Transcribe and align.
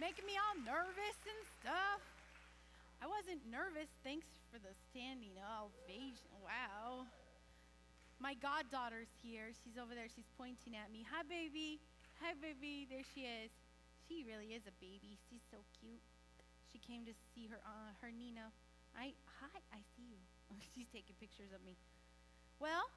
making 0.00 0.24
me 0.24 0.32
all 0.40 0.56
nervous 0.64 1.18
and 1.28 1.40
stuff. 1.60 2.00
I 3.04 3.06
wasn't 3.06 3.44
nervous. 3.52 3.92
Thanks 4.00 4.24
for 4.48 4.56
the 4.56 4.72
standing 4.88 5.36
ovation. 5.36 6.24
Wow. 6.40 7.04
My 8.16 8.32
goddaughter's 8.40 9.12
here. 9.20 9.52
She's 9.60 9.76
over 9.76 9.92
there. 9.92 10.08
She's 10.08 10.28
pointing 10.40 10.72
at 10.72 10.88
me. 10.88 11.04
Hi, 11.12 11.20
baby. 11.28 11.84
Hi, 12.24 12.32
baby. 12.32 12.88
There 12.88 13.04
she 13.12 13.28
is. 13.28 13.52
She 14.08 14.24
really 14.24 14.56
is 14.56 14.64
a 14.64 14.72
baby. 14.80 15.20
She's 15.28 15.44
so 15.52 15.60
cute. 15.76 16.00
She 16.72 16.80
came 16.80 17.04
to 17.04 17.12
see 17.36 17.52
her 17.52 17.60
uh, 17.60 17.92
her 18.00 18.08
Nina. 18.08 18.48
I 18.96 19.12
hi. 19.36 19.60
I 19.68 19.84
see 19.96 20.08
you. 20.16 20.20
She's 20.72 20.88
taking 20.88 21.12
pictures 21.20 21.52
of 21.52 21.60
me. 21.60 21.76
Well, 22.56 22.88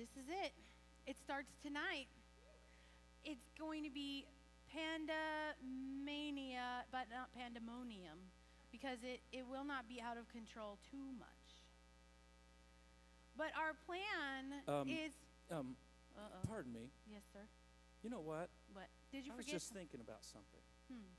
this 0.00 0.08
is 0.16 0.24
it. 0.32 0.56
It 1.04 1.20
starts 1.20 1.52
tonight. 1.60 2.08
It's 3.24 3.52
going 3.60 3.84
to 3.84 3.92
be 3.92 4.24
Panda 4.74 5.54
Mania, 6.04 6.82
but 6.90 7.06
not 7.10 7.30
Pandemonium, 7.38 8.18
because 8.72 8.98
it, 9.04 9.20
it 9.32 9.46
will 9.48 9.64
not 9.64 9.88
be 9.88 10.00
out 10.02 10.18
of 10.18 10.26
control 10.28 10.78
too 10.90 11.14
much. 11.18 11.28
But 13.36 13.50
our 13.58 13.74
plan 13.86 14.62
Um, 14.66 14.88
is. 14.88 15.12
Um, 15.50 15.76
Uh-oh. 16.16 16.46
pardon 16.48 16.72
me. 16.72 16.90
Yes, 17.10 17.22
sir. 17.32 17.40
You 18.02 18.10
know 18.10 18.20
what? 18.20 18.50
What? 18.72 18.88
Did 19.12 19.24
you 19.24 19.32
forget? 19.32 19.34
I 19.34 19.36
was 19.36 19.46
just 19.46 19.68
some- 19.68 19.76
thinking 19.78 20.00
about 20.00 20.24
something. 20.24 20.60
hmm. 20.90 21.14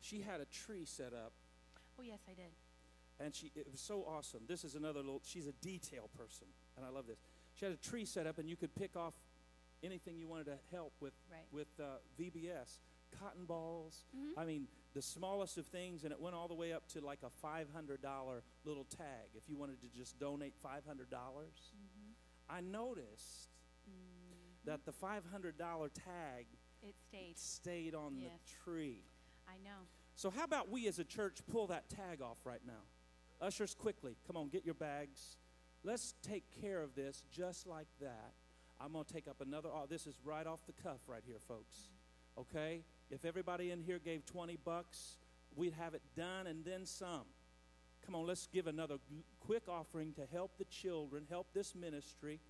She 0.00 0.20
had 0.20 0.40
a 0.40 0.44
tree 0.46 0.84
set 0.84 1.12
up, 1.14 1.32
Oh, 1.98 2.02
yes, 2.02 2.20
I 2.28 2.34
did. 2.34 2.52
and 3.20 3.34
she 3.34 3.50
it 3.54 3.70
was 3.70 3.80
so 3.80 4.04
awesome. 4.04 4.40
This 4.46 4.64
is 4.64 4.74
another 4.74 5.00
little. 5.00 5.22
She's 5.24 5.46
a 5.46 5.52
detail 5.52 6.10
person, 6.16 6.46
and 6.76 6.84
I 6.84 6.90
love 6.90 7.06
this. 7.06 7.18
She 7.54 7.64
had 7.64 7.72
a 7.72 7.78
tree 7.78 8.04
set 8.04 8.26
up, 8.26 8.38
and 8.38 8.48
you 8.48 8.56
could 8.56 8.74
pick 8.74 8.96
off 8.96 9.14
anything 9.84 10.18
you 10.18 10.26
wanted 10.26 10.46
to 10.46 10.58
help 10.70 10.92
with 11.00 11.12
Right. 11.30 11.46
with 11.52 11.68
uh, 11.78 11.98
VBS, 12.18 12.78
cotton 13.20 13.44
balls. 13.44 14.04
Mhm. 14.16 14.32
I 14.36 14.44
mean, 14.44 14.66
the 14.94 15.02
smallest 15.02 15.58
of 15.58 15.66
things, 15.66 16.04
and 16.04 16.12
it 16.12 16.20
went 16.20 16.34
all 16.34 16.48
the 16.48 16.54
way 16.54 16.72
up 16.72 16.86
to 16.88 17.00
like 17.00 17.22
a 17.22 17.30
five 17.30 17.68
hundred 17.70 18.00
dollar 18.02 18.42
little 18.64 18.84
tag. 18.84 19.28
If 19.34 19.48
you 19.48 19.56
wanted 19.56 19.80
to 19.82 19.88
just 19.88 20.18
donate 20.18 20.54
five 20.62 20.84
hundred 20.86 21.10
dollars, 21.10 21.72
Mm-hmm. 21.76 22.12
I 22.48 22.60
noticed 22.60 23.50
Mm-hmm. 23.88 24.66
that 24.66 24.84
the 24.86 24.92
five 24.92 25.24
hundred 25.30 25.58
dollar 25.58 25.88
tag 25.90 26.46
It 26.82 26.94
stayed. 27.08 27.38
stayed 27.38 27.94
on 27.94 28.16
Yes. 28.18 28.30
the 28.32 28.70
tree. 28.70 29.04
I 29.46 29.56
know. 29.58 29.86
So, 30.16 30.30
how 30.30 30.44
about 30.44 30.68
we 30.70 30.86
as 30.86 30.98
a 30.98 31.04
church 31.04 31.40
pull 31.46 31.66
that 31.68 31.88
tag 31.90 32.22
off 32.22 32.38
right 32.46 32.64
now? 32.64 32.82
Ushers, 33.40 33.74
quickly, 33.74 34.16
come 34.26 34.36
on, 34.36 34.48
get 34.48 34.64
your 34.64 34.74
bags. 34.74 35.36
Let's 35.82 36.14
take 36.22 36.44
care 36.62 36.80
of 36.82 36.94
this 36.94 37.24
just 37.30 37.66
like 37.66 37.88
that. 38.00 38.32
I'm 38.80 38.92
going 38.92 39.04
to 39.04 39.12
take 39.12 39.28
up 39.28 39.40
another. 39.40 39.68
Oh, 39.72 39.86
this 39.88 40.06
is 40.06 40.14
right 40.24 40.46
off 40.46 40.60
the 40.66 40.72
cuff 40.72 40.98
right 41.06 41.22
here, 41.26 41.38
folks. 41.46 41.76
Okay? 42.38 42.82
If 43.10 43.24
everybody 43.24 43.70
in 43.70 43.80
here 43.80 43.98
gave 43.98 44.26
20 44.26 44.58
bucks, 44.64 45.18
we'd 45.54 45.74
have 45.74 45.94
it 45.94 46.02
done 46.16 46.46
and 46.46 46.64
then 46.64 46.84
some. 46.86 47.24
Come 48.04 48.14
on, 48.14 48.26
let's 48.26 48.46
give 48.46 48.66
another 48.66 48.96
quick 49.40 49.62
offering 49.68 50.12
to 50.14 50.22
help 50.30 50.58
the 50.58 50.64
children, 50.64 51.24
help 51.30 51.46
this 51.54 51.74
ministry. 51.74 52.40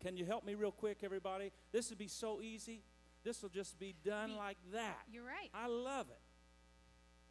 Can 0.00 0.16
you 0.16 0.24
help 0.24 0.44
me 0.44 0.54
real 0.54 0.70
quick, 0.70 0.98
everybody? 1.02 1.50
This 1.72 1.90
would 1.90 1.98
be 1.98 2.08
so 2.08 2.40
easy. 2.40 2.82
This 3.24 3.42
will 3.42 3.48
just 3.48 3.78
be 3.78 3.94
done 4.04 4.36
like 4.36 4.58
that. 4.72 4.98
You're 5.10 5.24
right. 5.24 5.50
I 5.54 5.66
love 5.66 6.06
it. 6.10 6.20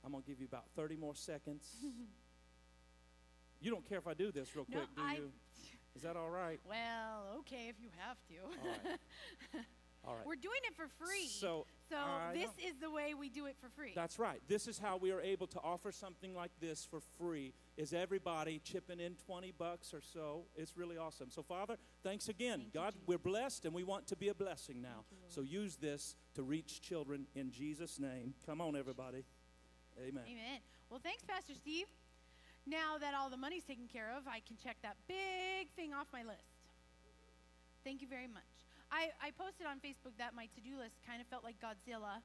I'm 0.04 0.12
going 0.12 0.24
to 0.24 0.30
give 0.30 0.40
you 0.40 0.48
about 0.48 0.66
30 0.76 0.98
more 0.98 1.16
seconds. 1.16 1.66
you 3.62 3.72
don't 3.72 3.88
care 3.88 4.00
if 4.00 4.08
I 4.08 4.14
do 4.14 4.32
this 4.32 4.56
real 4.56 4.66
no, 4.70 4.78
quick, 4.78 4.90
do 4.96 5.02
I. 5.02 5.14
you? 5.16 5.32
Is 5.96 6.04
that 6.04 6.16
all 6.16 6.30
right? 6.30 6.60
Well, 6.68 7.38
okay, 7.40 7.68
if 7.70 7.76
you 7.80 7.90
have 7.98 8.18
to. 8.30 8.36
All 8.44 8.52
right. 8.86 9.66
All 10.04 10.16
right. 10.16 10.26
We're 10.26 10.36
doing 10.36 10.62
it 10.64 10.76
for 10.76 10.88
free. 10.88 11.28
So, 11.28 11.68
So 11.90 11.96
I 11.96 12.32
this 12.34 12.46
know. 12.46 12.70
is 12.70 12.78
the 12.82 12.90
way 12.90 13.14
we 13.14 13.30
do 13.30 13.46
it 13.46 13.56
for 13.62 13.70
free. 13.70 13.92
that's 13.94 14.18
right. 14.18 14.42
This 14.48 14.68
is 14.68 14.80
how 14.80 14.98
we 14.98 15.12
are 15.12 15.22
able 15.22 15.46
to 15.48 15.60
offer 15.60 15.92
something 15.92 16.34
like 16.34 16.50
this 16.60 16.88
for 16.90 17.02
free. 17.20 17.54
Is 17.78 17.94
everybody 17.94 18.60
chipping 18.64 19.00
in 19.00 19.14
20 19.28 19.54
bucks 19.60 19.94
or 19.94 20.02
so? 20.02 20.46
It's 20.56 20.76
really 20.76 20.98
awesome. 20.98 21.30
So, 21.30 21.44
Father, 21.44 21.76
thanks 22.04 22.30
again. 22.30 22.62
Thank 22.62 22.74
God, 22.74 22.94
Jesus. 22.94 23.08
we're 23.08 23.18
blessed 23.20 23.66
and 23.66 23.76
we 23.76 23.84
want 23.84 24.08
to 24.08 24.16
be 24.16 24.30
a 24.30 24.34
blessing 24.34 24.82
now. 24.82 25.06
You, 25.12 25.18
so 25.28 25.42
use 25.42 25.76
this 25.76 26.16
to 26.34 26.42
reach 26.42 26.82
children 26.82 27.28
in 27.36 27.52
Jesus' 27.52 28.00
name. 28.00 28.34
Come 28.48 28.60
on, 28.60 28.76
everybody. 28.76 29.24
Amen. 30.00 30.24
Amen. 30.26 30.60
Well, 30.90 31.00
thanks, 31.04 31.24
Pastor 31.24 31.54
Steve. 31.54 31.86
Now 32.72 32.96
that 33.04 33.12
all 33.12 33.28
the 33.28 33.36
money's 33.36 33.68
taken 33.68 33.92
care 33.92 34.16
of, 34.16 34.24
I 34.32 34.40
can 34.48 34.56
check 34.56 34.80
that 34.80 34.96
big 35.04 35.68
thing 35.76 35.92
off 35.92 36.08
my 36.16 36.24
list. 36.24 36.56
Thank 37.84 38.00
you 38.00 38.08
very 38.08 38.32
much. 38.32 38.48
I, 38.88 39.12
I 39.20 39.36
posted 39.36 39.68
on 39.68 39.84
Facebook 39.84 40.16
that 40.16 40.32
my 40.32 40.48
to 40.56 40.64
do 40.64 40.80
list 40.80 41.04
kind 41.04 41.20
of 41.20 41.28
felt 41.28 41.44
like 41.44 41.60
Godzilla 41.60 42.24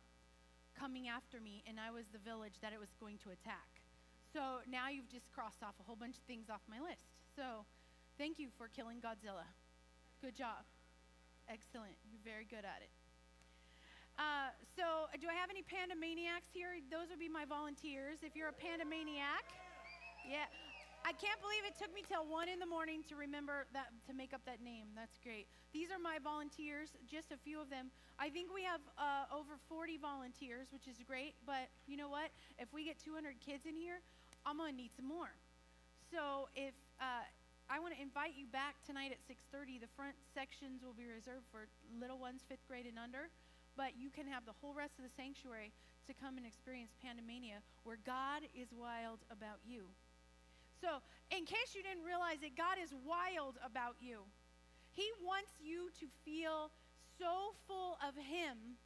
coming 0.79 1.11
after 1.11 1.43
me, 1.43 1.67
and 1.67 1.83
I 1.83 1.91
was 1.91 2.07
the 2.15 2.23
village 2.23 2.63
that 2.63 2.71
it 2.71 2.79
was 2.79 2.95
going 3.03 3.19
to 3.27 3.35
attack. 3.35 3.83
So 4.31 4.63
now 4.71 4.87
you've 4.87 5.11
just 5.11 5.27
crossed 5.35 5.67
off 5.67 5.75
a 5.83 5.85
whole 5.87 5.99
bunch 5.99 6.15
of 6.15 6.23
things 6.31 6.47
off 6.47 6.63
my 6.71 6.79
list. 6.79 7.11
So 7.35 7.67
thank 8.15 8.39
you 8.39 8.55
for 8.55 8.71
killing 8.71 9.03
Godzilla. 9.03 9.51
Good 10.23 10.39
job. 10.39 10.63
Excellent. 11.51 11.99
You're 12.07 12.23
very 12.23 12.47
good 12.47 12.63
at 12.63 12.87
it. 12.87 12.95
Uh, 14.15 14.55
so, 14.79 15.13
do 15.21 15.29
I 15.29 15.37
have 15.37 15.53
any 15.53 15.61
panda 15.61 15.93
maniacs 15.93 16.49
here? 16.49 16.73
Those 16.89 17.13
would 17.13 17.21
be 17.21 17.29
my 17.29 17.45
volunteers. 17.45 18.25
If 18.25 18.33
you're 18.33 18.49
a 18.49 18.57
panda 18.57 18.89
maniac, 18.89 19.45
yeah. 20.29 20.47
I 21.07 21.15
can't 21.15 21.39
believe 21.39 21.63
it 21.63 21.79
took 21.79 21.95
me 21.95 22.03
till 22.03 22.27
one 22.27 22.51
in 22.51 22.59
the 22.59 22.67
morning 22.67 23.07
to 23.07 23.15
remember 23.15 23.71
that 23.71 23.95
to 24.11 24.13
make 24.13 24.35
up 24.35 24.43
that 24.43 24.59
name. 24.59 24.91
That's 24.99 25.23
great. 25.23 25.47
These 25.71 25.95
are 25.95 26.03
my 26.03 26.19
volunteers, 26.19 26.99
just 27.07 27.31
a 27.31 27.39
few 27.39 27.63
of 27.63 27.71
them. 27.71 27.95
I 28.19 28.27
think 28.27 28.51
we 28.51 28.67
have 28.67 28.83
uh, 28.99 29.31
over 29.31 29.55
40 29.71 30.03
volunteers, 30.03 30.75
which 30.75 30.91
is 30.91 30.99
great. 31.07 31.39
But 31.47 31.71
you 31.87 31.95
know 31.95 32.11
what? 32.11 32.35
If 32.59 32.75
we 32.75 32.83
get 32.83 32.99
200 32.99 33.39
kids 33.39 33.71
in 33.71 33.79
here, 33.79 34.03
I'm 34.43 34.59
gonna 34.59 34.75
need 34.75 34.91
some 34.99 35.07
more. 35.07 35.31
So 36.11 36.51
if 36.59 36.75
uh, 36.99 37.23
I 37.71 37.79
want 37.79 37.95
to 37.95 38.03
invite 38.03 38.35
you 38.35 38.51
back 38.51 38.83
tonight 38.83 39.15
at 39.15 39.23
6:30, 39.31 39.79
the 39.79 39.91
front 39.95 40.19
sections 40.35 40.83
will 40.83 40.95
be 40.95 41.07
reserved 41.07 41.47
for 41.55 41.71
little 42.03 42.19
ones, 42.19 42.43
fifth 42.51 42.67
grade 42.67 42.87
and 42.87 42.99
under. 42.99 43.31
But 43.79 43.95
you 43.95 44.11
can 44.11 44.27
have 44.27 44.43
the 44.43 44.59
whole 44.59 44.75
rest 44.75 44.99
of 44.99 45.07
the 45.07 45.15
sanctuary 45.15 45.71
to 46.07 46.15
come 46.15 46.39
and 46.39 46.47
experience 46.47 46.95
Pandemania, 46.99 47.63
where 47.83 47.99
God 48.03 48.43
is 48.55 48.75
wild 48.75 49.23
about 49.31 49.63
you. 49.63 49.87
So, 50.81 51.01
in 51.31 51.45
case 51.45 51.75
you 51.75 51.83
didn't 51.83 52.05
realize 52.05 52.43
it, 52.43 52.57
God 52.57 52.77
is 52.83 52.93
wild 53.05 53.57
about 53.65 53.97
you. 54.01 54.29
He 54.93 55.09
wants 55.25 55.53
you 55.61 55.91
to 56.01 56.07
feel 56.25 56.71
so 57.19 57.57
full 57.67 57.97
of 58.05 58.15
Him 58.17 58.77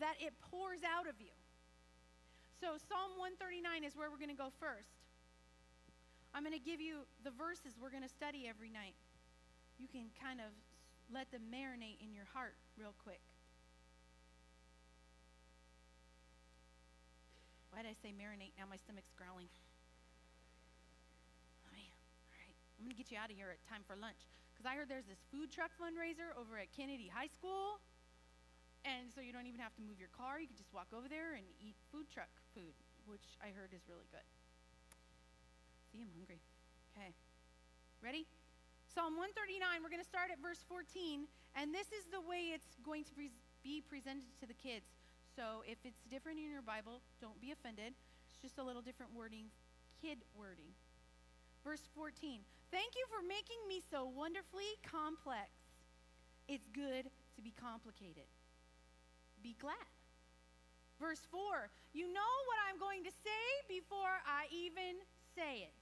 that 0.00 0.18
it 0.20 0.34
pours 0.50 0.82
out 0.82 1.08
of 1.08 1.16
you. 1.20 1.34
So, 2.60 2.74
Psalm 2.90 3.14
139 3.16 3.86
is 3.86 3.94
where 3.94 4.10
we're 4.10 4.20
going 4.20 4.34
to 4.34 4.38
go 4.38 4.50
first. 4.58 4.98
I'm 6.34 6.42
going 6.42 6.56
to 6.56 6.62
give 6.62 6.80
you 6.80 7.06
the 7.24 7.30
verses 7.30 7.78
we're 7.78 7.94
going 7.94 8.04
to 8.04 8.10
study 8.10 8.46
every 8.50 8.68
night. 8.68 8.98
You 9.78 9.86
can 9.86 10.10
kind 10.18 10.42
of 10.42 10.50
let 11.08 11.30
them 11.30 11.48
marinate 11.48 12.02
in 12.02 12.12
your 12.12 12.26
heart 12.34 12.58
real 12.76 12.92
quick. 13.02 13.22
Why 17.70 17.82
did 17.82 17.94
I 17.94 17.96
say 18.02 18.10
marinate? 18.10 18.58
Now 18.58 18.66
my 18.68 18.76
stomach's 18.76 19.14
growling. 19.16 19.46
I'm 22.78 22.86
going 22.86 22.94
to 22.94 23.00
get 23.02 23.10
you 23.10 23.18
out 23.18 23.28
of 23.28 23.36
here 23.36 23.50
at 23.50 23.58
time 23.66 23.82
for 23.82 23.98
lunch. 23.98 24.22
Because 24.54 24.70
I 24.70 24.78
heard 24.78 24.86
there's 24.86 25.10
this 25.10 25.18
food 25.34 25.50
truck 25.50 25.74
fundraiser 25.74 26.30
over 26.38 26.58
at 26.58 26.70
Kennedy 26.70 27.10
High 27.10 27.30
School. 27.30 27.82
And 28.86 29.10
so 29.10 29.18
you 29.18 29.34
don't 29.34 29.50
even 29.50 29.58
have 29.58 29.74
to 29.78 29.82
move 29.82 29.98
your 29.98 30.10
car. 30.14 30.38
You 30.38 30.46
can 30.46 30.58
just 30.58 30.70
walk 30.70 30.94
over 30.94 31.10
there 31.10 31.34
and 31.34 31.42
eat 31.58 31.74
food 31.90 32.06
truck 32.10 32.30
food, 32.54 32.74
which 33.10 33.34
I 33.42 33.50
heard 33.50 33.74
is 33.74 33.82
really 33.90 34.06
good. 34.14 34.22
See, 35.90 35.98
I'm 35.98 36.10
hungry. 36.14 36.38
Okay. 36.94 37.10
Ready? 37.98 38.30
Psalm 38.86 39.18
139, 39.18 39.62
we're 39.82 39.90
going 39.90 40.02
to 40.02 40.06
start 40.06 40.30
at 40.30 40.38
verse 40.38 40.62
14. 40.70 41.26
And 41.58 41.74
this 41.74 41.90
is 41.90 42.06
the 42.10 42.22
way 42.22 42.54
it's 42.54 42.78
going 42.86 43.02
to 43.10 43.14
be 43.14 43.82
presented 43.82 44.30
to 44.38 44.46
the 44.46 44.54
kids. 44.54 44.86
So 45.34 45.66
if 45.66 45.78
it's 45.82 46.02
different 46.10 46.38
in 46.38 46.50
your 46.50 46.62
Bible, 46.62 47.02
don't 47.22 47.38
be 47.42 47.50
offended. 47.50 47.94
It's 48.26 48.38
just 48.38 48.58
a 48.58 48.64
little 48.64 48.82
different 48.82 49.14
wording, 49.14 49.50
kid 50.02 50.18
wording. 50.34 50.74
Verse 51.68 51.84
14 51.92 52.40
Thank 52.72 52.96
you 52.96 53.04
for 53.12 53.20
making 53.20 53.60
me 53.68 53.84
so 53.92 54.08
wonderfully 54.08 54.80
complex. 54.80 55.52
It's 56.48 56.64
good 56.72 57.12
to 57.36 57.40
be 57.44 57.52
complicated. 57.60 58.24
Be 59.44 59.52
glad. 59.60 59.92
Verse 60.96 61.20
4 61.28 61.68
You 61.92 62.08
know 62.08 62.34
what 62.48 62.56
I'm 62.64 62.80
going 62.80 63.04
to 63.04 63.12
say 63.12 63.44
before 63.68 64.16
I 64.24 64.48
even 64.48 64.96
say 65.36 65.68
it. 65.68 65.76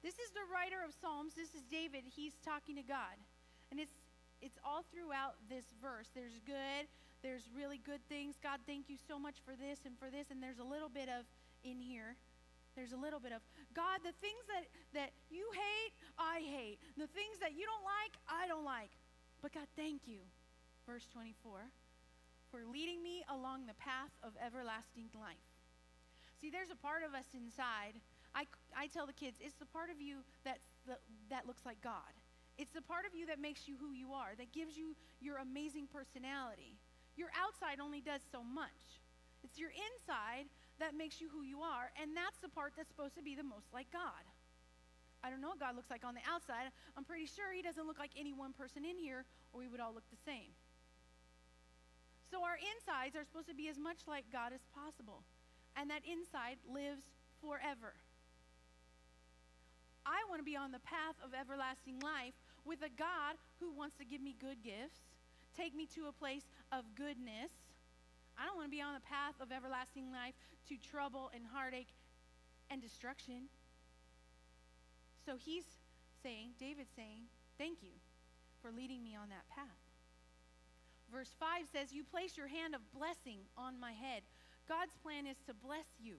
This 0.00 0.16
is 0.16 0.32
the 0.32 0.48
writer 0.48 0.80
of 0.80 0.96
Psalms. 0.96 1.36
This 1.36 1.52
is 1.52 1.68
David. 1.68 2.08
He's 2.08 2.40
talking 2.40 2.80
to 2.80 2.86
God. 2.88 3.20
And 3.68 3.76
it's 3.76 4.00
it's 4.40 4.56
all 4.64 4.88
throughout 4.88 5.36
this 5.52 5.68
verse. 5.84 6.08
There's 6.16 6.40
good, 6.48 6.88
there's 7.20 7.44
really 7.52 7.76
good 7.84 8.00
things. 8.08 8.40
God, 8.40 8.64
thank 8.64 8.88
you 8.88 8.96
so 8.96 9.20
much 9.20 9.44
for 9.44 9.52
this 9.52 9.84
and 9.84 10.00
for 10.00 10.08
this. 10.08 10.32
And 10.32 10.40
there's 10.40 10.64
a 10.64 10.64
little 10.64 10.88
bit 10.88 11.12
of 11.12 11.28
in 11.60 11.76
here. 11.76 12.16
There's 12.76 12.92
a 12.92 12.96
little 12.96 13.20
bit 13.20 13.32
of 13.32 13.42
God, 13.74 14.00
the 14.04 14.14
things 14.20 14.44
that, 14.48 14.66
that 14.94 15.10
you 15.30 15.44
hate, 15.52 15.92
I 16.18 16.40
hate. 16.40 16.78
The 16.96 17.08
things 17.08 17.38
that 17.40 17.52
you 17.56 17.66
don't 17.66 17.84
like, 17.84 18.14
I 18.28 18.46
don't 18.48 18.64
like. 18.64 18.90
But 19.42 19.52
God, 19.54 19.68
thank 19.76 20.06
you. 20.06 20.20
Verse 20.86 21.06
24. 21.12 21.70
for 22.50 22.66
leading 22.66 23.02
me 23.02 23.22
along 23.30 23.66
the 23.66 23.74
path 23.78 24.10
of 24.22 24.32
everlasting 24.44 25.06
life. 25.14 25.46
See, 26.40 26.50
there's 26.50 26.70
a 26.70 26.76
part 26.76 27.02
of 27.06 27.14
us 27.14 27.26
inside. 27.34 28.00
I, 28.34 28.46
I 28.76 28.86
tell 28.88 29.06
the 29.06 29.12
kids, 29.14 29.38
it's 29.40 29.56
the 29.56 29.66
part 29.66 29.90
of 29.90 30.00
you 30.00 30.18
that's 30.44 30.66
the, 30.86 30.96
that 31.30 31.46
looks 31.46 31.64
like 31.64 31.80
God. 31.82 32.14
It's 32.58 32.72
the 32.72 32.82
part 32.82 33.06
of 33.06 33.14
you 33.14 33.26
that 33.26 33.40
makes 33.40 33.68
you 33.68 33.76
who 33.78 33.92
you 33.92 34.12
are, 34.12 34.34
that 34.38 34.52
gives 34.52 34.76
you 34.76 34.96
your 35.20 35.38
amazing 35.38 35.88
personality. 35.92 36.76
Your 37.16 37.28
outside 37.38 37.80
only 37.80 38.00
does 38.00 38.20
so 38.32 38.42
much. 38.42 39.00
It's 39.44 39.58
your 39.58 39.70
inside 39.70 40.46
that 40.80 40.96
makes 40.96 41.20
you 41.20 41.28
who 41.28 41.44
you 41.44 41.60
are, 41.60 41.92
and 42.00 42.16
that's 42.16 42.40
the 42.40 42.48
part 42.48 42.72
that's 42.76 42.88
supposed 42.88 43.14
to 43.16 43.22
be 43.22 43.36
the 43.36 43.46
most 43.46 43.68
like 43.72 43.88
God. 43.92 44.24
I 45.22 45.28
don't 45.28 45.40
know 45.44 45.52
what 45.52 45.60
God 45.60 45.76
looks 45.76 45.92
like 45.92 46.04
on 46.04 46.16
the 46.16 46.24
outside. 46.24 46.72
I'm 46.96 47.04
pretty 47.04 47.28
sure 47.28 47.52
He 47.52 47.60
doesn't 47.60 47.86
look 47.86 48.00
like 48.00 48.16
any 48.16 48.32
one 48.32 48.52
person 48.52 48.84
in 48.84 48.96
here, 48.96 49.28
or 49.52 49.60
we 49.60 49.68
would 49.68 49.80
all 49.80 49.92
look 49.92 50.08
the 50.08 50.20
same. 50.24 50.56
So 52.32 52.40
our 52.42 52.56
insides 52.56 53.16
are 53.16 53.24
supposed 53.24 53.48
to 53.48 53.54
be 53.54 53.68
as 53.68 53.76
much 53.76 54.08
like 54.08 54.24
God 54.32 54.56
as 54.56 54.64
possible, 54.72 55.22
and 55.76 55.90
that 55.90 56.02
inside 56.08 56.56
lives 56.64 57.04
forever. 57.44 57.92
I 60.06 60.24
want 60.28 60.40
to 60.40 60.48
be 60.48 60.56
on 60.56 60.72
the 60.72 60.80
path 60.80 61.20
of 61.20 61.36
everlasting 61.36 62.00
life 62.00 62.34
with 62.64 62.80
a 62.80 62.92
God 62.96 63.36
who 63.60 63.72
wants 63.72 63.96
to 64.00 64.04
give 64.04 64.20
me 64.20 64.34
good 64.40 64.62
gifts, 64.64 65.04
take 65.56 65.74
me 65.76 65.86
to 65.94 66.08
a 66.08 66.12
place 66.12 66.48
of 66.72 66.84
goodness. 66.96 67.52
I 68.40 68.48
don't 68.48 68.56
want 68.56 68.72
to 68.72 68.72
be 68.72 68.80
on 68.80 68.96
the 68.96 69.04
path 69.04 69.36
of 69.36 69.52
everlasting 69.52 70.08
life 70.08 70.32
to 70.72 70.80
trouble 70.80 71.28
and 71.36 71.44
heartache 71.44 71.92
and 72.72 72.80
destruction. 72.80 73.52
So 75.26 75.36
he's 75.36 75.68
saying, 76.22 76.56
David's 76.58 76.96
saying, 76.96 77.28
Thank 77.58 77.82
you 77.82 77.92
for 78.62 78.72
leading 78.72 79.04
me 79.04 79.12
on 79.12 79.28
that 79.28 79.44
path. 79.52 79.84
Verse 81.12 81.28
5 81.38 81.68
says, 81.68 81.92
You 81.92 82.02
place 82.02 82.40
your 82.40 82.48
hand 82.48 82.74
of 82.74 82.80
blessing 82.96 83.44
on 83.58 83.78
my 83.78 83.92
head. 83.92 84.22
God's 84.66 84.96
plan 85.04 85.26
is 85.26 85.36
to 85.44 85.52
bless 85.52 85.84
you. 86.00 86.16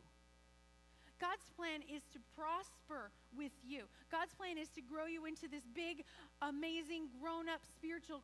God's 1.17 1.49
plan 1.57 1.81
is 1.89 2.05
to 2.13 2.19
prosper 2.37 3.09
with 3.33 3.53
you. 3.65 3.89
God's 4.11 4.33
plan 4.33 4.57
is 4.57 4.69
to 4.77 4.81
grow 4.81 5.05
you 5.05 5.25
into 5.25 5.47
this 5.47 5.65
big, 5.73 6.03
amazing, 6.41 7.09
grown 7.21 7.49
up 7.49 7.61
spiritual 7.77 8.21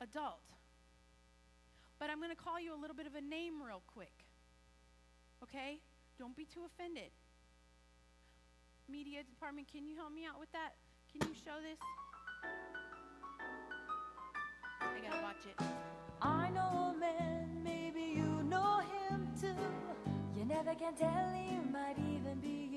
adult. 0.00 0.42
But 1.98 2.10
I'm 2.10 2.18
going 2.18 2.30
to 2.30 2.36
call 2.36 2.60
you 2.60 2.74
a 2.74 2.80
little 2.80 2.96
bit 2.96 3.06
of 3.06 3.14
a 3.14 3.20
name 3.20 3.62
real 3.62 3.82
quick. 3.86 4.24
Okay? 5.42 5.78
Don't 6.18 6.36
be 6.36 6.44
too 6.44 6.62
offended 6.66 7.10
media 8.88 9.22
department, 9.22 9.68
can 9.70 9.86
you 9.86 9.94
help 9.96 10.12
me 10.12 10.24
out 10.24 10.40
with 10.40 10.50
that? 10.52 10.72
Can 11.12 11.28
you 11.28 11.34
show 11.44 11.60
this? 11.60 11.78
I 14.80 15.00
gotta 15.06 15.22
watch 15.22 15.44
it. 15.46 15.62
I 16.22 16.48
know 16.50 16.94
a 16.94 16.98
man, 16.98 17.60
maybe 17.62 18.14
you 18.16 18.42
know 18.44 18.80
him 19.08 19.28
too. 19.38 19.54
You 20.36 20.44
never 20.46 20.74
can 20.74 20.94
tell, 20.94 21.32
he 21.34 21.60
might 21.70 21.98
even 21.98 22.40
be 22.40 22.67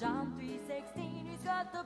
John 0.00 0.32
3:16. 0.38 1.26
He's 1.28 1.40
got 1.44 1.72
the 1.72 1.84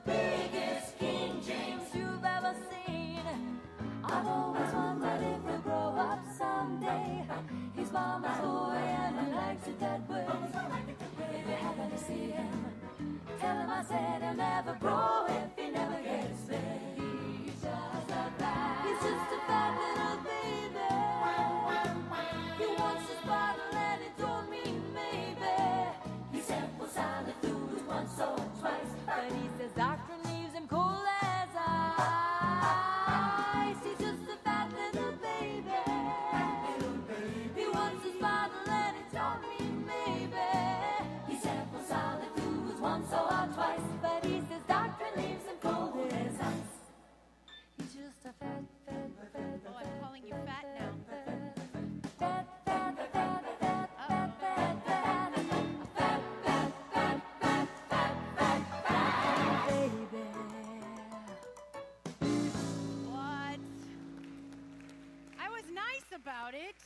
about 66.37 66.53
it, 66.53 66.77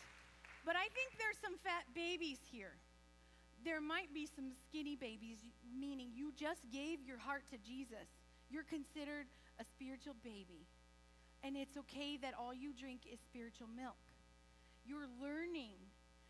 but 0.63 0.75
I 0.79 0.87
think 0.95 1.11
there's 1.19 1.35
some 1.43 1.59
fat 1.59 1.83
babies 1.91 2.39
here. 2.51 2.71
There 3.65 3.81
might 3.81 4.13
be 4.13 4.25
some 4.25 4.55
skinny 4.67 4.95
babies, 4.95 5.43
meaning 5.67 6.09
you 6.15 6.31
just 6.39 6.63
gave 6.71 7.03
your 7.03 7.19
heart 7.19 7.43
to 7.51 7.57
Jesus. 7.59 8.07
You're 8.49 8.63
considered 8.63 9.27
a 9.59 9.65
spiritual 9.67 10.15
baby. 10.23 10.63
And 11.43 11.57
it's 11.57 11.75
okay 11.85 12.15
that 12.23 12.31
all 12.39 12.53
you 12.53 12.71
drink 12.71 13.01
is 13.11 13.19
spiritual 13.27 13.67
milk. 13.75 13.99
You're 14.85 15.11
learning. 15.19 15.75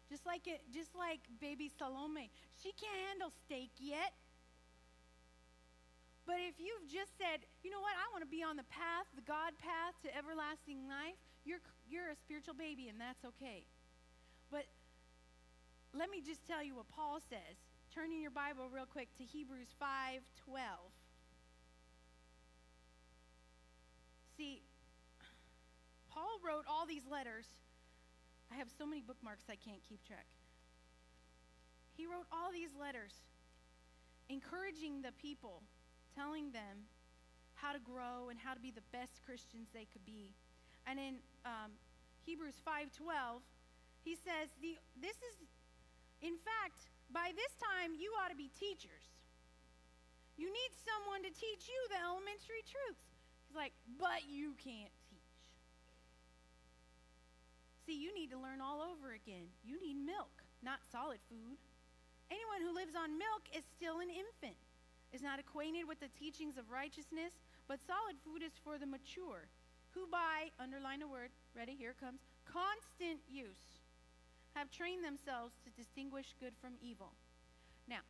Just 0.10 0.26
like 0.26 0.48
it, 0.48 0.66
just 0.74 0.92
like 0.98 1.22
baby 1.40 1.70
Salome. 1.70 2.32
She 2.58 2.74
can't 2.74 3.00
handle 3.08 3.30
steak 3.46 3.72
yet. 3.78 4.18
But 6.26 6.42
if 6.42 6.58
you've 6.58 6.90
just 6.90 7.14
said, 7.22 7.46
you 7.62 7.70
know 7.70 7.82
what, 7.86 7.94
I 7.94 8.10
want 8.10 8.26
to 8.26 8.32
be 8.32 8.42
on 8.42 8.58
the 8.58 8.68
path, 8.68 9.06
the 9.14 9.26
God 9.26 9.54
path 9.62 9.94
to 10.04 10.10
everlasting 10.10 10.90
life, 10.90 11.18
you're, 11.46 11.64
you're 11.92 12.10
a 12.10 12.16
spiritual 12.16 12.56
baby, 12.56 12.88
and 12.88 13.00
that's 13.00 13.24
okay. 13.36 13.68
But 14.50 14.66
let 15.94 16.10
me 16.10 16.24
just 16.24 16.48
tell 16.48 16.64
you 16.64 16.76
what 16.76 16.88
Paul 16.90 17.20
says. 17.30 17.60
Turn 17.94 18.12
in 18.12 18.22
your 18.22 18.32
Bible 18.32 18.72
real 18.72 18.88
quick 18.88 19.12
to 19.18 19.24
Hebrews 19.24 19.68
5 19.78 20.22
12. 20.48 20.66
See, 24.38 24.64
Paul 26.10 26.40
wrote 26.40 26.64
all 26.68 26.86
these 26.88 27.04
letters. 27.12 27.46
I 28.52 28.56
have 28.56 28.68
so 28.78 28.86
many 28.86 29.02
bookmarks 29.02 29.44
I 29.50 29.56
can't 29.56 29.84
keep 29.88 30.04
track. 30.08 30.26
He 31.96 32.08
wrote 32.08 32.28
all 32.32 32.52
these 32.52 32.72
letters 32.80 33.14
encouraging 34.30 35.02
the 35.02 35.12
people 35.22 35.62
telling 36.16 36.52
them 36.52 36.88
how 37.56 37.74
to 37.74 37.80
grow 37.80 38.30
and 38.30 38.40
how 38.40 38.54
to 38.54 38.60
be 38.60 38.72
the 38.72 38.84
best 38.92 39.22
Christians 39.26 39.68
they 39.74 39.88
could 39.92 40.06
be. 40.06 40.32
And 40.88 41.00
in 41.00 41.16
um, 41.46 41.72
Hebrews 42.26 42.60
5:12, 42.66 43.42
he 44.04 44.16
says, 44.16 44.50
the, 44.62 44.78
"This 45.00 45.18
is, 45.22 45.36
in 46.22 46.38
fact, 46.38 46.90
by 47.12 47.32
this 47.36 47.54
time 47.58 47.94
you 47.98 48.14
ought 48.22 48.30
to 48.30 48.40
be 48.40 48.50
teachers. 48.58 49.06
You 50.38 50.48
need 50.50 50.72
someone 50.82 51.22
to 51.24 51.30
teach 51.30 51.70
you 51.70 51.80
the 51.90 52.02
elementary 52.02 52.66
truths." 52.66 53.06
He's 53.48 53.56
like, 53.56 53.74
"But 54.00 54.26
you 54.30 54.54
can't 54.58 54.94
teach. 55.10 55.32
See, 57.86 57.98
you 57.98 58.14
need 58.14 58.32
to 58.32 58.40
learn 58.40 58.62
all 58.62 58.82
over 58.82 59.12
again. 59.14 59.50
You 59.64 59.80
need 59.82 59.98
milk, 59.98 60.44
not 60.64 60.80
solid 60.92 61.20
food. 61.30 61.58
Anyone 62.30 62.62
who 62.62 62.74
lives 62.74 62.96
on 62.96 63.18
milk 63.18 63.44
is 63.54 63.64
still 63.78 64.00
an 64.00 64.10
infant." 64.10 64.58
is 65.14 65.22
not 65.22 65.40
acquainted 65.40 65.88
with 65.88 66.00
the 66.00 66.08
teachings 66.16 66.58
of 66.58 66.72
righteousness, 66.72 67.36
but 67.68 67.80
solid 67.86 68.16
food 68.24 68.42
is 68.44 68.56
for 68.64 68.80
the 68.80 68.86
mature, 68.86 69.48
who 69.94 70.08
by 70.12 70.52
underline 70.60 71.02
a 71.02 71.08
word. 71.08 71.32
Ready? 71.56 71.76
Here 71.78 71.96
comes. 72.00 72.22
Constant 72.46 73.20
use. 73.30 73.80
Have 74.56 74.72
trained 74.72 75.04
themselves 75.04 75.56
to 75.64 75.72
distinguish 75.72 76.36
good 76.40 76.54
from 76.60 76.74
evil. 76.82 77.14
Now, 77.88 78.02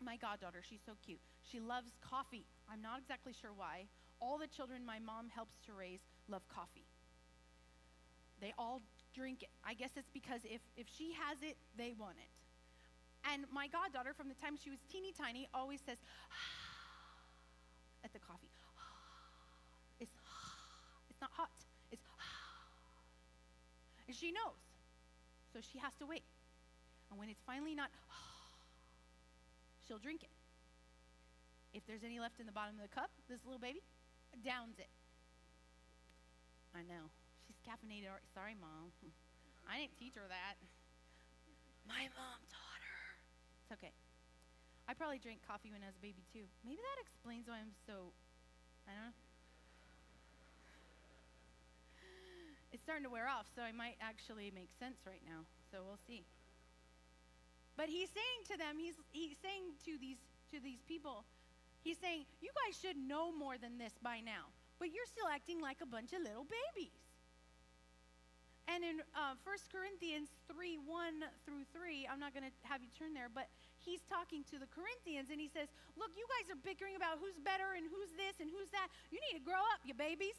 my 0.00 0.16
goddaughter, 0.16 0.62
she's 0.62 0.82
so 0.84 0.92
cute. 1.04 1.20
She 1.42 1.60
loves 1.60 1.90
coffee. 2.00 2.46
I'm 2.70 2.82
not 2.82 2.98
exactly 2.98 3.32
sure 3.32 3.52
why. 3.54 3.86
All 4.20 4.38
the 4.38 4.46
children 4.46 4.86
my 4.86 4.98
mom 4.98 5.28
helps 5.28 5.56
to 5.66 5.72
raise 5.72 6.00
love 6.28 6.42
coffee. 6.48 6.86
They 8.40 8.52
all 8.58 8.82
drink 9.14 9.42
it. 9.42 9.50
I 9.64 9.74
guess 9.74 9.90
it's 9.96 10.10
because 10.10 10.42
if, 10.44 10.60
if 10.76 10.86
she 10.86 11.14
has 11.14 11.38
it, 11.42 11.56
they 11.76 11.94
want 11.98 12.16
it. 12.18 12.30
And 13.32 13.44
my 13.52 13.68
goddaughter, 13.68 14.14
from 14.14 14.28
the 14.28 14.34
time 14.34 14.56
she 14.56 14.70
was 14.70 14.78
teeny 14.90 15.12
tiny, 15.12 15.48
always 15.54 15.80
says, 15.86 15.98
at 18.04 18.12
the 18.12 18.18
coffee. 18.18 18.53
Not 21.24 21.32
hot. 21.40 21.56
It's, 21.88 22.04
and 24.04 24.12
she 24.12 24.28
knows. 24.28 24.60
So 25.56 25.64
she 25.64 25.80
has 25.80 25.96
to 25.96 26.04
wait. 26.04 26.20
And 27.08 27.16
when 27.16 27.32
it's 27.32 27.40
finally 27.48 27.72
not, 27.72 27.88
she'll 29.88 30.04
drink 30.04 30.20
it. 30.20 30.28
If 31.72 31.88
there's 31.88 32.04
any 32.04 32.20
left 32.20 32.44
in 32.44 32.46
the 32.46 32.52
bottom 32.52 32.76
of 32.76 32.84
the 32.84 32.92
cup, 32.92 33.08
this 33.24 33.40
little 33.48 33.56
baby 33.56 33.80
downs 34.44 34.76
it. 34.76 34.92
I 36.76 36.84
know. 36.84 37.08
She's 37.48 37.56
caffeinated. 37.64 38.12
Sorry, 38.36 38.52
mom. 38.52 38.92
I 39.64 39.80
didn't 39.80 39.96
teach 39.96 40.20
her 40.20 40.28
that. 40.28 40.60
My 41.88 42.04
mom 42.12 42.44
taught 42.52 42.84
her. 42.84 43.04
It's 43.64 43.72
okay. 43.80 43.96
I 44.84 44.92
probably 44.92 45.24
drank 45.24 45.40
coffee 45.48 45.72
when 45.72 45.80
I 45.80 45.88
was 45.88 45.96
a 45.96 46.04
baby 46.04 46.20
too. 46.36 46.44
Maybe 46.68 46.84
that 46.84 47.00
explains 47.00 47.48
why 47.48 47.64
I'm 47.64 47.72
so. 47.88 48.12
I 48.84 48.92
don't 48.92 49.08
know. 49.08 49.23
It's 52.74 52.82
starting 52.82 53.06
to 53.06 53.14
wear 53.14 53.30
off, 53.30 53.46
so 53.54 53.62
it 53.62 53.78
might 53.78 53.94
actually 54.02 54.50
make 54.50 54.74
sense 54.82 54.98
right 55.06 55.22
now. 55.22 55.46
So 55.70 55.86
we'll 55.86 56.02
see. 56.10 56.26
But 57.78 57.86
he's 57.86 58.10
saying 58.10 58.50
to 58.50 58.58
them, 58.58 58.82
he's, 58.82 58.98
he's 59.14 59.38
saying 59.38 59.78
to 59.86 59.94
these, 59.94 60.18
to 60.50 60.58
these 60.58 60.82
people, 60.82 61.22
he's 61.86 62.02
saying, 62.02 62.26
You 62.42 62.50
guys 62.50 62.74
should 62.74 62.98
know 62.98 63.30
more 63.30 63.62
than 63.62 63.78
this 63.78 63.94
by 64.02 64.18
now, 64.18 64.50
but 64.82 64.90
you're 64.90 65.06
still 65.06 65.30
acting 65.30 65.62
like 65.62 65.86
a 65.86 65.88
bunch 65.88 66.18
of 66.18 66.26
little 66.26 66.50
babies. 66.50 66.98
And 68.66 68.82
in 68.82 69.06
uh, 69.14 69.38
1 69.46 69.54
Corinthians 69.70 70.34
3 70.50 70.82
1 70.82 71.30
through 71.46 71.62
3, 71.70 72.10
I'm 72.10 72.18
not 72.18 72.34
going 72.34 72.42
to 72.42 72.54
have 72.66 72.82
you 72.82 72.90
turn 72.98 73.14
there, 73.14 73.30
but 73.30 73.46
he's 73.78 74.02
talking 74.10 74.42
to 74.50 74.58
the 74.58 74.66
Corinthians 74.74 75.30
and 75.30 75.38
he 75.38 75.46
says, 75.46 75.70
Look, 75.94 76.10
you 76.18 76.26
guys 76.26 76.50
are 76.50 76.58
bickering 76.58 76.98
about 76.98 77.22
who's 77.22 77.38
better 77.38 77.78
and 77.78 77.86
who's 77.86 78.10
this 78.18 78.42
and 78.42 78.50
who's 78.50 78.66
that. 78.74 78.90
You 79.14 79.22
need 79.30 79.38
to 79.38 79.44
grow 79.46 79.62
up, 79.62 79.78
you 79.86 79.94
babies. 79.94 80.34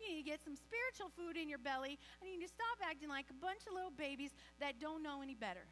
You 0.00 0.16
need 0.16 0.24
to 0.24 0.28
get 0.28 0.40
some 0.40 0.56
spiritual 0.56 1.12
food 1.12 1.36
in 1.36 1.48
your 1.48 1.60
belly, 1.60 2.00
and 2.20 2.24
you 2.24 2.40
need 2.40 2.48
to 2.48 2.52
stop 2.52 2.80
acting 2.80 3.08
like 3.08 3.28
a 3.28 3.36
bunch 3.36 3.68
of 3.68 3.76
little 3.76 3.92
babies 3.92 4.32
that 4.58 4.80
don't 4.80 5.02
know 5.04 5.20
any 5.20 5.36
better. 5.36 5.68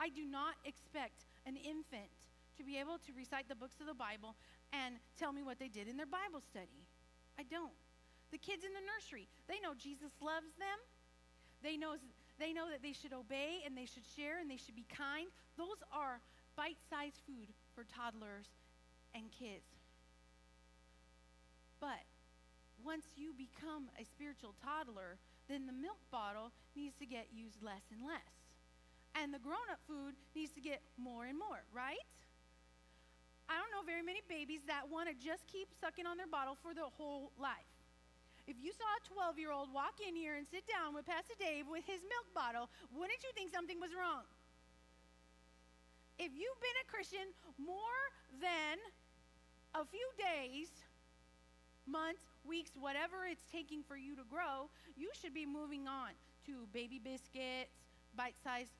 I 0.00 0.10
do 0.10 0.26
not 0.26 0.58
expect 0.66 1.26
an 1.46 1.56
infant 1.56 2.10
to 2.58 2.62
be 2.66 2.78
able 2.78 2.98
to 2.98 3.10
recite 3.14 3.48
the 3.48 3.54
books 3.54 3.78
of 3.80 3.86
the 3.86 3.94
Bible 3.94 4.34
and 4.74 4.98
tell 5.16 5.32
me 5.32 5.42
what 5.42 5.58
they 5.58 5.68
did 5.68 5.86
in 5.86 5.96
their 5.96 6.10
Bible 6.10 6.42
study. 6.42 6.82
I 7.38 7.46
don't. 7.46 7.74
The 8.30 8.38
kids 8.38 8.66
in 8.66 8.74
the 8.74 8.82
nursery, 8.82 9.30
they 9.46 9.62
know 9.62 9.72
Jesus 9.78 10.10
loves 10.20 10.50
them. 10.58 10.78
They 11.62 11.76
know, 11.76 11.94
they 12.38 12.52
know 12.52 12.68
that 12.70 12.82
they 12.82 12.92
should 12.92 13.14
obey 13.14 13.62
and 13.64 13.78
they 13.78 13.86
should 13.86 14.04
share 14.04 14.38
and 14.38 14.50
they 14.50 14.58
should 14.58 14.76
be 14.76 14.86
kind. 14.90 15.30
Those 15.56 15.78
are 15.94 16.20
bite 16.56 16.78
sized 16.90 17.22
food 17.26 17.54
for 17.74 17.84
toddlers 17.86 18.50
and 19.14 19.30
kids. 19.30 19.66
But 21.80 22.02
once 22.84 23.06
you 23.16 23.34
become 23.34 23.90
a 23.98 24.04
spiritual 24.04 24.54
toddler, 24.62 25.18
then 25.48 25.66
the 25.66 25.72
milk 25.72 25.98
bottle 26.10 26.52
needs 26.76 26.94
to 26.98 27.06
get 27.06 27.28
used 27.32 27.62
less 27.62 27.82
and 27.90 28.04
less. 28.06 28.32
And 29.16 29.32
the 29.32 29.42
grown 29.42 29.66
up 29.72 29.80
food 29.88 30.14
needs 30.36 30.52
to 30.54 30.60
get 30.60 30.80
more 30.96 31.26
and 31.26 31.38
more, 31.38 31.64
right? 31.74 32.04
I 33.48 33.56
don't 33.56 33.72
know 33.72 33.80
very 33.82 34.04
many 34.04 34.20
babies 34.28 34.60
that 34.68 34.84
want 34.92 35.08
to 35.08 35.16
just 35.16 35.48
keep 35.48 35.72
sucking 35.80 36.04
on 36.04 36.20
their 36.20 36.28
bottle 36.28 36.54
for 36.60 36.76
their 36.76 36.92
whole 37.00 37.32
life. 37.40 37.66
If 38.44 38.56
you 38.60 38.72
saw 38.72 38.84
a 38.84 39.02
12 39.32 39.40
year 39.40 39.52
old 39.52 39.72
walk 39.72 40.00
in 40.04 40.16
here 40.16 40.36
and 40.36 40.44
sit 40.46 40.64
down 40.68 40.94
with 40.94 41.04
Pastor 41.08 41.36
Dave 41.40 41.68
with 41.68 41.84
his 41.84 42.00
milk 42.04 42.28
bottle, 42.36 42.68
wouldn't 42.92 43.20
you 43.24 43.32
think 43.32 43.52
something 43.52 43.80
was 43.80 43.92
wrong? 43.96 44.24
If 46.20 46.32
you've 46.32 46.60
been 46.60 46.78
a 46.84 46.86
Christian 46.88 47.32
more 47.56 48.00
than 48.40 48.76
a 49.76 49.84
few 49.84 50.08
days, 50.16 50.68
months, 51.86 52.24
weeks, 52.48 52.72
whatever 52.80 53.28
it's 53.30 53.44
taking 53.52 53.82
for 53.84 53.96
you 53.96 54.16
to 54.16 54.24
grow, 54.30 54.72
you 54.96 55.10
should 55.20 55.34
be 55.34 55.44
moving 55.44 55.86
on 55.86 56.16
to 56.46 56.66
baby 56.72 56.98
biscuits, 56.98 57.76
bite 58.16 58.34
sized 58.42 58.72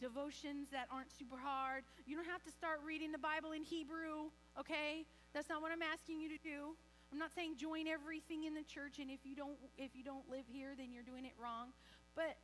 devotions 0.00 0.68
that 0.72 0.88
aren't 0.90 1.10
super 1.16 1.38
hard. 1.38 1.84
You 2.04 2.16
don't 2.16 2.26
have 2.26 2.42
to 2.42 2.50
start 2.50 2.80
reading 2.84 3.12
the 3.12 3.22
Bible 3.22 3.52
in 3.52 3.62
Hebrew, 3.62 4.34
okay? 4.58 5.06
That's 5.32 5.48
not 5.48 5.62
what 5.62 5.70
I'm 5.70 5.82
asking 5.82 6.20
you 6.20 6.28
to 6.28 6.40
do. 6.42 6.74
I'm 7.12 7.18
not 7.18 7.30
saying 7.34 7.56
join 7.56 7.86
everything 7.86 8.44
in 8.44 8.54
the 8.54 8.66
church 8.66 8.98
and 8.98 9.08
if 9.08 9.22
you 9.22 9.36
don't 9.36 9.54
if 9.78 9.94
you 9.94 10.02
don't 10.02 10.26
live 10.28 10.42
here 10.50 10.74
then 10.76 10.90
you're 10.90 11.06
doing 11.06 11.24
it 11.24 11.34
wrong. 11.38 11.70
But 12.16 12.34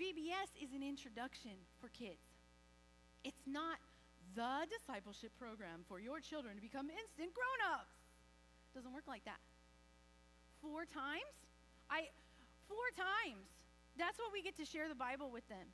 VBS 0.00 0.48
is 0.64 0.72
an 0.72 0.82
introduction 0.82 1.60
for 1.76 1.88
kids. 1.92 2.24
It's 3.22 3.44
not 3.44 3.76
the 4.34 4.64
discipleship 4.72 5.32
program 5.38 5.84
for 5.88 6.00
your 6.00 6.20
children 6.20 6.56
to 6.56 6.62
become 6.62 6.88
instant 6.88 7.36
grown-ups. 7.36 7.99
Doesn't 8.74 8.92
work 8.92 9.08
like 9.08 9.24
that. 9.24 9.40
Four 10.62 10.84
times? 10.84 11.34
I 11.90 12.08
four 12.68 12.86
times. 12.94 13.50
That's 13.98 14.18
what 14.18 14.30
we 14.32 14.42
get 14.42 14.56
to 14.62 14.64
share 14.64 14.86
the 14.86 14.98
Bible 14.98 15.30
with 15.30 15.46
them. 15.48 15.66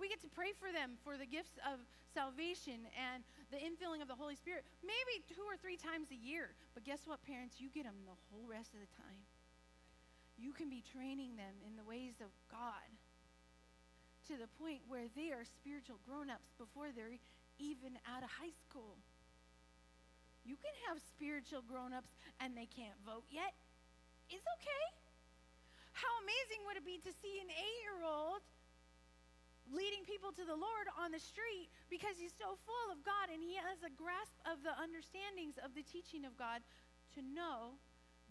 We 0.00 0.08
get 0.08 0.22
to 0.22 0.30
pray 0.30 0.54
for 0.54 0.70
them 0.70 0.94
for 1.02 1.18
the 1.18 1.26
gifts 1.26 1.58
of 1.66 1.82
salvation 2.14 2.86
and 2.94 3.26
the 3.50 3.58
infilling 3.58 4.00
of 4.00 4.08
the 4.08 4.14
Holy 4.14 4.38
Spirit, 4.38 4.62
maybe 4.80 5.20
two 5.26 5.42
or 5.42 5.58
three 5.58 5.76
times 5.76 6.08
a 6.14 6.18
year. 6.18 6.54
But 6.72 6.86
guess 6.86 7.02
what, 7.04 7.20
parents? 7.26 7.58
You 7.58 7.68
get 7.68 7.84
them 7.84 7.98
the 8.06 8.16
whole 8.30 8.46
rest 8.46 8.72
of 8.72 8.80
the 8.80 8.90
time. 8.94 9.20
You 10.38 10.54
can 10.54 10.70
be 10.70 10.86
training 10.86 11.34
them 11.34 11.58
in 11.66 11.74
the 11.74 11.82
ways 11.82 12.22
of 12.22 12.30
God 12.46 12.86
to 14.30 14.38
the 14.38 14.46
point 14.60 14.86
where 14.86 15.10
they 15.18 15.34
are 15.34 15.42
spiritual 15.42 15.98
grown 16.06 16.30
ups 16.30 16.54
before 16.60 16.94
they're 16.94 17.18
even 17.58 17.98
out 18.06 18.22
of 18.22 18.30
high 18.30 18.54
school. 18.62 18.94
You 20.48 20.56
can 20.56 20.72
have 20.88 20.96
spiritual 21.04 21.60
grown 21.60 21.92
ups 21.92 22.16
and 22.40 22.56
they 22.56 22.64
can't 22.64 22.96
vote 23.04 23.28
yet. 23.28 23.52
It's 24.32 24.48
okay. 24.56 24.86
How 25.92 26.08
amazing 26.24 26.64
would 26.64 26.80
it 26.80 26.88
be 26.88 26.96
to 27.04 27.12
see 27.20 27.36
an 27.44 27.52
eight 27.52 27.78
year 27.84 28.00
old 28.00 28.40
leading 29.68 30.08
people 30.08 30.32
to 30.32 30.48
the 30.48 30.56
Lord 30.56 30.88
on 30.96 31.12
the 31.12 31.20
street 31.20 31.68
because 31.92 32.16
he's 32.16 32.32
so 32.32 32.56
full 32.64 32.88
of 32.88 33.04
God 33.04 33.28
and 33.28 33.44
he 33.44 33.60
has 33.60 33.84
a 33.84 33.92
grasp 33.92 34.32
of 34.48 34.64
the 34.64 34.72
understandings 34.80 35.60
of 35.60 35.76
the 35.76 35.84
teaching 35.84 36.24
of 36.24 36.32
God 36.40 36.64
to 37.12 37.20
know 37.20 37.76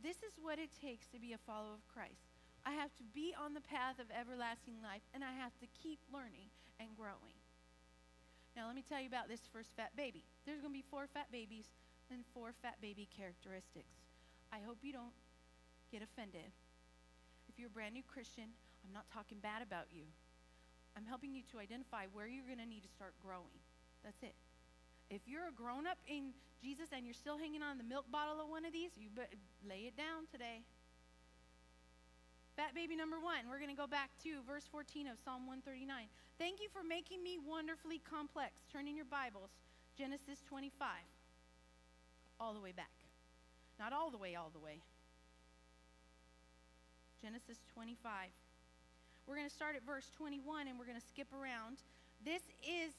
this 0.02 0.26
is 0.26 0.42
what 0.42 0.58
it 0.58 0.74
takes 0.74 1.06
to 1.14 1.22
be 1.22 1.38
a 1.38 1.46
follower 1.46 1.78
of 1.78 1.86
Christ. 1.86 2.34
I 2.66 2.74
have 2.74 2.90
to 2.98 3.06
be 3.14 3.38
on 3.38 3.54
the 3.54 3.62
path 3.62 4.02
of 4.02 4.10
everlasting 4.10 4.82
life 4.82 5.06
and 5.14 5.22
I 5.22 5.38
have 5.38 5.54
to 5.62 5.70
keep 5.78 6.02
learning 6.10 6.50
and 6.82 6.90
growing. 6.98 7.38
Now, 8.58 8.66
let 8.66 8.74
me 8.74 8.82
tell 8.82 8.98
you 8.98 9.06
about 9.06 9.30
this 9.30 9.46
first 9.54 9.70
fat 9.78 9.94
baby. 9.94 10.26
There's 10.50 10.66
going 10.66 10.74
to 10.74 10.82
be 10.82 10.90
four 10.90 11.06
fat 11.06 11.30
babies 11.30 11.70
and 12.12 12.24
four 12.34 12.54
fat 12.62 12.80
baby 12.82 13.08
characteristics. 13.12 13.96
I 14.52 14.60
hope 14.64 14.80
you 14.82 14.94
don't 14.94 15.16
get 15.92 16.02
offended. 16.02 16.52
If 17.50 17.60
you're 17.60 17.72
a 17.72 17.76
brand 17.76 17.96
new 17.96 18.04
Christian, 18.04 18.52
I'm 18.84 18.94
not 18.94 19.08
talking 19.12 19.40
bad 19.40 19.62
about 19.62 19.92
you. 19.92 20.08
I'm 20.96 21.06
helping 21.06 21.36
you 21.36 21.44
to 21.54 21.60
identify 21.60 22.10
where 22.12 22.28
you're 22.28 22.48
going 22.48 22.64
to 22.64 22.70
need 22.70 22.84
to 22.84 22.92
start 22.92 23.14
growing. 23.22 23.60
That's 24.04 24.20
it. 24.24 24.36
If 25.10 25.24
you're 25.28 25.48
a 25.48 25.56
grown 25.56 25.88
up 25.88 26.00
in 26.08 26.36
Jesus 26.60 26.92
and 26.92 27.06
you're 27.06 27.16
still 27.16 27.38
hanging 27.38 27.64
on 27.64 27.78
the 27.78 27.88
milk 27.88 28.10
bottle 28.12 28.42
of 28.42 28.50
one 28.50 28.66
of 28.66 28.74
these, 28.74 28.92
you 28.98 29.08
better 29.14 29.38
lay 29.64 29.88
it 29.88 29.96
down 29.96 30.28
today. 30.32 30.64
Fat 32.56 32.74
baby 32.74 32.96
number 32.96 33.22
one, 33.22 33.46
we're 33.48 33.62
going 33.62 33.72
to 33.72 33.78
go 33.78 33.88
back 33.88 34.10
to 34.26 34.42
verse 34.44 34.66
14 34.66 35.08
of 35.08 35.22
Psalm 35.24 35.46
139. 35.46 36.10
Thank 36.42 36.60
you 36.60 36.68
for 36.74 36.82
making 36.82 37.22
me 37.22 37.38
wonderfully 37.38 38.02
complex. 38.02 38.66
Turn 38.74 38.88
in 38.90 38.98
your 38.98 39.08
Bibles, 39.08 39.54
Genesis 39.96 40.42
25 40.50 41.17
all 42.40 42.54
the 42.54 42.62
way 42.62 42.72
back. 42.72 42.92
Not 43.80 43.94
all 43.94 44.10
the 44.10 44.18
way, 44.18 44.36
all 44.36 44.50
the 44.54 44.60
way. 44.60 44.80
Genesis 47.22 47.58
25. 47.74 48.30
We're 49.28 49.36
going 49.36 49.48
to 49.50 49.54
start 49.54 49.76
at 49.76 49.86
verse 49.86 50.10
21 50.18 50.68
and 50.68 50.80
we're 50.80 50.86
going 50.86 51.00
to 51.00 51.08
skip 51.08 51.28
around. 51.34 51.78
This 52.24 52.42
is 52.64 52.94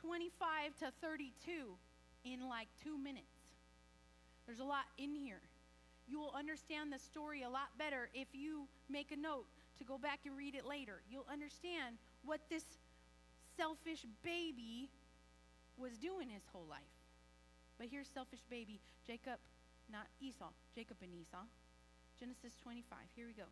25 0.00 0.76
to 0.80 0.92
32 1.00 1.32
in 2.24 2.48
like 2.48 2.68
two 2.82 2.98
minutes. 2.98 3.26
There's 4.46 4.60
a 4.60 4.64
lot 4.64 4.84
in 4.98 5.14
here. 5.14 5.40
You 6.08 6.18
will 6.18 6.34
understand 6.36 6.92
the 6.92 6.98
story 6.98 7.42
a 7.42 7.48
lot 7.48 7.70
better 7.78 8.10
if 8.14 8.28
you 8.32 8.66
make 8.90 9.12
a 9.12 9.16
note 9.16 9.46
to 9.78 9.84
go 9.84 9.96
back 9.96 10.20
and 10.26 10.36
read 10.36 10.54
it 10.54 10.66
later. 10.66 11.02
You'll 11.10 11.28
understand 11.30 11.96
what 12.24 12.40
this 12.50 12.64
selfish 13.56 14.04
baby 14.22 14.90
was 15.78 15.92
doing 15.98 16.28
his 16.28 16.42
whole 16.52 16.66
life. 16.68 16.99
But 17.80 17.88
here's 17.88 18.12
selfish 18.12 18.44
baby. 18.52 18.76
Jacob 19.08 19.40
not 19.88 20.06
Esau, 20.20 20.52
Jacob 20.76 21.00
and 21.00 21.16
Esau. 21.16 21.48
Genesis 22.20 22.52
25. 22.60 22.84
Here 23.16 23.24
we 23.24 23.32
go. 23.32 23.48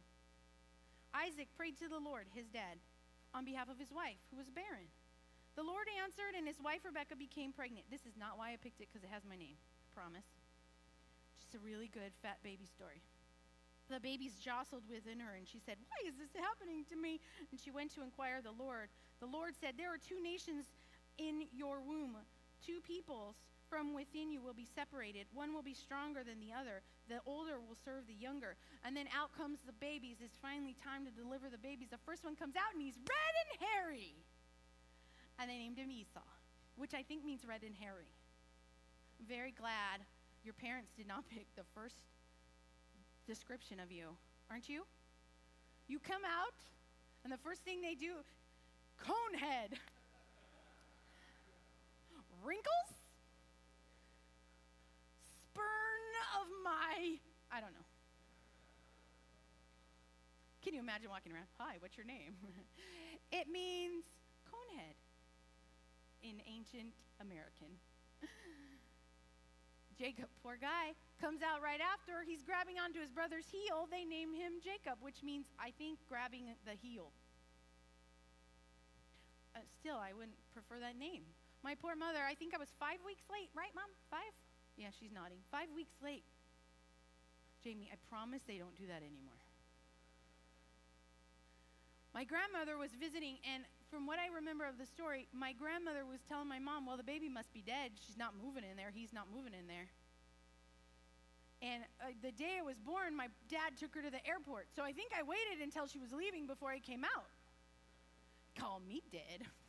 Isaac 1.16 1.48
prayed 1.56 1.80
to 1.80 1.88
the 1.88 1.98
Lord, 1.98 2.28
his 2.36 2.52
dad, 2.52 2.76
on 3.32 3.48
behalf 3.48 3.72
of 3.72 3.80
his 3.80 3.88
wife, 3.88 4.20
who 4.28 4.36
was 4.36 4.52
barren. 4.52 4.92
The 5.56 5.64
Lord 5.64 5.88
answered, 6.04 6.36
and 6.36 6.44
his 6.44 6.60
wife 6.60 6.84
Rebecca 6.84 7.16
became 7.16 7.56
pregnant. 7.56 7.88
This 7.88 8.04
is 8.04 8.20
not 8.20 8.36
why 8.36 8.52
I 8.52 8.60
picked 8.60 8.84
it 8.84 8.92
because 8.92 9.02
it 9.02 9.10
has 9.10 9.24
my 9.24 9.40
name. 9.40 9.56
Promise. 9.96 10.28
Just 11.40 11.56
a 11.56 11.64
really 11.64 11.88
good 11.88 12.12
fat 12.20 12.38
baby 12.44 12.68
story. 12.68 13.00
The 13.88 13.98
babies 13.98 14.36
jostled 14.36 14.84
within 14.84 15.18
her, 15.24 15.32
and 15.32 15.48
she 15.48 15.58
said, 15.64 15.80
Why 15.80 15.98
is 16.04 16.20
this 16.20 16.36
happening 16.36 16.84
to 16.92 16.96
me? 17.00 17.24
And 17.48 17.56
she 17.56 17.72
went 17.72 17.96
to 17.96 18.04
inquire 18.04 18.44
the 18.44 18.52
Lord. 18.52 18.92
The 19.24 19.32
Lord 19.32 19.56
said, 19.56 19.80
There 19.80 19.88
are 19.88 19.98
two 19.98 20.20
nations 20.20 20.68
in 21.16 21.48
your 21.56 21.80
womb, 21.80 22.20
two 22.60 22.84
peoples 22.84 23.40
from 23.68 23.94
within 23.94 24.32
you 24.32 24.40
will 24.40 24.56
be 24.56 24.66
separated. 24.66 25.28
One 25.32 25.52
will 25.52 25.62
be 25.62 25.76
stronger 25.76 26.24
than 26.24 26.40
the 26.40 26.52
other. 26.52 26.80
The 27.08 27.20
older 27.28 27.60
will 27.60 27.76
serve 27.84 28.08
the 28.08 28.16
younger. 28.16 28.56
And 28.84 28.96
then 28.96 29.06
out 29.12 29.36
comes 29.36 29.60
the 29.64 29.76
babies. 29.76 30.16
It's 30.24 30.36
finally 30.40 30.74
time 30.82 31.04
to 31.04 31.12
deliver 31.12 31.48
the 31.48 31.60
babies. 31.60 31.88
The 31.90 32.02
first 32.04 32.24
one 32.24 32.36
comes 32.36 32.56
out, 32.56 32.72
and 32.72 32.82
he's 32.82 32.96
red 32.96 33.34
and 33.44 33.50
hairy. 33.60 34.16
And 35.38 35.50
they 35.50 35.56
named 35.56 35.78
him 35.78 35.92
Esau, 35.92 36.24
which 36.76 36.94
I 36.94 37.02
think 37.02 37.24
means 37.24 37.44
red 37.46 37.62
and 37.62 37.76
hairy. 37.76 38.10
Very 39.28 39.52
glad 39.52 40.02
your 40.44 40.54
parents 40.54 40.90
did 40.96 41.06
not 41.06 41.28
pick 41.30 41.46
the 41.56 41.64
first 41.74 42.02
description 43.26 43.78
of 43.78 43.92
you, 43.92 44.16
aren't 44.50 44.68
you? 44.68 44.84
You 45.86 45.98
come 45.98 46.22
out, 46.24 46.56
and 47.24 47.32
the 47.32 47.38
first 47.38 47.62
thing 47.62 47.80
they 47.80 47.94
do, 47.94 48.12
cone 48.98 49.38
head, 49.38 49.72
wrinkles, 52.44 52.97
of 56.40 56.46
my, 56.64 57.18
I 57.50 57.60
don't 57.60 57.72
know. 57.72 57.86
Can 60.62 60.74
you 60.74 60.80
imagine 60.80 61.08
walking 61.08 61.32
around? 61.32 61.48
Hi, 61.58 61.76
what's 61.80 61.96
your 61.96 62.06
name? 62.06 62.36
it 63.32 63.48
means 63.48 64.04
conehead 64.44 64.98
in 66.22 66.42
ancient 66.44 66.92
American. 67.22 67.72
Jacob, 69.98 70.28
poor 70.42 70.58
guy, 70.60 70.92
comes 71.22 71.42
out 71.42 71.62
right 71.62 71.80
after. 71.80 72.26
He's 72.26 72.42
grabbing 72.42 72.78
onto 72.78 73.00
his 73.00 73.10
brother's 73.10 73.46
heel. 73.50 73.86
They 73.90 74.04
name 74.04 74.34
him 74.34 74.60
Jacob, 74.62 74.98
which 75.00 75.22
means, 75.22 75.46
I 75.58 75.72
think, 75.78 75.98
grabbing 76.08 76.54
the 76.66 76.74
heel. 76.74 77.10
Uh, 79.54 79.64
still, 79.78 79.96
I 79.96 80.12
wouldn't 80.12 80.38
prefer 80.54 80.78
that 80.82 80.98
name. 80.98 81.22
My 81.62 81.74
poor 81.74 81.96
mother, 81.98 82.22
I 82.22 82.34
think 82.34 82.54
I 82.54 82.58
was 82.58 82.70
five 82.78 83.02
weeks 83.02 83.26
late, 83.30 83.50
right, 83.54 83.74
Mom? 83.74 83.90
Five? 84.10 84.30
Yeah, 84.78 84.94
she's 84.94 85.10
nodding. 85.10 85.42
Five 85.50 85.74
weeks 85.74 85.98
late. 85.98 86.22
Jamie, 87.66 87.90
I 87.90 87.98
promise 88.06 88.46
they 88.46 88.62
don't 88.62 88.78
do 88.78 88.86
that 88.86 89.02
anymore. 89.02 89.42
My 92.14 92.22
grandmother 92.22 92.78
was 92.78 92.94
visiting, 92.94 93.42
and 93.42 93.66
from 93.90 94.06
what 94.06 94.22
I 94.22 94.30
remember 94.30 94.64
of 94.64 94.78
the 94.78 94.86
story, 94.86 95.26
my 95.34 95.52
grandmother 95.52 96.06
was 96.06 96.22
telling 96.30 96.46
my 96.46 96.62
mom, 96.62 96.86
Well, 96.86 96.96
the 96.96 97.02
baby 97.02 97.28
must 97.28 97.52
be 97.52 97.60
dead. 97.60 97.98
She's 98.06 98.16
not 98.16 98.38
moving 98.38 98.62
in 98.62 98.78
there. 98.78 98.94
He's 98.94 99.12
not 99.12 99.26
moving 99.34 99.52
in 99.52 99.66
there. 99.66 99.90
And 101.60 101.82
uh, 101.98 102.14
the 102.22 102.30
day 102.30 102.62
I 102.62 102.62
was 102.62 102.78
born, 102.78 103.16
my 103.16 103.26
dad 103.50 103.74
took 103.74 103.94
her 103.98 104.02
to 104.02 104.10
the 104.10 104.22
airport. 104.22 104.70
So 104.76 104.86
I 104.86 104.92
think 104.92 105.10
I 105.10 105.26
waited 105.26 105.58
until 105.58 105.90
she 105.90 105.98
was 105.98 106.14
leaving 106.14 106.46
before 106.46 106.70
I 106.70 106.78
came 106.78 107.02
out. 107.02 107.26
Call 108.54 108.80
me 108.86 109.02
dead. 109.10 109.42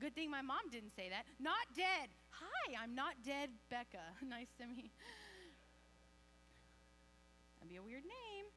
Good 0.00 0.16
thing 0.16 0.32
my 0.32 0.40
mom 0.40 0.64
didn't 0.72 0.96
say 0.96 1.12
that. 1.12 1.28
Not 1.36 1.68
dead. 1.76 2.08
Hi, 2.32 2.80
I'm 2.80 2.96
not 2.96 3.20
dead, 3.20 3.52
Becca. 3.68 4.00
nice 4.24 4.48
to 4.56 4.64
meet. 4.64 4.96
That'd 7.60 7.68
be 7.68 7.76
a 7.76 7.84
weird 7.84 8.08
name. 8.08 8.48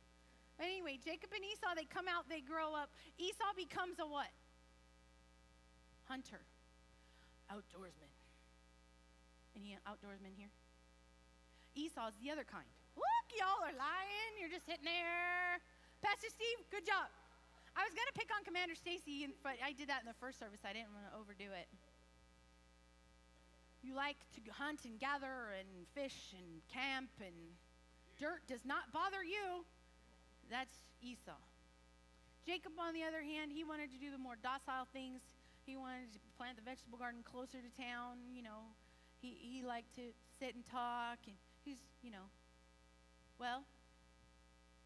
But 0.55 0.71
anyway, 0.71 0.95
Jacob 1.03 1.35
and 1.35 1.44
Esau, 1.44 1.75
they 1.75 1.83
come 1.83 2.07
out, 2.07 2.31
they 2.31 2.39
grow 2.39 2.72
up. 2.72 2.87
Esau 3.20 3.51
becomes 3.59 4.00
a 4.00 4.07
what? 4.07 4.31
Hunter. 6.07 6.48
Outdoorsman. 7.51 8.11
Any 9.59 9.75
outdoorsmen 9.83 10.31
here? 10.39 10.50
Esau's 11.75 12.15
the 12.24 12.31
other 12.31 12.48
kind. 12.48 12.72
Look, 12.96 13.27
y'all 13.35 13.68
are 13.68 13.75
lying. 13.75 14.31
You're 14.39 14.50
just 14.50 14.63
sitting 14.63 14.87
there. 14.87 15.59
Pastor 16.00 16.31
Steve, 16.31 16.63
good 16.72 16.87
job. 16.87 17.11
I 17.74 17.81
was 17.81 17.94
going 17.98 18.05
to 18.05 18.18
pick 18.18 18.29
on 18.29 18.46
Commander 18.46 18.77
Stacy, 18.77 19.25
but 19.42 19.57
I 19.64 19.74
did 19.74 19.90
that 19.90 20.05
in 20.05 20.07
the 20.07 20.18
first 20.22 20.38
service. 20.38 20.62
I 20.62 20.74
didn't 20.74 20.94
want 20.94 21.09
to 21.09 21.14
overdo 21.18 21.50
it. 21.50 21.66
You 23.81 23.98
like 23.98 24.22
to 24.38 24.42
hunt 24.53 24.86
and 24.86 24.96
gather 25.01 25.51
and 25.57 25.68
fish 25.92 26.31
and 26.38 26.62
camp, 26.72 27.09
and 27.20 27.36
dirt 28.22 28.46
does 28.48 28.64
not 28.64 28.94
bother 28.94 29.25
you. 29.25 29.66
That's 30.50 30.77
Esau. 31.01 31.36
Jacob, 32.46 32.74
on 32.79 32.94
the 32.94 33.03
other 33.03 33.24
hand, 33.24 33.51
he 33.51 33.64
wanted 33.64 33.92
to 33.92 34.00
do 34.00 34.12
the 34.12 34.22
more 34.22 34.36
docile 34.40 34.88
things. 34.94 35.20
He 35.66 35.75
wanted 35.75 36.14
to 36.14 36.20
plant 36.38 36.55
the 36.55 36.64
vegetable 36.64 36.98
garden 37.00 37.24
closer 37.24 37.59
to 37.59 37.72
town. 37.75 38.20
You 38.31 38.44
know, 38.44 38.72
he, 39.20 39.36
he 39.40 39.64
liked 39.64 39.96
to 39.96 40.14
sit 40.40 40.55
and 40.55 40.64
talk, 40.68 41.20
and 41.25 41.36
he's, 41.64 41.79
you 42.03 42.12
know, 42.12 42.27
well, 43.40 43.64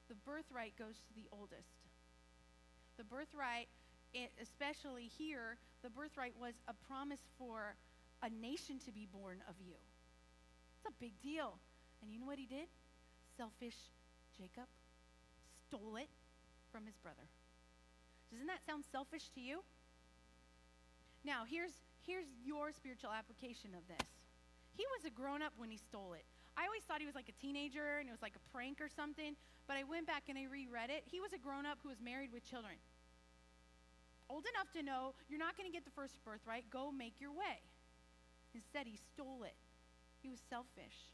the 0.09 0.15
birthright 0.25 0.73
goes 0.77 0.95
to 1.05 1.13
the 1.13 1.27
oldest. 1.33 1.76
The 2.97 3.03
birthright, 3.03 3.67
especially 4.41 5.09
here, 5.17 5.57
the 5.83 5.89
birthright 5.89 6.33
was 6.39 6.53
a 6.67 6.73
promise 6.73 7.21
for 7.37 7.75
a 8.23 8.29
nation 8.29 8.79
to 8.85 8.91
be 8.91 9.07
born 9.11 9.37
of 9.47 9.55
you. 9.61 9.75
It's 10.77 10.89
a 10.89 10.95
big 10.99 11.13
deal. 11.21 11.59
And 12.01 12.11
you 12.11 12.19
know 12.19 12.25
what 12.25 12.39
he 12.39 12.45
did? 12.45 12.67
Selfish 13.37 13.77
Jacob 14.35 14.65
stole 15.67 15.95
it 15.97 16.09
from 16.71 16.85
his 16.85 16.97
brother. 16.97 17.29
Doesn't 18.31 18.47
that 18.47 18.65
sound 18.65 18.83
selfish 18.91 19.29
to 19.35 19.41
you? 19.41 19.61
Now, 21.23 21.43
here's, 21.47 21.71
here's 22.05 22.25
your 22.43 22.71
spiritual 22.71 23.11
application 23.11 23.71
of 23.75 23.87
this. 23.87 24.07
He 24.75 24.85
was 24.97 25.05
a 25.05 25.13
grown 25.13 25.41
up 25.41 25.53
when 25.57 25.69
he 25.69 25.77
stole 25.77 26.13
it. 26.13 26.25
I 26.57 26.65
always 26.65 26.81
thought 26.89 26.99
he 26.99 27.05
was 27.05 27.13
like 27.13 27.29
a 27.29 27.37
teenager 27.37 28.01
and 28.01 28.09
it 28.09 28.11
was 28.11 28.25
like 28.25 28.33
a 28.33 28.43
prank 28.49 28.81
or 28.81 28.89
something, 28.89 29.37
but 29.69 29.77
I 29.77 29.85
went 29.85 30.09
back 30.09 30.25
and 30.25 30.41
I 30.41 30.49
reread 30.49 30.89
it. 30.89 31.05
He 31.05 31.21
was 31.21 31.29
a 31.31 31.37
grown 31.37 31.69
up 31.69 31.77
who 31.85 31.93
was 31.93 32.01
married 32.01 32.33
with 32.33 32.41
children. 32.41 32.81
Old 34.25 34.43
enough 34.49 34.73
to 34.73 34.81
know 34.81 35.13
you're 35.29 35.39
not 35.39 35.55
going 35.55 35.69
to 35.69 35.71
get 35.71 35.85
the 35.85 35.93
first 35.93 36.17
birthright, 36.25 36.65
go 36.73 36.89
make 36.89 37.21
your 37.21 37.31
way. 37.31 37.61
Instead, 38.57 38.89
he 38.89 38.97
stole 38.97 39.45
it. 39.45 39.55
He 40.25 40.33
was 40.33 40.41
selfish. 40.49 41.13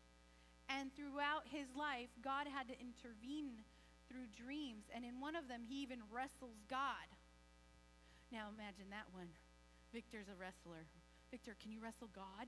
And 0.72 0.96
throughout 0.96 1.44
his 1.52 1.68
life, 1.76 2.10
God 2.24 2.48
had 2.48 2.72
to 2.72 2.76
intervene 2.80 3.68
through 4.08 4.32
dreams. 4.32 4.88
And 4.96 5.04
in 5.04 5.20
one 5.20 5.36
of 5.36 5.52
them, 5.52 5.62
he 5.68 5.84
even 5.84 6.00
wrestles 6.08 6.56
God. 6.72 7.12
Now 8.32 8.48
imagine 8.48 8.90
that 8.96 9.12
one. 9.12 9.28
Victor's 9.92 10.32
a 10.32 10.40
wrestler. 10.40 10.88
Victor, 11.30 11.54
can 11.60 11.76
you 11.76 11.84
wrestle 11.84 12.10
God? 12.16 12.48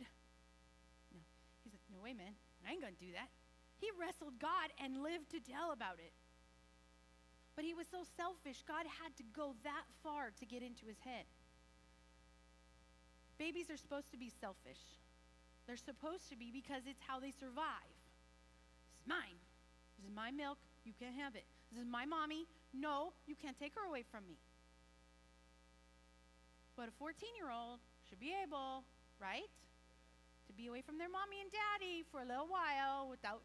No. 1.14 1.22
He's 1.62 1.74
like, 1.74 1.86
no 1.92 2.02
way, 2.02 2.16
man. 2.16 2.40
I 2.65 2.73
ain't 2.73 2.82
going 2.82 2.97
to 2.97 3.06
do 3.06 3.13
that. 3.13 3.30
He 3.78 3.93
wrestled 3.95 4.41
God 4.41 4.73
and 4.82 5.06
lived 5.06 5.30
to 5.32 5.39
tell 5.39 5.71
about 5.71 6.01
it. 6.01 6.12
But 7.56 7.63
he 7.63 7.73
was 7.73 7.88
so 7.88 8.04
selfish, 8.17 8.65
God 8.67 8.84
had 8.99 9.15
to 9.15 9.23
go 9.32 9.56
that 9.63 9.88
far 10.04 10.34
to 10.36 10.45
get 10.45 10.60
into 10.60 10.86
his 10.86 10.99
head. 10.99 11.23
Babies 13.38 13.69
are 13.69 13.78
supposed 13.78 14.12
to 14.12 14.17
be 14.17 14.32
selfish. 14.41 14.80
They're 15.67 15.80
supposed 15.80 16.30
to 16.30 16.38
be 16.38 16.51
because 16.51 16.84
it's 16.88 17.01
how 17.06 17.19
they 17.19 17.32
survive. 17.32 17.95
This 18.91 19.01
is 19.01 19.08
mine. 19.08 19.39
This 19.97 20.08
is 20.08 20.15
my 20.15 20.32
milk. 20.32 20.60
You 20.84 20.93
can't 20.99 21.15
have 21.15 21.36
it. 21.36 21.45
This 21.71 21.82
is 21.82 21.88
my 21.89 22.06
mommy. 22.06 22.45
No, 22.73 23.13
you 23.25 23.36
can't 23.36 23.58
take 23.58 23.73
her 23.75 23.88
away 23.88 24.04
from 24.12 24.28
me. 24.28 24.38
But 26.75 26.89
a 26.89 26.95
14 26.99 27.15
year 27.39 27.51
old 27.51 27.80
should 28.08 28.19
be 28.19 28.36
able, 28.43 28.84
right, 29.19 29.47
to 30.48 30.54
be 30.54 30.68
away 30.68 30.82
from 30.82 30.98
their 30.98 31.10
mommy 31.10 31.42
and 31.42 31.50
daddy 31.50 32.06
for 32.12 32.22
a 32.22 32.28
little 32.28 32.48
while 32.48 33.10
without 33.10 33.42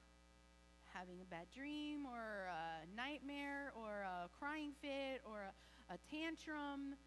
having 0.92 1.20
a 1.22 1.28
bad 1.28 1.46
dream 1.54 2.04
or 2.04 2.50
a 2.50 2.84
nightmare 2.92 3.72
or 3.78 4.04
a 4.04 4.28
crying 4.36 4.72
fit 4.82 5.22
or 5.24 5.48
a, 5.48 5.52
a 5.94 5.96
tantrum. 6.10 6.98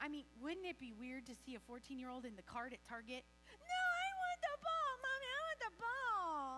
I 0.00 0.08
mean, 0.08 0.24
wouldn't 0.40 0.66
it 0.66 0.80
be 0.80 0.92
weird 0.92 1.24
to 1.26 1.34
see 1.34 1.54
a 1.54 1.60
14 1.60 1.98
year 1.98 2.10
old 2.10 2.24
in 2.24 2.36
the 2.36 2.44
cart 2.44 2.72
at 2.72 2.82
Target? 2.84 3.24
No, 3.48 3.80
I 3.80 4.08
want 4.18 4.38
the 4.42 4.56
ball, 4.60 4.92
mommy, 5.00 5.28
I 5.28 5.38
want 5.40 5.60
the 5.60 5.74
ball. 5.80 6.56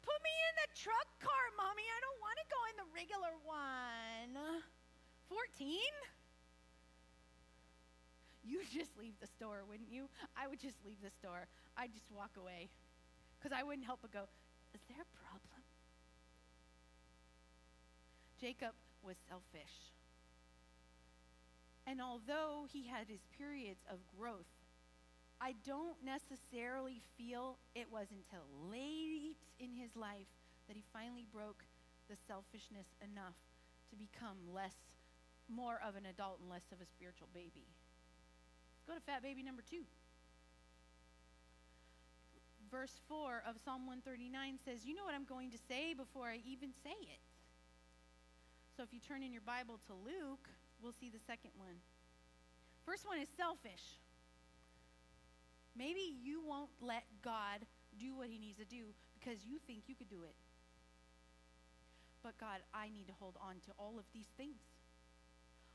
Put 0.00 0.20
me 0.24 0.32
in 0.32 0.54
the 0.64 0.68
truck 0.74 1.08
cart, 1.20 1.52
mommy. 1.60 1.84
I 1.84 1.98
don't 2.00 2.20
want 2.24 2.36
to 2.40 2.46
go 2.48 2.60
in 2.72 2.74
the 2.80 2.88
regular 2.96 3.32
one. 3.44 4.32
14? 5.28 5.76
You 8.44 8.60
just 8.72 8.96
leave 8.98 9.14
the 9.20 9.26
store, 9.26 9.62
wouldn't 9.68 9.90
you? 9.90 10.08
I 10.36 10.48
would 10.48 10.60
just 10.60 10.76
leave 10.84 11.00
the 11.02 11.10
store. 11.10 11.46
I'd 11.76 11.92
just 11.92 12.10
walk 12.10 12.36
away 12.38 12.68
because 13.38 13.56
I 13.56 13.62
wouldn't 13.62 13.86
help 13.86 14.00
but 14.02 14.12
go, 14.12 14.24
Is 14.74 14.80
there 14.88 15.00
a 15.00 15.10
problem? 15.24 15.62
Jacob 18.40 18.72
was 19.02 19.16
selfish. 19.28 19.92
And 21.86 22.00
although 22.00 22.66
he 22.70 22.86
had 22.86 23.08
his 23.08 23.20
periods 23.36 23.80
of 23.90 23.98
growth, 24.16 24.48
I 25.40 25.54
don't 25.66 25.96
necessarily 26.04 27.00
feel 27.16 27.58
it 27.74 27.88
was 27.90 28.06
until 28.12 28.44
late 28.70 29.40
in 29.58 29.72
his 29.72 29.96
life 29.96 30.28
that 30.68 30.76
he 30.76 30.84
finally 30.92 31.26
broke 31.32 31.64
the 32.08 32.16
selfishness 32.28 32.86
enough 33.02 33.34
to 33.90 33.96
become 33.96 34.36
less, 34.52 34.76
more 35.48 35.80
of 35.86 35.96
an 35.96 36.06
adult 36.06 36.38
and 36.40 36.48
less 36.48 36.68
of 36.72 36.80
a 36.80 36.86
spiritual 36.86 37.28
baby. 37.32 37.66
Go 38.90 38.98
to 38.98 39.06
fat 39.06 39.22
baby 39.22 39.46
number 39.46 39.62
two. 39.62 39.86
Verse 42.74 42.98
4 43.06 43.46
of 43.46 43.54
Psalm 43.62 43.86
139 43.86 44.58
says, 44.66 44.82
You 44.82 44.98
know 44.98 45.06
what 45.06 45.14
I'm 45.14 45.30
going 45.30 45.54
to 45.54 45.58
say 45.70 45.94
before 45.94 46.26
I 46.26 46.42
even 46.42 46.74
say 46.82 46.98
it. 46.98 47.22
So 48.76 48.82
if 48.82 48.90
you 48.90 48.98
turn 48.98 49.22
in 49.22 49.30
your 49.30 49.46
Bible 49.46 49.78
to 49.86 49.94
Luke, 49.94 50.50
we'll 50.82 50.98
see 50.98 51.06
the 51.06 51.22
second 51.22 51.54
one. 51.54 51.78
First 52.84 53.06
one 53.06 53.22
is 53.22 53.30
selfish. 53.38 54.02
Maybe 55.78 56.02
you 56.18 56.42
won't 56.42 56.74
let 56.82 57.06
God 57.22 57.62
do 57.94 58.18
what 58.18 58.26
he 58.26 58.42
needs 58.42 58.58
to 58.58 58.66
do 58.66 58.90
because 59.14 59.46
you 59.46 59.62
think 59.70 59.86
you 59.86 59.94
could 59.94 60.10
do 60.10 60.26
it. 60.26 60.34
But 62.24 62.34
God, 62.42 62.58
I 62.74 62.90
need 62.90 63.06
to 63.06 63.14
hold 63.20 63.38
on 63.38 63.62
to 63.66 63.72
all 63.78 64.02
of 64.02 64.04
these 64.12 64.34
things. 64.36 64.58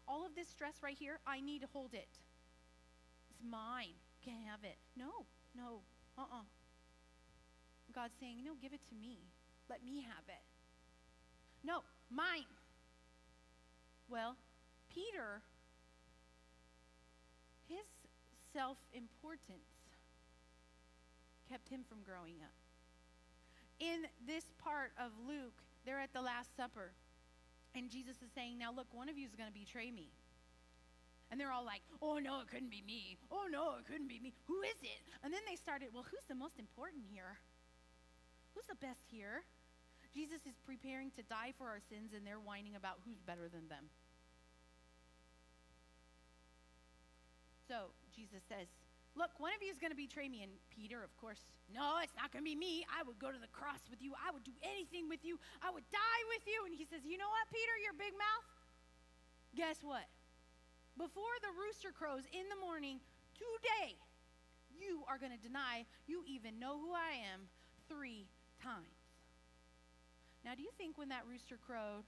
All 0.05 0.25
of 0.25 0.35
this 0.35 0.49
stress 0.49 0.83
right 0.83 0.97
here, 0.99 1.19
I 1.25 1.39
need 1.39 1.61
to 1.61 1.71
hold 1.71 1.93
it. 1.93 2.11
Mine. 3.49 3.95
Can't 4.23 4.43
have 4.49 4.63
it. 4.63 4.77
No, 4.97 5.25
no, 5.55 5.81
uh 6.17 6.21
uh-uh. 6.21 6.39
uh. 6.39 6.43
God's 7.93 8.13
saying, 8.19 8.43
No, 8.43 8.53
give 8.61 8.73
it 8.73 8.81
to 8.89 8.95
me. 8.95 9.19
Let 9.69 9.83
me 9.83 10.01
have 10.01 10.25
it. 10.27 10.43
No, 11.63 11.81
mine. 12.09 12.45
Well, 14.09 14.35
Peter, 14.93 15.41
his 17.67 17.85
self 18.53 18.77
importance 18.93 19.75
kept 21.49 21.69
him 21.69 21.81
from 21.87 21.99
growing 22.03 22.35
up. 22.41 22.53
In 23.79 24.05
this 24.25 24.45
part 24.63 24.91
of 24.99 25.11
Luke, 25.27 25.63
they're 25.85 25.99
at 25.99 26.13
the 26.13 26.21
Last 26.21 26.55
Supper. 26.55 26.91
And 27.75 27.89
Jesus 27.89 28.15
is 28.21 28.29
saying, 28.33 28.57
Now 28.57 28.71
look, 28.71 28.87
one 28.93 29.09
of 29.09 29.17
you 29.17 29.25
is 29.27 29.35
going 29.35 29.51
to 29.51 29.53
betray 29.53 29.91
me. 29.91 30.09
And 31.31 31.39
they're 31.39 31.51
all 31.51 31.65
like, 31.65 31.81
Oh 32.01 32.17
no, 32.19 32.41
it 32.41 32.47
couldn't 32.47 32.71
be 32.71 32.83
me. 32.85 33.17
Oh 33.31 33.45
no, 33.49 33.75
it 33.79 33.85
couldn't 33.85 34.07
be 34.07 34.19
me. 34.19 34.33
Who 34.47 34.61
is 34.61 34.79
it? 34.81 35.01
And 35.23 35.33
then 35.33 35.41
they 35.49 35.55
started, 35.55 35.89
Well, 35.93 36.05
who's 36.09 36.25
the 36.27 36.35
most 36.35 36.59
important 36.59 37.03
here? 37.09 37.37
Who's 38.53 38.65
the 38.65 38.79
best 38.79 39.03
here? 39.11 39.43
Jesus 40.15 40.47
is 40.47 40.55
preparing 40.63 41.11
to 41.19 41.23
die 41.27 41.51
for 41.57 41.67
our 41.67 41.83
sins, 41.91 42.15
and 42.15 42.23
they're 42.23 42.39
whining 42.39 42.79
about 42.79 43.03
who's 43.03 43.19
better 43.19 43.51
than 43.51 43.67
them. 43.67 43.91
So 47.67 47.91
Jesus 48.15 48.39
says, 48.47 48.71
Look, 49.15 49.31
one 49.39 49.55
of 49.55 49.63
you 49.63 49.71
is 49.71 49.79
going 49.79 49.95
to 49.95 49.99
betray 49.99 50.27
me. 50.27 50.43
And 50.43 50.51
Peter, 50.67 50.99
of 50.99 51.11
course, 51.15 51.39
no, 51.71 52.03
it's 52.03 52.15
not 52.19 52.35
going 52.35 52.43
to 52.43 52.47
be 52.47 52.55
me. 52.55 52.83
I 52.91 53.03
would 53.07 53.15
go 53.15 53.31
to 53.31 53.39
the 53.39 53.51
cross 53.55 53.79
with 53.87 54.03
you. 54.03 54.11
I 54.19 54.31
would 54.31 54.43
do 54.43 54.55
anything 54.59 55.07
with 55.07 55.23
you. 55.23 55.39
I 55.63 55.71
would 55.71 55.87
die 55.87 56.23
with 56.35 56.43
you. 56.43 56.67
And 56.67 56.75
he 56.75 56.83
says, 56.83 57.03
You 57.07 57.15
know 57.15 57.31
what, 57.31 57.47
Peter, 57.47 57.75
your 57.79 57.95
big 57.95 58.11
mouth? 58.19 58.47
Guess 59.55 59.83
what? 59.87 60.03
Before 60.97 61.35
the 61.43 61.51
rooster 61.51 61.91
crows 61.91 62.23
in 62.31 62.47
the 62.47 62.55
morning, 62.55 63.03
today, 63.35 63.99
you 64.79 65.03
are 65.11 65.19
going 65.19 65.35
to 65.35 65.43
deny 65.43 65.83
you 66.07 66.23
even 66.23 66.55
know 66.59 66.79
who 66.79 66.95
I 66.95 67.19
am 67.35 67.51
three 67.91 68.27
times. 68.63 68.95
Now, 70.47 70.55
do 70.55 70.63
you 70.63 70.71
think 70.77 70.97
when 70.97 71.09
that 71.09 71.27
rooster 71.27 71.59
crowed, 71.59 72.07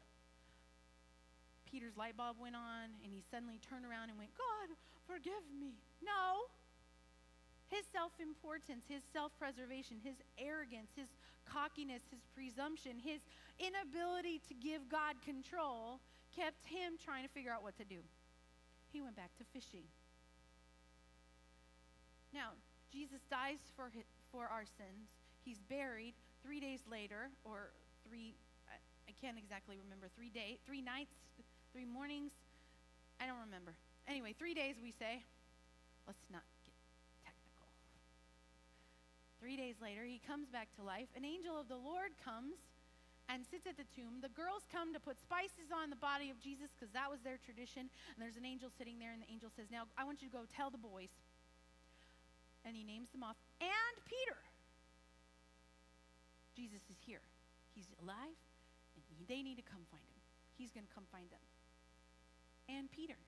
Peter's 1.67 1.97
light 1.97 2.15
bulb 2.15 2.39
went 2.39 2.56
on 2.56 2.95
and 3.04 3.12
he 3.12 3.19
suddenly 3.28 3.60
turned 3.60 3.84
around 3.84 4.08
and 4.08 4.17
went, 4.17 4.32
God, 4.39 4.71
forgive 5.04 5.43
me? 5.52 5.76
No. 6.00 6.47
His 7.67 7.84
self 7.91 8.15
importance, 8.23 8.88
his 8.88 9.04
self 9.12 9.36
preservation, 9.36 10.00
his 10.00 10.15
arrogance, 10.39 10.95
his 10.95 11.12
cockiness, 11.43 12.08
his 12.08 12.23
presumption, 12.32 12.95
his 13.04 13.19
inability 13.60 14.39
to 14.47 14.54
give 14.56 14.88
God 14.88 15.19
control 15.26 16.00
kept 16.32 16.63
him 16.67 16.95
trying 17.04 17.23
to 17.28 17.30
figure 17.30 17.52
out 17.52 17.63
what 17.63 17.76
to 17.78 17.84
do. 17.84 18.00
He 18.91 19.02
went 19.02 19.15
back 19.15 19.32
to 19.38 19.43
fishing. 19.54 19.84
Now, 22.34 22.56
Jesus 22.91 23.21
dies 23.30 23.60
for, 23.76 23.89
his, 23.89 24.06
for 24.32 24.47
our 24.47 24.65
sins. 24.65 25.10
He's 25.43 25.60
buried 25.69 26.13
three 26.43 26.60
days 26.60 26.82
later, 26.89 27.30
or 27.43 27.71
three, 28.08 28.36
I, 28.67 28.80
I 29.08 29.13
can't 29.19 29.38
exactly 29.38 29.78
remember, 29.82 30.08
three 30.15 30.30
day, 30.30 30.60
three 30.65 30.82
nights, 30.82 31.15
three 31.71 31.86
mornings. 31.86 32.32
I 33.19 33.26
don't 33.26 33.39
remember. 33.39 33.73
Anyway, 34.08 34.36
three 34.38 34.54
days 34.54 34.76
we 34.82 34.91
say. 34.91 35.23
Let's 36.06 36.23
not 36.32 36.43
get 36.63 36.76
technical. 37.26 37.67
Three 39.39 39.58
days 39.58 39.76
later, 39.82 40.04
he 40.04 40.21
comes 40.23 40.47
back 40.47 40.71
to 40.80 40.84
life. 40.84 41.08
An 41.15 41.26
angel 41.26 41.60
of 41.60 41.67
the 41.67 41.76
Lord 41.76 42.15
comes 42.23 42.56
and 43.28 43.44
sits 43.44 43.68
at 43.68 43.76
the 43.76 43.88
tomb. 43.92 44.24
The 44.24 44.32
girls 44.32 44.63
come 44.72 44.96
to 44.96 45.02
put 45.04 45.20
spices 45.20 45.72
on 45.72 45.92
the 45.92 46.00
body 46.00 46.32
of 46.32 46.40
Jesus 46.40 46.72
because 46.76 46.92
that 46.96 47.12
was 47.12 47.20
their 47.22 47.38
tradition. 47.44 47.92
And 47.92 48.20
there's 48.20 48.40
an 48.40 48.48
angel 48.48 48.72
sitting 48.72 49.00
there, 49.00 49.12
and 49.12 49.20
the 49.20 49.32
angel 49.32 49.52
says, 49.52 49.68
Now, 49.68 49.88
I 50.00 50.08
want 50.08 50.24
you 50.24 50.32
to 50.32 50.36
go 50.36 50.48
tell 50.48 50.72
the 50.72 50.80
boys. 50.80 51.12
And 52.63 52.76
he 52.76 52.84
names 52.84 53.12
them 53.12 53.24
off. 53.24 53.36
And 53.60 53.96
Peter. 54.08 54.40
Jesus 56.56 56.82
is 56.90 56.98
here. 57.06 57.22
He's 57.78 57.86
alive, 58.02 58.34
and 58.98 59.04
he, 59.06 59.22
they 59.30 59.46
need 59.46 59.62
to 59.62 59.68
come 59.68 59.86
find 59.94 60.02
him. 60.10 60.22
He's 60.58 60.74
going 60.74 60.90
to 60.90 60.94
come 60.96 61.06
find 61.13 61.30
them. 61.30 61.44
And 62.66 62.90
Peter. 62.90 63.20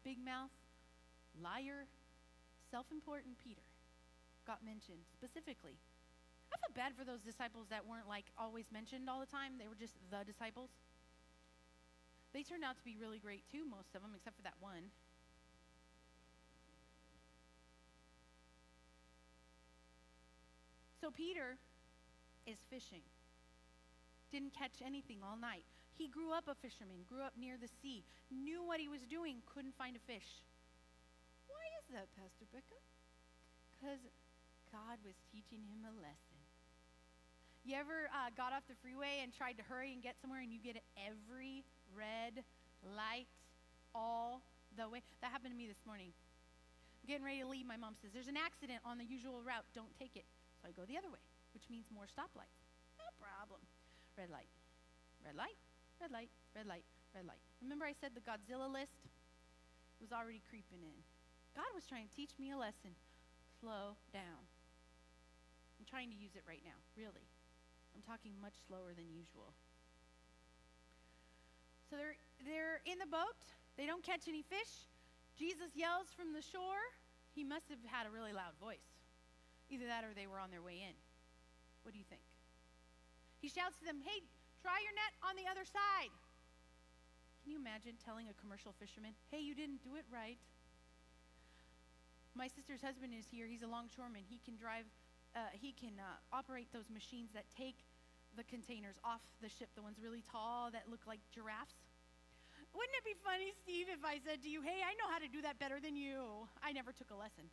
Big 0.00 0.16
mouth, 0.22 0.54
liar, 1.42 1.84
self 2.70 2.86
important 2.94 3.36
Peter 3.42 3.66
got 4.46 4.64
mentioned 4.64 5.02
specifically. 5.12 5.74
I 6.56 6.58
felt 6.64 6.72
bad 6.72 6.96
for 6.96 7.04
those 7.04 7.20
disciples 7.20 7.68
that 7.68 7.84
weren't 7.84 8.08
like 8.08 8.24
always 8.40 8.64
mentioned 8.72 9.12
all 9.12 9.20
the 9.20 9.28
time. 9.28 9.60
They 9.60 9.68
were 9.68 9.76
just 9.76 9.92
the 10.08 10.24
disciples. 10.24 10.72
They 12.32 12.40
turned 12.42 12.64
out 12.64 12.80
to 12.80 12.84
be 12.84 12.96
really 12.96 13.20
great 13.20 13.44
too, 13.52 13.68
most 13.68 13.92
of 13.92 14.00
them, 14.00 14.16
except 14.16 14.40
for 14.40 14.42
that 14.48 14.56
one. 14.60 14.88
So 21.04 21.12
Peter 21.12 21.60
is 22.48 22.56
fishing. 22.72 23.04
Didn't 24.32 24.56
catch 24.56 24.80
anything 24.80 25.20
all 25.20 25.36
night. 25.36 25.68
He 25.92 26.08
grew 26.08 26.32
up 26.32 26.48
a 26.48 26.56
fisherman, 26.56 27.04
grew 27.04 27.20
up 27.20 27.36
near 27.36 27.60
the 27.60 27.68
sea, 27.68 28.02
knew 28.32 28.64
what 28.64 28.80
he 28.80 28.88
was 28.88 29.04
doing, 29.04 29.44
couldn't 29.44 29.76
find 29.76 29.96
a 29.96 30.02
fish. 30.08 30.40
Why 31.48 31.64
is 31.80 31.86
that, 31.92 32.08
Pastor 32.16 32.48
Becca? 32.48 32.80
Because 33.76 34.00
God 34.72 34.98
was 35.04 35.16
teaching 35.32 35.60
him 35.68 35.84
a 35.84 35.92
lesson. 36.00 36.35
You 37.66 37.74
ever 37.74 38.06
uh, 38.14 38.30
got 38.38 38.54
off 38.54 38.62
the 38.70 38.78
freeway 38.78 39.26
and 39.26 39.34
tried 39.34 39.58
to 39.58 39.64
hurry 39.66 39.90
and 39.90 39.98
get 39.98 40.14
somewhere 40.22 40.38
and 40.38 40.54
you 40.54 40.62
get 40.62 40.78
every 40.94 41.66
red 41.98 42.46
light 42.94 43.26
all 43.90 44.46
the 44.78 44.86
way? 44.86 45.02
That 45.18 45.34
happened 45.34 45.50
to 45.50 45.58
me 45.58 45.66
this 45.66 45.82
morning. 45.82 46.14
I'm 46.14 47.10
getting 47.10 47.26
ready 47.26 47.42
to 47.42 47.50
leave. 47.50 47.66
My 47.66 47.74
mom 47.74 47.98
says, 47.98 48.14
There's 48.14 48.30
an 48.30 48.38
accident 48.38 48.86
on 48.86 49.02
the 49.02 49.08
usual 49.08 49.42
route. 49.42 49.66
Don't 49.74 49.90
take 49.98 50.14
it. 50.14 50.22
So 50.62 50.70
I 50.70 50.78
go 50.78 50.86
the 50.86 50.94
other 50.94 51.10
way, 51.10 51.18
which 51.58 51.66
means 51.66 51.90
more 51.90 52.06
stoplights. 52.06 52.54
No 53.02 53.10
problem. 53.18 53.58
Red 54.14 54.30
light, 54.30 54.46
red 55.26 55.34
light, 55.34 55.58
red 55.98 56.14
light, 56.14 56.30
red 56.54 56.70
light, 56.70 56.86
red 57.18 57.26
light. 57.26 57.42
Remember 57.58 57.82
I 57.82 57.98
said 57.98 58.14
the 58.14 58.22
Godzilla 58.22 58.70
list 58.70 59.10
was 59.98 60.14
already 60.14 60.38
creeping 60.46 60.86
in. 60.86 60.98
God 61.58 61.66
was 61.74 61.82
trying 61.82 62.06
to 62.06 62.14
teach 62.14 62.30
me 62.38 62.54
a 62.54 62.58
lesson. 62.62 62.94
Slow 63.58 63.98
down. 64.14 64.46
I'm 65.82 65.86
trying 65.90 66.14
to 66.14 66.18
use 66.18 66.38
it 66.38 66.46
right 66.46 66.62
now, 66.62 66.78
really. 66.94 67.26
I'm 67.96 68.04
talking 68.04 68.36
much 68.44 68.52
slower 68.68 68.92
than 68.92 69.08
usual. 69.08 69.56
So 71.88 71.96
they're, 71.96 72.20
they're 72.44 72.84
in 72.84 73.00
the 73.00 73.08
boat. 73.08 73.40
They 73.80 73.88
don't 73.88 74.04
catch 74.04 74.28
any 74.28 74.44
fish. 74.44 74.84
Jesus 75.40 75.72
yells 75.72 76.12
from 76.12 76.36
the 76.36 76.44
shore. 76.44 76.92
He 77.32 77.40
must 77.40 77.72
have 77.72 77.80
had 77.88 78.04
a 78.04 78.12
really 78.12 78.36
loud 78.36 78.52
voice. 78.60 78.84
Either 79.72 79.88
that 79.88 80.04
or 80.04 80.12
they 80.12 80.28
were 80.28 80.36
on 80.36 80.52
their 80.52 80.60
way 80.60 80.84
in. 80.84 80.92
What 81.88 81.96
do 81.96 81.98
you 81.98 82.04
think? 82.04 82.20
He 83.40 83.48
shouts 83.48 83.80
to 83.80 83.88
them, 83.88 84.04
Hey, 84.04 84.20
try 84.60 84.76
your 84.84 84.92
net 84.92 85.16
on 85.24 85.32
the 85.32 85.48
other 85.48 85.64
side. 85.64 86.12
Can 87.40 87.56
you 87.56 87.58
imagine 87.62 87.96
telling 87.96 88.28
a 88.28 88.36
commercial 88.36 88.76
fisherman, 88.76 89.16
Hey, 89.32 89.40
you 89.40 89.56
didn't 89.56 89.80
do 89.80 89.96
it 89.96 90.04
right? 90.12 90.36
My 92.36 92.52
sister's 92.52 92.84
husband 92.84 93.16
is 93.16 93.24
here. 93.24 93.48
He's 93.48 93.64
a 93.64 93.70
longshoreman. 93.70 94.28
He 94.28 94.36
can 94.44 94.60
drive 94.60 94.84
uh, 95.36 95.52
he 95.52 95.76
can 95.76 96.00
uh, 96.00 96.16
operate 96.32 96.72
those 96.72 96.88
machines 96.88 97.30
that 97.36 97.44
take 97.52 97.76
the 98.36 98.44
containers 98.44 98.96
off 99.04 99.20
the 99.44 99.48
ship, 99.52 99.68
the 99.76 99.84
ones 99.84 100.00
really 100.00 100.24
tall 100.32 100.72
that 100.72 100.88
look 100.88 101.04
like 101.06 101.20
giraffes. 101.28 101.76
Wouldn't 102.72 102.96
it 102.96 103.04
be 103.04 103.16
funny, 103.24 103.52
Steve, 103.62 103.86
if 103.92 104.04
I 104.04 104.20
said 104.24 104.42
to 104.42 104.48
you, 104.48 104.60
hey, 104.64 104.80
I 104.80 104.96
know 104.96 105.08
how 105.12 105.20
to 105.20 105.28
do 105.28 105.40
that 105.44 105.60
better 105.60 105.80
than 105.80 105.96
you? 105.96 106.48
I 106.64 106.72
never 106.72 106.92
took 106.92 107.12
a 107.12 107.16
lesson. 107.16 107.48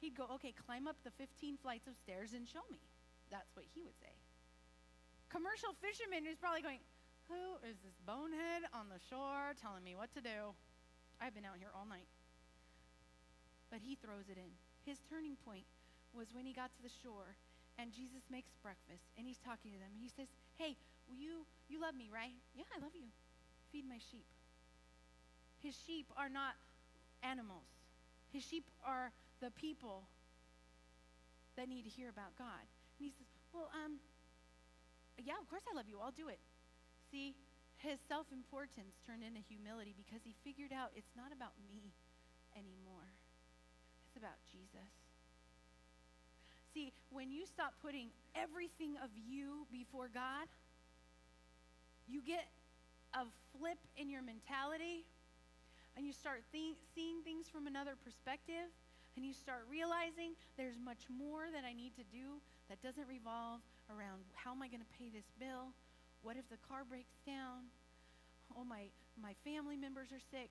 He'd 0.00 0.16
go, 0.16 0.26
okay, 0.40 0.52
climb 0.66 0.88
up 0.88 0.96
the 1.04 1.12
15 1.16 1.56
flights 1.60 1.86
of 1.86 1.96
stairs 1.96 2.32
and 2.32 2.48
show 2.48 2.64
me. 2.72 2.80
That's 3.30 3.52
what 3.56 3.64
he 3.72 3.80
would 3.84 3.96
say. 4.00 4.12
Commercial 5.28 5.76
fisherman 5.80 6.26
is 6.28 6.36
probably 6.40 6.60
going, 6.64 6.80
who 7.28 7.60
is 7.68 7.76
this 7.84 7.96
bonehead 8.04 8.64
on 8.72 8.88
the 8.88 8.98
shore 9.08 9.52
telling 9.60 9.84
me 9.84 9.94
what 9.94 10.12
to 10.16 10.20
do? 10.20 10.56
I've 11.20 11.36
been 11.36 11.44
out 11.44 11.60
here 11.60 11.72
all 11.76 11.86
night. 11.86 12.08
but 13.70 13.80
he 13.80 13.94
throws 13.94 14.28
it 14.28 14.36
in. 14.36 14.50
His 14.84 14.98
turning 15.08 15.36
point 15.44 15.64
was 16.14 16.34
when 16.34 16.46
he 16.46 16.52
got 16.52 16.72
to 16.74 16.82
the 16.82 16.92
shore 17.02 17.38
and 17.78 17.92
Jesus 17.92 18.28
makes 18.28 18.52
breakfast 18.60 19.08
and 19.16 19.26
he's 19.26 19.40
talking 19.40 19.72
to 19.72 19.80
them. 19.80 19.94
He 19.96 20.10
says, 20.12 20.28
Hey, 20.58 20.76
will 21.08 21.16
you, 21.16 21.46
you 21.68 21.80
love 21.80 21.94
me, 21.96 22.10
right? 22.12 22.36
Yeah, 22.52 22.68
I 22.76 22.82
love 22.82 22.92
you. 22.94 23.08
Feed 23.72 23.88
my 23.88 23.98
sheep. 23.98 24.26
His 25.62 25.76
sheep 25.86 26.08
are 26.16 26.28
not 26.28 26.56
animals, 27.22 27.68
his 28.32 28.44
sheep 28.44 28.64
are 28.84 29.12
the 29.40 29.50
people 29.52 30.04
that 31.56 31.68
need 31.68 31.84
to 31.84 31.92
hear 31.92 32.08
about 32.08 32.36
God. 32.36 32.64
And 32.98 33.08
he 33.08 33.12
says, 33.12 33.28
Well, 33.52 33.68
um, 33.72 34.00
yeah, 35.20 35.36
of 35.40 35.48
course 35.48 35.64
I 35.68 35.76
love 35.76 35.88
you. 35.88 36.00
I'll 36.00 36.14
do 36.14 36.28
it. 36.28 36.40
See, 37.10 37.34
his 37.80 37.96
self 38.08 38.28
importance 38.32 39.00
turned 39.04 39.24
into 39.24 39.40
humility 39.40 39.96
because 39.96 40.20
he 40.24 40.36
figured 40.44 40.72
out 40.72 40.92
it's 40.92 41.16
not 41.16 41.32
about 41.32 41.56
me 41.64 41.96
anymore, 42.52 43.08
it's 44.08 44.16
about 44.16 44.36
Jesus. 44.52 44.99
See, 46.72 46.92
when 47.10 47.30
you 47.30 47.46
stop 47.46 47.74
putting 47.82 48.08
everything 48.34 48.94
of 49.02 49.10
you 49.14 49.66
before 49.72 50.08
God, 50.12 50.46
you 52.06 52.22
get 52.22 52.46
a 53.14 53.26
flip 53.58 53.78
in 53.96 54.08
your 54.08 54.22
mentality 54.22 55.04
and 55.96 56.06
you 56.06 56.12
start 56.12 56.42
th- 56.52 56.78
seeing 56.94 57.22
things 57.22 57.48
from 57.50 57.66
another 57.66 57.98
perspective 57.98 58.70
and 59.16 59.26
you 59.26 59.34
start 59.34 59.66
realizing 59.66 60.38
there's 60.56 60.78
much 60.78 61.10
more 61.10 61.50
that 61.50 61.66
I 61.66 61.74
need 61.74 61.98
to 61.98 62.06
do 62.14 62.38
that 62.70 62.78
doesn't 62.82 63.10
revolve 63.10 63.60
around 63.90 64.22
how 64.38 64.54
am 64.54 64.62
I 64.62 64.70
going 64.70 64.82
to 64.82 64.92
pay 64.94 65.10
this 65.10 65.26
bill? 65.42 65.74
What 66.22 66.38
if 66.38 66.46
the 66.46 66.60
car 66.70 66.86
breaks 66.86 67.18
down? 67.26 67.66
Oh, 68.54 68.62
my, 68.62 68.86
my 69.18 69.34
family 69.42 69.74
members 69.74 70.14
are 70.14 70.22
sick. 70.30 70.50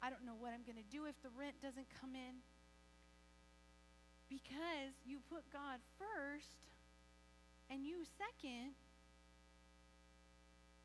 I 0.00 0.08
don't 0.08 0.24
know 0.24 0.36
what 0.36 0.56
I'm 0.56 0.64
going 0.64 0.80
to 0.80 0.88
do 0.88 1.04
if 1.04 1.16
the 1.20 1.32
rent 1.36 1.60
doesn't 1.60 1.88
come 2.00 2.16
in. 2.16 2.40
Because 4.28 4.96
you 5.04 5.20
put 5.30 5.44
God 5.52 5.78
first 5.98 6.58
and 7.70 7.84
you 7.84 8.04
second, 8.18 8.74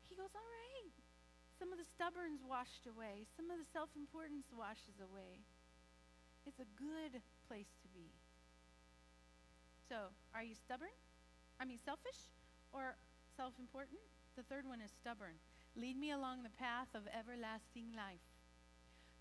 He 0.08 0.16
goes, 0.16 0.32
All 0.34 0.42
right. 0.42 0.94
Some 1.60 1.76
of 1.76 1.78
the 1.78 1.84
stubborn's 1.84 2.40
washed 2.40 2.88
away, 2.88 3.28
some 3.36 3.52
of 3.52 3.60
the 3.60 3.68
self 3.68 3.92
importance 3.92 4.48
washes 4.48 4.96
away. 4.96 5.44
It's 6.48 6.56
a 6.56 6.68
good 6.72 7.20
place 7.44 7.68
to 7.84 7.88
be. 7.92 8.08
So, 9.92 10.08
are 10.32 10.40
you 10.42 10.56
stubborn? 10.56 10.94
I 11.60 11.68
mean, 11.68 11.76
selfish 11.84 12.32
or 12.72 12.96
self 13.36 13.52
important? 13.60 14.00
The 14.40 14.46
third 14.48 14.64
one 14.64 14.80
is 14.80 14.88
stubborn. 14.88 15.36
Lead 15.76 16.00
me 16.00 16.10
along 16.16 16.42
the 16.42 16.56
path 16.56 16.88
of 16.96 17.04
everlasting 17.12 17.92
life. 17.92 18.24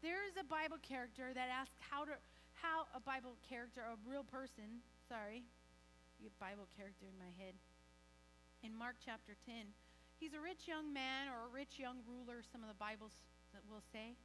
There 0.02 0.24
is 0.24 0.40
a 0.40 0.48
Bible 0.48 0.80
character 0.80 1.36
that 1.36 1.52
asks 1.52 1.76
how 1.92 2.08
to 2.08 2.16
how 2.62 2.88
a 2.92 3.00
Bible 3.00 3.40
character, 3.48 3.82
a 3.88 3.96
real 4.04 4.24
person, 4.24 4.84
sorry, 5.08 5.44
a 6.20 6.32
Bible 6.40 6.68
character 6.76 7.08
in 7.08 7.16
my 7.16 7.32
head. 7.40 7.56
In 8.64 8.76
Mark 8.76 9.00
chapter 9.00 9.40
10, 9.48 9.72
he's 10.20 10.36
a 10.36 10.42
rich 10.44 10.68
young 10.68 10.92
man 10.92 11.32
or 11.32 11.48
a 11.48 11.52
rich 11.52 11.80
young 11.80 12.04
ruler, 12.04 12.44
some 12.44 12.60
of 12.60 12.68
the 12.68 12.76
Bibles 12.76 13.16
will 13.72 13.84
say. 13.96 14.20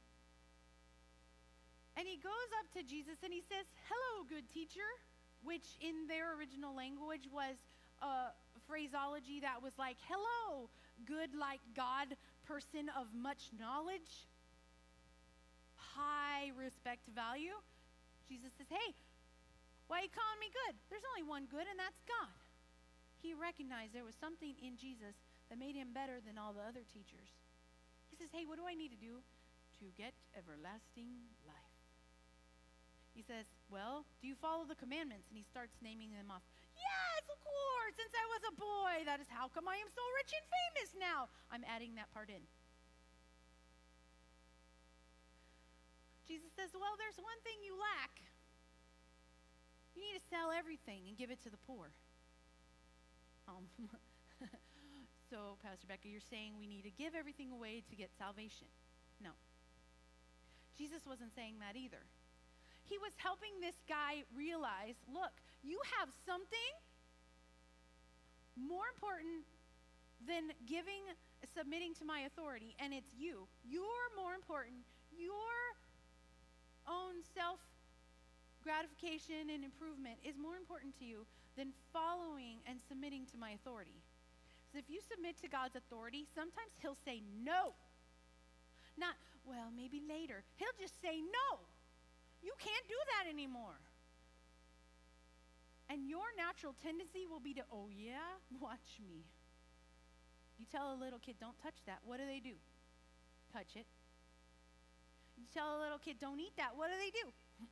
And 1.95 2.03
he 2.03 2.19
goes 2.19 2.51
up 2.59 2.67
to 2.75 2.83
Jesus 2.83 3.23
and 3.23 3.31
he 3.31 3.39
says, 3.47 3.63
Hello, 3.87 4.27
good 4.27 4.51
teacher, 4.51 4.87
which 5.43 5.79
in 5.79 6.07
their 6.11 6.35
original 6.35 6.75
language 6.75 7.31
was 7.31 7.55
a 8.03 8.35
phraseology 8.67 9.39
that 9.39 9.63
was 9.63 9.71
like, 9.79 9.95
Hello, 10.11 10.67
good, 11.07 11.31
like 11.31 11.63
God 11.75 12.11
person 12.43 12.91
of 12.99 13.07
much 13.15 13.55
knowledge, 13.57 14.27
high 15.75 16.51
respect 16.59 17.07
value. 17.15 17.55
Jesus 18.25 18.51
says, 18.57 18.69
Hey, 18.69 18.93
why 19.87 20.01
are 20.01 20.05
you 20.05 20.13
calling 20.13 20.41
me 20.41 20.49
good? 20.49 20.75
There's 20.89 21.05
only 21.13 21.25
one 21.25 21.45
good, 21.45 21.69
and 21.69 21.77
that's 21.77 22.01
God. 22.09 22.33
He 23.21 23.33
recognized 23.33 23.93
there 23.93 24.05
was 24.05 24.17
something 24.17 24.57
in 24.61 24.77
Jesus 24.77 25.17
that 25.49 25.61
made 25.61 25.77
him 25.77 25.93
better 25.93 26.21
than 26.21 26.37
all 26.37 26.53
the 26.53 26.65
other 26.65 26.85
teachers. 26.85 27.29
He 28.09 28.17
says, 28.17 28.33
Hey, 28.33 28.45
what 28.45 28.57
do 28.57 28.65
I 28.65 28.77
need 28.77 28.93
to 28.93 29.01
do 29.01 29.21
to 29.81 29.85
get 29.97 30.13
everlasting 30.33 31.29
life? 31.45 31.81
He 33.13 33.23
says, 33.23 33.45
Well, 33.69 34.05
do 34.21 34.27
you 34.27 34.35
follow 34.35 34.65
the 34.65 34.77
commandments? 34.77 35.29
And 35.29 35.37
he 35.37 35.45
starts 35.45 35.77
naming 35.79 36.11
them 36.11 36.33
off. 36.33 36.43
Yes, 36.75 37.23
of 37.31 37.39
course. 37.39 37.93
Since 37.95 38.11
I 38.11 38.25
was 38.27 38.43
a 38.51 38.53
boy, 38.59 38.95
that 39.07 39.23
is 39.23 39.29
how 39.31 39.47
come 39.53 39.69
I 39.69 39.79
am 39.79 39.89
so 39.93 40.03
rich 40.19 40.35
and 40.35 40.45
famous 40.45 40.89
now. 40.97 41.31
I'm 41.53 41.63
adding 41.63 41.95
that 41.95 42.11
part 42.11 42.27
in. 42.27 42.43
Jesus 46.27 46.49
says, 46.57 46.73
Well, 46.73 46.97
there's 46.97 47.17
one 47.21 47.39
thing 47.45 47.61
you 47.61 47.77
lack. 47.77 48.21
You 49.95 50.01
need 50.03 50.17
to 50.17 50.25
sell 50.27 50.51
everything 50.51 51.07
and 51.07 51.15
give 51.15 51.31
it 51.31 51.39
to 51.47 51.49
the 51.49 51.61
poor. 51.63 51.93
Um, 53.47 53.69
so, 55.29 55.55
Pastor 55.63 55.87
Becca, 55.87 56.09
you're 56.09 56.23
saying 56.29 56.57
we 56.59 56.67
need 56.67 56.83
to 56.83 56.91
give 56.91 57.15
everything 57.15 57.53
away 57.53 57.85
to 57.87 57.95
get 57.95 58.09
salvation. 58.17 58.67
No. 59.23 59.31
Jesus 60.75 61.07
wasn't 61.07 61.31
saying 61.31 61.63
that 61.63 61.79
either. 61.79 62.03
He 62.83 62.99
was 62.99 63.15
helping 63.17 63.55
this 63.61 63.77
guy 63.87 64.27
realize 64.35 64.99
look, 65.07 65.31
you 65.63 65.79
have 65.97 66.09
something 66.27 66.73
more 68.59 68.85
important 68.93 69.47
than 70.27 70.51
giving, 70.67 71.03
submitting 71.55 71.93
to 71.95 72.05
my 72.05 72.27
authority, 72.27 72.75
and 72.79 72.93
it's 72.93 73.11
you. 73.15 73.47
You're 73.63 74.09
more 74.15 74.33
important. 74.33 74.83
Your 75.11 75.75
own 76.87 77.21
self 77.33 77.59
gratification 78.65 79.53
and 79.53 79.61
improvement 79.61 80.17
is 80.25 80.33
more 80.41 80.57
important 80.57 80.97
to 80.97 81.05
you 81.05 81.25
than 81.53 81.69
following 81.93 82.57
and 82.65 82.81
submitting 82.89 83.25
to 83.29 83.37
my 83.37 83.53
authority. 83.53 84.01
So 84.73 84.81
if 84.81 84.89
you 84.89 84.99
submit 85.05 85.37
to 85.45 85.47
God's 85.47 85.77
authority, 85.77 86.25
sometimes 86.33 86.73
He'll 86.81 86.99
say 87.05 87.21
no. 87.45 87.77
Not, 88.97 89.15
well, 89.45 89.69
maybe 89.69 90.01
later. 90.01 90.43
He'll 90.57 90.77
just 90.79 90.99
say 91.01 91.21
no. 91.21 91.49
You 92.41 92.53
can't 92.59 92.87
do 92.87 92.99
that 93.15 93.29
anymore. 93.29 93.79
And 95.89 96.09
your 96.09 96.25
natural 96.35 96.73
tendency 96.81 97.29
will 97.29 97.39
be 97.39 97.53
to, 97.53 97.63
oh, 97.71 97.89
yeah, 97.93 98.41
watch 98.59 98.97
me. 99.05 99.23
You 100.57 100.65
tell 100.65 100.93
a 100.93 100.97
little 100.97 101.19
kid, 101.19 101.35
don't 101.39 101.57
touch 101.61 101.77
that. 101.85 101.99
What 102.05 102.17
do 102.17 102.25
they 102.25 102.39
do? 102.39 102.55
Touch 103.53 103.75
it. 103.75 103.85
You 105.37 105.45
tell 105.53 105.77
a 105.77 105.79
little 105.81 105.97
kid, 105.97 106.17
don't 106.19 106.39
eat 106.39 106.53
that. 106.57 106.71
What 106.75 106.89
do 106.89 106.95
they 106.97 107.11
do? 107.11 107.27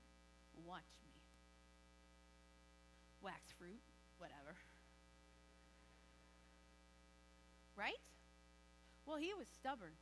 Watch 0.68 0.92
me. 1.06 1.14
Wax 3.22 3.52
fruit, 3.58 3.82
whatever. 4.18 4.56
Right? 7.76 8.00
Well, 9.06 9.18
he 9.18 9.34
was 9.34 9.48
stubborn. 9.54 9.94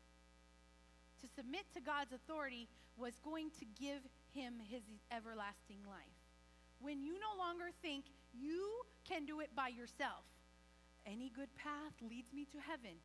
To 1.21 1.27
submit 1.35 1.65
to 1.73 1.81
God's 1.81 2.13
authority 2.13 2.67
was 2.97 3.13
going 3.23 3.51
to 3.59 3.65
give 3.79 4.01
him 4.33 4.55
his 4.69 4.81
everlasting 5.11 5.79
life. 5.87 6.17
When 6.79 7.01
you 7.01 7.13
no 7.13 7.37
longer 7.37 7.69
think 7.81 8.05
you 8.33 8.67
can 9.07 9.25
do 9.25 9.39
it 9.39 9.55
by 9.55 9.69
yourself, 9.69 10.25
any 11.05 11.29
good 11.29 11.53
path 11.55 11.93
leads 12.01 12.33
me 12.33 12.45
to 12.51 12.57
heaven. 12.59 12.97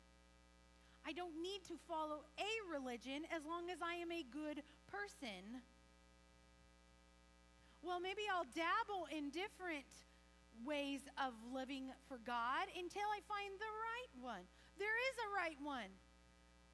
I 1.07 1.15
don't 1.15 1.39
need 1.39 1.63
to 1.71 1.79
follow 1.87 2.27
a 2.35 2.51
religion 2.67 3.23
as 3.31 3.47
long 3.47 3.71
as 3.71 3.79
I 3.79 3.95
am 4.03 4.11
a 4.11 4.27
good 4.27 4.59
person. 4.91 5.63
Well, 7.79 8.03
maybe 8.03 8.27
I'll 8.27 8.51
dabble 8.51 9.07
in 9.15 9.31
different 9.31 9.87
ways 10.67 11.07
of 11.15 11.31
living 11.55 11.95
for 12.11 12.19
God 12.27 12.67
until 12.75 13.07
I 13.07 13.23
find 13.23 13.55
the 13.55 13.71
right 13.71 14.13
one. 14.19 14.43
There 14.75 14.99
is 15.07 15.15
a 15.23 15.29
right 15.31 15.55
one. 15.63 15.95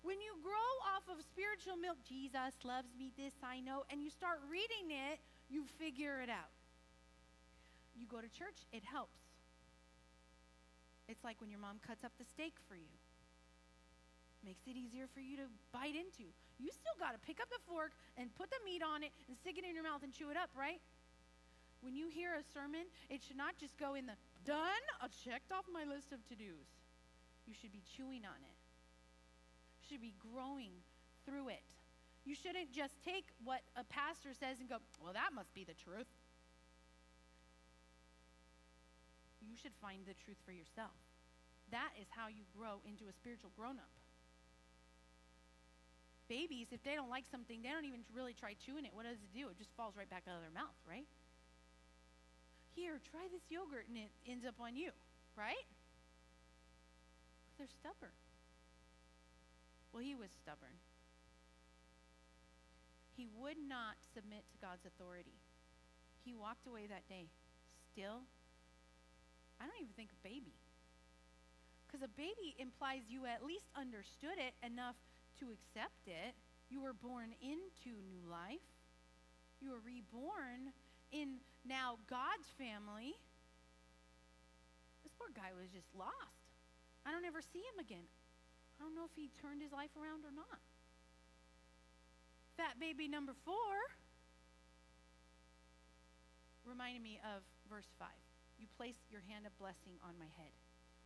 When 0.01 0.17
you 0.17 0.33
grow 0.41 0.71
off 0.89 1.05
of 1.13 1.21
spiritual 1.21 1.77
milk, 1.77 2.01
Jesus 2.01 2.57
loves 2.65 2.89
me, 2.97 3.13
this 3.13 3.37
I 3.45 3.61
know, 3.61 3.85
and 3.93 4.01
you 4.01 4.09
start 4.09 4.41
reading 4.49 4.89
it, 4.89 5.21
you 5.45 5.61
figure 5.77 6.25
it 6.25 6.33
out. 6.33 6.49
You 7.93 8.09
go 8.09 8.17
to 8.17 8.31
church, 8.33 8.65
it 8.73 8.81
helps. 8.81 9.21
It's 11.07 11.23
like 11.23 11.37
when 11.37 11.53
your 11.53 11.61
mom 11.61 11.77
cuts 11.85 12.03
up 12.03 12.17
the 12.17 12.25
steak 12.25 12.57
for 12.67 12.73
you. 12.73 12.97
Makes 14.43 14.67
it 14.67 14.75
easier 14.75 15.07
for 15.07 15.23
you 15.23 15.39
to 15.39 15.47
bite 15.71 15.95
into. 15.95 16.27
You 16.59 16.69
still 16.69 16.95
got 16.99 17.15
to 17.15 17.21
pick 17.23 17.39
up 17.39 17.47
the 17.47 17.63
fork 17.63 17.95
and 18.19 18.27
put 18.35 18.51
the 18.51 18.59
meat 18.67 18.83
on 18.83 19.01
it 19.03 19.15
and 19.31 19.39
stick 19.39 19.57
it 19.57 19.63
in 19.63 19.73
your 19.73 19.87
mouth 19.87 20.03
and 20.03 20.11
chew 20.11 20.29
it 20.29 20.37
up, 20.37 20.51
right? 20.51 20.83
When 21.79 21.95
you 21.95 22.11
hear 22.11 22.35
a 22.35 22.43
sermon, 22.51 22.87
it 23.07 23.23
should 23.23 23.39
not 23.39 23.55
just 23.55 23.79
go 23.79 23.95
in 23.95 24.05
the 24.07 24.19
done, 24.43 24.83
I 24.99 25.07
checked 25.23 25.51
off 25.51 25.63
my 25.71 25.87
list 25.87 26.11
of 26.11 26.19
to 26.27 26.35
dos. 26.35 26.67
You 27.47 27.55
should 27.55 27.71
be 27.71 27.83
chewing 27.95 28.23
on 28.27 28.39
it 28.43 28.57
you 29.83 29.91
should 29.91 30.01
be 30.01 30.15
growing 30.31 30.71
through 31.27 31.49
it. 31.49 31.63
You 32.23 32.35
shouldn't 32.35 32.71
just 32.71 32.95
take 33.03 33.27
what 33.43 33.59
a 33.75 33.83
pastor 33.83 34.31
says 34.31 34.63
and 34.63 34.71
go, 34.71 34.79
well, 35.03 35.11
that 35.11 35.35
must 35.35 35.53
be 35.53 35.67
the 35.67 35.75
truth. 35.75 36.07
You 39.43 39.59
should 39.59 39.75
find 39.83 40.07
the 40.07 40.15
truth 40.23 40.39
for 40.47 40.55
yourself. 40.55 40.95
That 41.71 41.91
is 41.99 42.07
how 42.15 42.31
you 42.31 42.47
grow 42.55 42.79
into 42.87 43.11
a 43.11 43.13
spiritual 43.13 43.51
grown 43.59 43.75
up. 43.75 43.91
Babies, 46.27 46.67
if 46.71 46.83
they 46.83 46.95
don't 46.95 47.09
like 47.09 47.25
something, 47.29 47.61
they 47.61 47.69
don't 47.69 47.85
even 47.85 48.01
really 48.13 48.33
try 48.33 48.55
chewing 48.65 48.85
it. 48.85 48.91
What 48.93 49.05
does 49.05 49.19
it 49.19 49.31
do? 49.33 49.49
It 49.49 49.57
just 49.57 49.71
falls 49.75 49.95
right 49.97 50.09
back 50.09 50.23
out 50.27 50.35
of 50.35 50.43
their 50.43 50.53
mouth, 50.53 50.77
right? 50.87 51.07
Here, 52.75 52.99
try 53.11 53.27
this 53.31 53.45
yogurt, 53.49 53.85
and 53.87 53.97
it 53.97 54.11
ends 54.25 54.45
up 54.45 54.55
on 54.59 54.75
you, 54.75 54.91
right? 55.37 55.67
They're 57.57 57.69
stubborn. 57.69 58.15
Well, 59.93 60.01
he 60.01 60.15
was 60.15 60.33
stubborn. 60.41 60.73
He 63.13 63.29
would 63.37 63.61
not 63.61 64.01
submit 64.13 64.41
to 64.49 64.57
God's 64.57 64.89
authority. 64.89 65.37
He 66.25 66.33
walked 66.33 66.65
away 66.65 66.89
that 66.89 67.05
day. 67.05 67.29
Still, 67.93 68.25
I 69.61 69.69
don't 69.69 69.77
even 69.77 69.93
think 69.93 70.09
baby. 70.23 70.57
Because 71.85 72.01
a 72.01 72.09
baby 72.17 72.57
implies 72.57 73.05
you 73.05 73.29
at 73.29 73.45
least 73.45 73.69
understood 73.77 74.41
it 74.41 74.57
enough 74.65 74.97
to 75.43 75.51
accept 75.51 76.07
it. 76.07 76.33
You 76.71 76.79
were 76.79 76.95
born 76.95 77.35
into 77.43 77.91
new 78.07 78.23
life. 78.23 78.63
You 79.59 79.75
were 79.75 79.83
reborn 79.83 80.71
in 81.11 81.43
now 81.67 81.99
God's 82.07 82.47
family. 82.55 83.19
This 85.03 85.11
poor 85.19 85.27
guy 85.35 85.51
was 85.51 85.67
just 85.75 85.91
lost. 85.91 86.47
I 87.03 87.11
don't 87.11 87.27
ever 87.27 87.43
see 87.43 87.59
him 87.59 87.83
again. 87.83 88.07
I 88.79 88.87
don't 88.87 88.95
know 88.95 89.03
if 89.03 89.15
he 89.15 89.27
turned 89.43 89.59
his 89.59 89.75
life 89.75 89.91
around 89.99 90.23
or 90.23 90.31
not. 90.31 90.63
Fat 92.55 92.79
baby 92.79 93.11
number 93.11 93.35
four 93.43 93.75
reminded 96.63 97.03
me 97.03 97.19
of 97.35 97.43
verse 97.67 97.91
5. 97.99 98.07
You 98.57 98.67
placed 98.77 99.11
your 99.11 99.21
hand 99.27 99.45
of 99.45 99.51
blessing 99.59 99.99
on 99.99 100.15
my 100.15 100.31
head. 100.39 100.55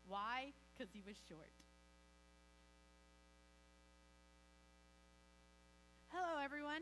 Why? 0.06 0.54
Because 0.74 0.94
he 0.94 1.02
was 1.02 1.18
short. 1.28 1.50
Hello, 6.18 6.42
everyone. 6.42 6.82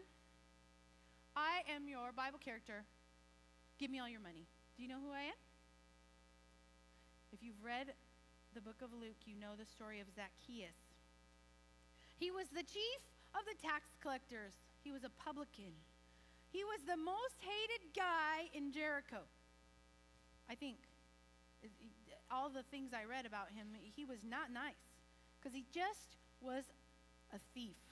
I 1.35 1.59
am 1.67 1.91
your 1.91 2.15
Bible 2.15 2.39
character. 2.39 2.87
Give 3.75 3.91
me 3.91 3.99
all 3.99 4.07
your 4.07 4.23
money. 4.23 4.47
Do 4.77 4.79
you 4.79 4.87
know 4.87 5.03
who 5.03 5.11
I 5.11 5.27
am? 5.27 5.39
If 7.35 7.43
you've 7.43 7.59
read 7.59 7.91
the 8.55 8.63
book 8.63 8.79
of 8.79 8.95
Luke, 8.95 9.27
you 9.27 9.35
know 9.35 9.59
the 9.59 9.67
story 9.67 9.99
of 9.99 10.07
Zacchaeus. 10.15 10.79
He 12.15 12.31
was 12.31 12.47
the 12.47 12.63
chief 12.63 13.01
of 13.35 13.43
the 13.43 13.59
tax 13.59 13.91
collectors, 13.99 14.55
he 14.87 14.95
was 14.95 15.03
a 15.03 15.11
publican. 15.19 15.75
He 16.55 16.63
was 16.63 16.87
the 16.87 16.95
most 16.95 17.35
hated 17.43 17.91
guy 17.91 18.47
in 18.55 18.71
Jericho. 18.71 19.27
I 20.47 20.55
think 20.55 20.79
all 22.31 22.47
the 22.47 22.63
things 22.71 22.95
I 22.95 23.03
read 23.03 23.27
about 23.27 23.51
him, 23.51 23.75
he 23.83 24.07
was 24.07 24.23
not 24.23 24.47
nice 24.47 24.79
because 25.35 25.51
he 25.51 25.67
just 25.75 26.15
was 26.39 26.63
a 27.35 27.39
thief. 27.51 27.84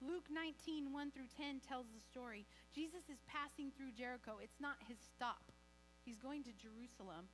Luke 0.00 0.32
19, 0.32 0.92
1 0.92 1.10
through 1.12 1.28
10 1.36 1.60
tells 1.60 1.86
the 1.92 2.00
story. 2.00 2.48
Jesus 2.72 3.04
is 3.12 3.20
passing 3.28 3.68
through 3.76 3.92
Jericho. 3.92 4.40
It's 4.40 4.60
not 4.60 4.80
his 4.88 4.96
stop. 4.96 5.52
He's 6.04 6.16
going 6.16 6.42
to 6.48 6.56
Jerusalem. 6.56 7.28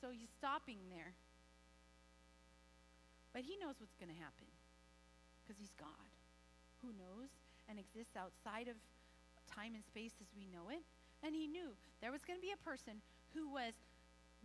So 0.00 0.12
he's 0.12 0.28
stopping 0.36 0.92
there. 0.92 1.16
But 3.32 3.48
he 3.48 3.56
knows 3.56 3.80
what's 3.80 3.96
going 3.96 4.12
to 4.12 4.20
happen 4.20 4.46
because 5.40 5.56
he's 5.56 5.72
God 5.80 6.12
who 6.84 6.92
knows 6.92 7.32
and 7.66 7.80
exists 7.80 8.14
outside 8.14 8.68
of 8.68 8.76
time 9.48 9.72
and 9.72 9.84
space 9.84 10.12
as 10.20 10.28
we 10.36 10.44
know 10.52 10.68
it. 10.68 10.84
And 11.24 11.32
he 11.32 11.48
knew 11.48 11.72
there 12.04 12.12
was 12.12 12.20
going 12.22 12.36
to 12.36 12.44
be 12.44 12.52
a 12.52 12.60
person 12.60 13.00
who 13.32 13.48
was 13.48 13.72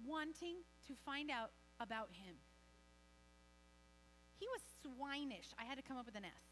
wanting 0.07 0.63
to 0.87 0.93
find 1.05 1.27
out 1.27 1.51
about 1.83 2.09
him. 2.15 2.39
He 4.39 4.47
was 4.47 4.63
swinish. 4.79 5.51
I 5.59 5.67
had 5.67 5.75
to 5.75 5.83
come 5.83 5.99
up 5.99 6.07
with 6.07 6.15
an 6.15 6.23
S. 6.23 6.48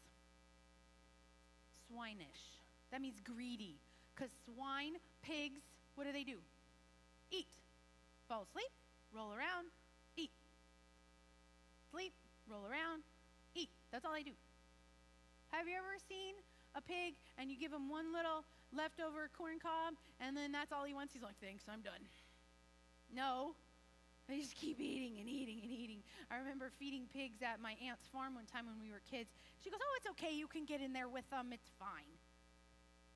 Swinish. 1.88 2.60
That 2.92 3.00
means 3.00 3.16
greedy. 3.24 3.76
Because 4.14 4.30
swine, 4.44 4.94
pigs, 5.22 5.60
what 5.94 6.04
do 6.04 6.12
they 6.12 6.24
do? 6.24 6.38
Eat. 7.30 7.46
Fall 8.28 8.44
asleep, 8.50 8.70
roll 9.14 9.32
around, 9.32 9.72
eat. 10.16 10.30
Sleep, 11.90 12.12
roll 12.50 12.66
around, 12.68 13.02
eat. 13.54 13.70
That's 13.92 14.04
all 14.04 14.12
they 14.12 14.22
do. 14.22 14.36
Have 15.50 15.66
you 15.66 15.76
ever 15.76 15.96
seen 16.08 16.34
a 16.74 16.82
pig 16.82 17.14
and 17.38 17.50
you 17.50 17.56
give 17.56 17.72
him 17.72 17.88
one 17.88 18.12
little 18.12 18.44
leftover 18.76 19.30
corn 19.36 19.58
cob 19.62 19.94
and 20.20 20.36
then 20.36 20.52
that's 20.52 20.72
all 20.72 20.84
he 20.84 20.92
wants? 20.92 21.14
He's 21.14 21.22
like, 21.22 21.38
thanks, 21.40 21.64
I'm 21.70 21.80
done. 21.80 22.04
No. 23.14 23.54
They 24.28 24.36
just 24.44 24.54
keep 24.54 24.78
eating 24.78 25.16
and 25.18 25.28
eating 25.28 25.60
and 25.64 25.72
eating. 25.72 26.04
I 26.30 26.36
remember 26.36 26.70
feeding 26.78 27.08
pigs 27.08 27.40
at 27.40 27.64
my 27.64 27.72
aunt's 27.80 28.04
farm 28.12 28.36
one 28.36 28.44
time 28.44 28.68
when 28.68 28.76
we 28.76 28.92
were 28.92 29.00
kids. 29.10 29.32
She 29.64 29.70
goes, 29.70 29.80
Oh, 29.80 29.94
it's 29.96 30.08
okay. 30.12 30.36
You 30.36 30.46
can 30.46 30.66
get 30.68 30.82
in 30.84 30.92
there 30.92 31.08
with 31.08 31.24
them. 31.30 31.48
It's 31.50 31.72
fine. 31.80 32.12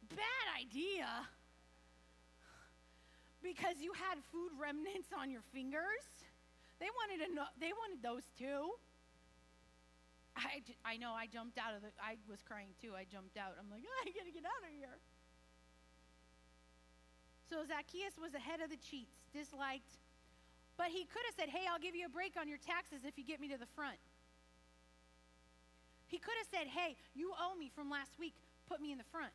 Bad 0.09 0.46
idea. 0.57 1.29
Because 3.44 3.77
you 3.85 3.92
had 3.92 4.25
food 4.33 4.57
remnants 4.57 5.12
on 5.12 5.29
your 5.29 5.44
fingers. 5.53 6.25
They 6.81 6.88
wanted 6.88 7.29
know, 7.37 7.44
they 7.61 7.77
wanted 7.77 8.01
those 8.01 8.25
too. 8.38 8.72
I, 10.33 10.64
I 10.83 10.96
know 10.96 11.12
I 11.12 11.29
jumped 11.29 11.59
out 11.61 11.77
of 11.77 11.85
the, 11.85 11.92
I 12.01 12.16
was 12.25 12.40
crying 12.40 12.72
too. 12.81 12.96
I 12.96 13.05
jumped 13.05 13.37
out. 13.37 13.53
I'm 13.61 13.68
like, 13.68 13.85
I 14.01 14.09
gotta 14.16 14.33
get 14.33 14.48
out 14.48 14.64
of 14.64 14.72
here. 14.72 14.96
So 17.53 17.61
Zacchaeus 17.68 18.16
was 18.16 18.33
ahead 18.33 18.64
of 18.64 18.72
the 18.72 18.81
cheats, 18.81 19.12
disliked, 19.29 20.01
but 20.76 20.88
he 20.88 21.04
could 21.04 21.22
have 21.26 21.37
said, 21.37 21.48
Hey, 21.48 21.64
I'll 21.70 21.80
give 21.80 21.94
you 21.94 22.06
a 22.06 22.12
break 22.12 22.35
on 22.38 22.48
your 22.48 22.58
taxes 22.58 23.04
if 23.04 23.16
you 23.16 23.24
get 23.24 23.40
me 23.40 23.48
to 23.48 23.58
the 23.58 23.70
front. 23.74 23.98
He 26.08 26.18
could 26.18 26.35
have 26.40 26.48
said, 26.50 26.68
Hey, 26.68 26.96
you 27.14 27.32
owe 27.38 27.56
me 27.56 27.70
from 27.74 27.90
last 27.90 28.18
week, 28.18 28.35
put 28.68 28.80
me 28.80 28.92
in 28.92 28.98
the 28.98 29.08
front. 29.11 29.32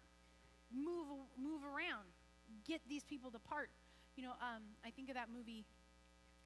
Move, 0.74 1.08
move 1.40 1.64
around, 1.64 2.06
get 2.68 2.82
these 2.90 3.04
people 3.04 3.32
to 3.32 3.40
part. 3.40 3.70
You 4.18 4.24
know, 4.24 4.36
um, 4.42 4.66
I 4.84 4.90
think 4.92 5.10
of 5.10 5.16
that 5.16 5.30
movie 5.30 5.66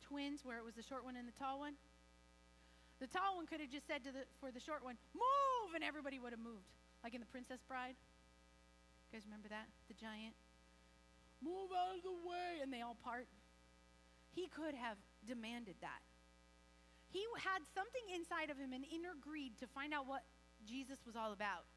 Twins, 0.04 0.44
where 0.44 0.60
it 0.60 0.66
was 0.66 0.76
the 0.76 0.84
short 0.84 1.06
one 1.06 1.16
and 1.16 1.28
the 1.28 1.38
tall 1.40 1.60
one. 1.60 1.80
The 3.00 3.08
tall 3.08 3.40
one 3.40 3.48
could 3.48 3.64
have 3.64 3.72
just 3.72 3.88
said 3.88 4.04
to 4.04 4.12
the, 4.12 4.28
for 4.44 4.52
the 4.52 4.60
short 4.60 4.84
one, 4.84 5.00
move, 5.16 5.74
and 5.74 5.84
everybody 5.84 6.20
would 6.20 6.36
have 6.36 6.44
moved. 6.44 6.68
Like 7.04 7.16
in 7.16 7.22
The 7.24 7.32
Princess 7.32 7.64
Bride. 7.66 7.96
You 9.10 9.18
guys 9.18 9.26
remember 9.26 9.50
that? 9.50 9.66
The 9.88 9.96
giant? 9.98 10.38
Move 11.42 11.74
out 11.74 11.98
of 11.98 12.04
the 12.06 12.14
way, 12.28 12.62
and 12.62 12.70
they 12.70 12.86
all 12.86 12.96
part. 13.02 13.26
He 14.32 14.48
could 14.48 14.76
have 14.76 14.98
demanded 15.28 15.76
that. 15.82 16.02
He 17.12 17.24
had 17.36 17.60
something 17.76 18.08
inside 18.16 18.50
of 18.50 18.58
him, 18.58 18.72
an 18.72 18.88
inner 18.88 19.12
greed, 19.20 19.60
to 19.60 19.68
find 19.68 19.94
out 19.94 20.08
what 20.08 20.24
Jesus 20.66 20.98
was 21.06 21.16
all 21.16 21.34
about. 21.34 21.68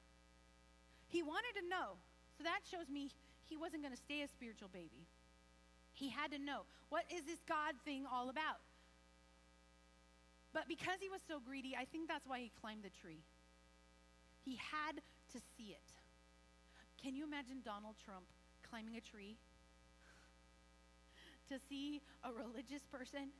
He 1.08 1.22
wanted 1.22 1.58
to 1.58 1.68
know. 1.68 1.98
So 2.38 2.44
that 2.44 2.62
shows 2.70 2.88
me 2.88 3.10
he 3.46 3.56
wasn't 3.56 3.82
going 3.82 3.94
to 3.94 4.00
stay 4.00 4.22
a 4.22 4.28
spiritual 4.28 4.68
baby. 4.72 5.06
He 5.92 6.10
had 6.10 6.30
to 6.32 6.38
know 6.38 6.66
what 6.88 7.04
is 7.10 7.22
this 7.22 7.42
God 7.48 7.74
thing 7.84 8.06
all 8.06 8.30
about? 8.30 8.62
But 10.52 10.68
because 10.68 11.02
he 11.02 11.08
was 11.10 11.20
so 11.26 11.42
greedy, 11.42 11.74
I 11.74 11.84
think 11.84 12.06
that's 12.06 12.26
why 12.26 12.38
he 12.38 12.50
climbed 12.60 12.84
the 12.84 12.94
tree. 13.02 13.22
He 14.44 14.54
had 14.54 15.02
to 15.34 15.38
see 15.56 15.74
it. 15.74 15.90
Can 17.02 17.16
you 17.16 17.26
imagine 17.26 17.58
Donald 17.64 17.96
Trump 18.04 18.26
climbing 18.70 18.96
a 18.96 19.00
tree 19.00 19.36
to 21.54 21.62
see 21.70 22.02
a 22.26 22.34
religious 22.34 22.82
person? 22.90 23.30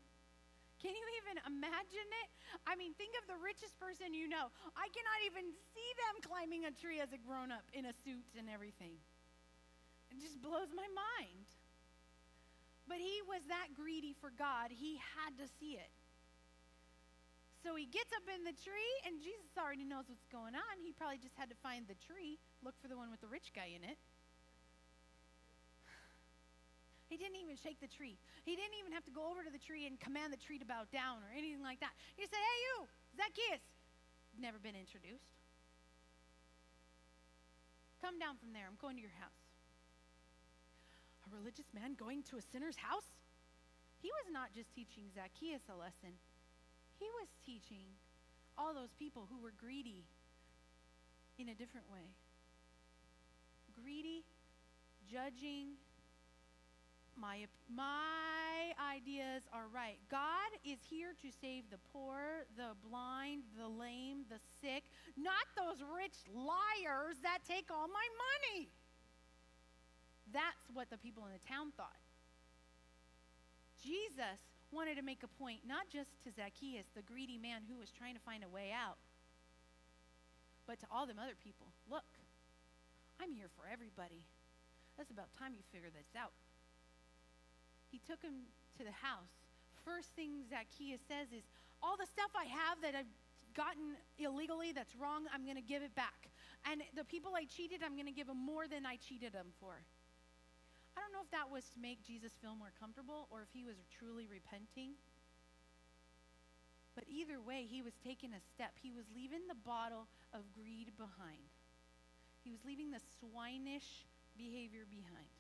Can 0.79 0.95
you 0.95 1.07
even 1.19 1.43
imagine 1.51 2.11
it? 2.23 2.29
I 2.69 2.79
mean, 2.79 2.95
think 2.95 3.19
of 3.19 3.27
the 3.27 3.41
richest 3.43 3.75
person 3.83 4.15
you 4.15 4.31
know. 4.31 4.53
I 4.79 4.87
cannot 4.95 5.21
even 5.27 5.51
see 5.75 5.91
them 6.07 6.15
climbing 6.23 6.71
a 6.71 6.73
tree 6.75 7.03
as 7.03 7.11
a 7.11 7.19
grown 7.19 7.51
up 7.51 7.67
in 7.75 7.91
a 7.91 7.95
suit 8.07 8.27
and 8.39 8.47
everything. 8.47 8.95
It 10.15 10.23
just 10.23 10.39
blows 10.39 10.71
my 10.71 10.87
mind. 10.93 11.49
But 12.87 13.01
he 13.01 13.25
was 13.25 13.41
that 13.49 13.73
greedy 13.73 14.15
for 14.21 14.31
God, 14.37 14.69
he 14.69 15.01
had 15.17 15.33
to 15.41 15.49
see 15.59 15.81
it. 15.81 15.91
So 17.65 17.73
he 17.73 17.89
gets 17.89 18.13
up 18.13 18.29
in 18.29 18.45
the 18.45 18.53
tree, 18.53 18.95
and 19.09 19.25
Jesus 19.25 19.57
already 19.57 19.89
knows 19.89 20.05
what's 20.13 20.29
going 20.29 20.53
on. 20.53 20.75
He 20.85 20.93
probably 20.93 21.17
just 21.17 21.33
had 21.33 21.49
to 21.49 21.57
find 21.65 21.89
the 21.89 21.97
tree, 21.97 22.37
look 22.61 22.77
for 22.77 22.93
the 22.93 22.97
one 23.01 23.09
with 23.09 23.25
the 23.25 23.33
rich 23.33 23.57
guy 23.57 23.73
in 23.73 23.81
it. 23.89 23.97
He 27.09 27.17
didn't 27.21 27.37
even 27.37 27.57
shake 27.57 27.81
the 27.81 27.91
tree. 27.91 28.17
He 28.45 28.57
didn't 28.57 28.77
even 28.81 28.93
have 28.93 29.05
to 29.05 29.15
go 29.15 29.29
over 29.29 29.45
to 29.45 29.53
the 29.53 29.61
tree 29.61 29.87
and 29.87 30.01
command 30.01 30.33
the 30.33 30.41
tree 30.41 30.59
to 30.59 30.65
bow 30.65 30.89
down 30.89 31.21
or 31.21 31.31
anything 31.37 31.63
like 31.63 31.81
that. 31.81 31.93
He 32.17 32.25
said, 32.25 32.41
Hey, 32.41 32.59
you, 32.65 32.75
Zacchaeus. 33.17 33.65
Never 34.41 34.59
been 34.59 34.75
introduced. 34.75 35.31
Come 38.01 38.19
down 38.19 38.37
from 38.37 38.53
there. 38.53 38.67
I'm 38.67 38.81
going 38.81 38.97
to 38.97 39.05
your 39.05 39.15
house. 39.21 39.45
A 41.25 41.31
religious 41.33 41.69
man 41.73 41.95
going 41.95 42.25
to 42.29 42.37
a 42.37 42.45
sinner's 42.53 42.77
house? 42.77 43.09
He 44.05 44.13
was 44.21 44.29
not 44.29 44.53
just 44.53 44.69
teaching 44.77 45.09
Zacchaeus 45.15 45.65
a 45.73 45.77
lesson, 45.77 46.21
he 47.01 47.09
was 47.21 47.29
teaching 47.45 47.97
all 48.57 48.75
those 48.75 48.93
people 48.99 49.27
who 49.31 49.41
were 49.41 49.53
greedy 49.57 50.05
in 51.39 51.49
a 51.49 51.55
different 51.55 51.91
way. 51.91 52.13
Greedy, 53.75 54.23
judging, 55.11 55.81
my, 57.21 57.47
my 57.75 58.75
ideas 58.79 59.43
are 59.53 59.67
right. 59.73 59.99
God 60.11 60.51
is 60.65 60.79
here 60.89 61.13
to 61.23 61.29
save 61.41 61.65
the 61.71 61.79
poor, 61.93 62.47
the 62.57 62.75
blind, 62.89 63.43
the 63.59 63.69
lame, 63.69 64.25
the 64.31 64.41
sick, 64.61 64.85
not 65.17 65.47
those 65.57 65.83
rich 65.83 66.17
liars 66.33 67.19
that 67.23 67.39
take 67.47 67.71
all 67.71 67.89
my 67.89 68.09
money. 68.19 68.69
That's 70.33 70.67
what 70.73 70.91
the 70.91 70.99
people 70.99 71.25
in 71.27 71.33
the 71.33 71.45
town 71.47 71.73
thought. 71.77 72.01
Jesus 73.83 74.41
wanted 74.73 74.97
to 74.97 75.05
make 75.05 75.23
a 75.23 75.31
point 75.39 75.61
not 75.69 75.87
just 75.93 76.11
to 76.25 76.33
Zacchaeus, 76.33 76.87
the 76.97 77.03
greedy 77.03 77.39
man 77.39 77.63
who 77.69 77.79
was 77.79 77.93
trying 77.93 78.15
to 78.15 78.23
find 78.25 78.43
a 78.43 78.49
way 78.49 78.73
out, 78.75 78.99
but 80.67 80.81
to 80.81 80.87
all 80.91 81.07
them 81.07 81.21
other 81.21 81.37
people. 81.39 81.69
Look, 81.91 82.09
I'm 83.21 83.31
here 83.31 83.53
for 83.55 83.69
everybody. 83.71 84.25
That's 84.97 85.11
about 85.11 85.31
time 85.39 85.53
you 85.55 85.63
figure 85.71 85.91
this 85.93 86.09
out. 86.19 86.33
He 87.95 88.03
took 88.03 88.19
him 88.19 88.51
to 88.75 88.83
the 88.83 88.91
house. 88.91 89.31
First 89.87 90.11
thing 90.19 90.43
Zacchaeus 90.51 90.99
says 91.07 91.31
is, 91.31 91.47
All 91.79 91.95
the 91.95 92.11
stuff 92.11 92.35
I 92.35 92.51
have 92.51 92.83
that 92.83 92.99
I've 92.99 93.15
gotten 93.55 93.95
illegally 94.19 94.75
that's 94.75 94.99
wrong, 94.99 95.31
I'm 95.31 95.47
going 95.47 95.63
to 95.63 95.63
give 95.63 95.87
it 95.87 95.95
back. 95.95 96.27
And 96.67 96.83
the 96.99 97.07
people 97.07 97.39
I 97.39 97.47
cheated, 97.47 97.87
I'm 97.87 97.95
going 97.95 98.11
to 98.11 98.17
give 98.17 98.27
them 98.27 98.43
more 98.43 98.67
than 98.67 98.83
I 98.83 98.99
cheated 98.99 99.31
them 99.31 99.55
for. 99.63 99.79
I 99.79 101.07
don't 101.07 101.15
know 101.15 101.23
if 101.23 101.31
that 101.31 101.47
was 101.47 101.71
to 101.71 101.79
make 101.79 102.03
Jesus 102.03 102.35
feel 102.43 102.59
more 102.59 102.75
comfortable 102.83 103.31
or 103.31 103.47
if 103.47 103.55
he 103.55 103.63
was 103.63 103.79
truly 103.95 104.27
repenting. 104.27 104.99
But 106.99 107.07
either 107.07 107.39
way, 107.39 107.63
he 107.63 107.79
was 107.79 107.95
taking 108.03 108.35
a 108.35 108.43
step. 108.43 108.75
He 108.83 108.91
was 108.91 109.07
leaving 109.15 109.47
the 109.47 109.59
bottle 109.63 110.11
of 110.35 110.43
greed 110.51 110.91
behind. 110.99 111.47
He 112.43 112.51
was 112.51 112.67
leaving 112.67 112.91
the 112.91 113.03
swinish 113.23 114.03
behavior 114.35 114.83
behind. 114.91 115.31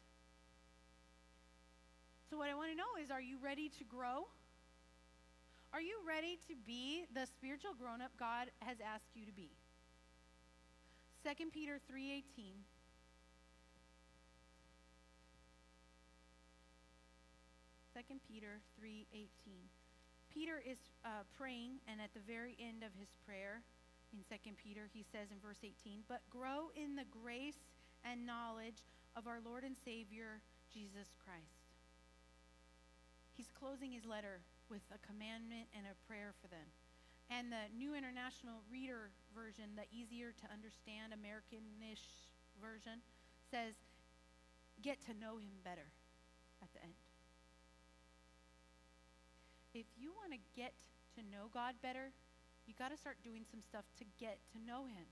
So, 2.35 2.39
what 2.39 2.51
I 2.51 2.59
want 2.59 2.73
to 2.73 2.75
know 2.75 2.99
is 3.01 3.13
are 3.13 3.23
you 3.23 3.39
ready 3.39 3.71
to 3.79 3.85
grow? 3.85 4.27
Are 5.73 5.81
you 5.81 6.03
ready 6.03 6.35
to 6.51 6.55
be 6.67 7.07
the 7.15 7.31
spiritual 7.31 7.79
grown 7.79 8.03
up 8.03 8.11
God 8.19 8.51
has 8.59 8.79
asked 8.83 9.15
you 9.15 9.25
to 9.25 9.31
be? 9.31 9.55
2 11.23 11.31
Peter 11.55 11.79
3:18 11.87 12.67
2 17.95 18.03
Peter 18.27 18.59
3:18 18.83 19.71
Peter 20.35 20.59
is 20.67 20.79
uh, 21.05 21.23
praying 21.39 21.79
and 21.87 22.01
at 22.01 22.13
the 22.15 22.25
very 22.27 22.59
end 22.59 22.83
of 22.83 22.91
his 22.99 23.15
prayer 23.25 23.63
in 24.13 24.27
2 24.27 24.35
Peter 24.59 24.91
he 24.93 25.05
says 25.07 25.31
in 25.31 25.39
verse 25.39 25.63
18 25.63 26.03
but 26.09 26.19
grow 26.31 26.75
in 26.75 26.97
the 26.97 27.07
grace 27.23 27.63
and 28.03 28.27
knowledge 28.27 28.83
of 29.15 29.29
our 29.29 29.39
Lord 29.39 29.63
and 29.63 29.77
Savior 29.87 30.43
Jesus 30.75 31.15
Christ 31.23 31.64
he's 33.37 33.51
closing 33.53 33.93
his 33.93 34.07
letter 34.07 34.41
with 34.71 34.83
a 34.95 34.99
commandment 35.05 35.69
and 35.75 35.85
a 35.87 35.95
prayer 36.07 36.33
for 36.41 36.49
them. 36.49 36.67
And 37.31 37.51
the 37.51 37.69
New 37.73 37.95
International 37.95 38.61
Reader 38.71 39.11
version, 39.35 39.77
the 39.77 39.89
easier 39.91 40.33
to 40.33 40.47
understand 40.53 41.13
Americanish 41.17 42.05
version, 42.61 43.01
says, 43.51 43.75
get 44.83 45.01
to 45.09 45.13
know 45.17 45.39
him 45.39 45.57
better 45.65 45.89
at 46.61 46.69
the 46.73 46.83
end. 46.85 46.97
If 49.73 49.87
you 49.97 50.13
want 50.15 50.33
to 50.33 50.41
get 50.55 50.73
to 51.17 51.21
know 51.33 51.51
God 51.53 51.75
better, 51.83 52.13
you 52.67 52.75
got 52.79 52.91
to 52.91 52.99
start 52.99 53.17
doing 53.25 53.43
some 53.51 53.61
stuff 53.61 53.85
to 53.99 54.05
get 54.21 54.39
to 54.53 54.59
know 54.63 54.87
him. 54.87 55.09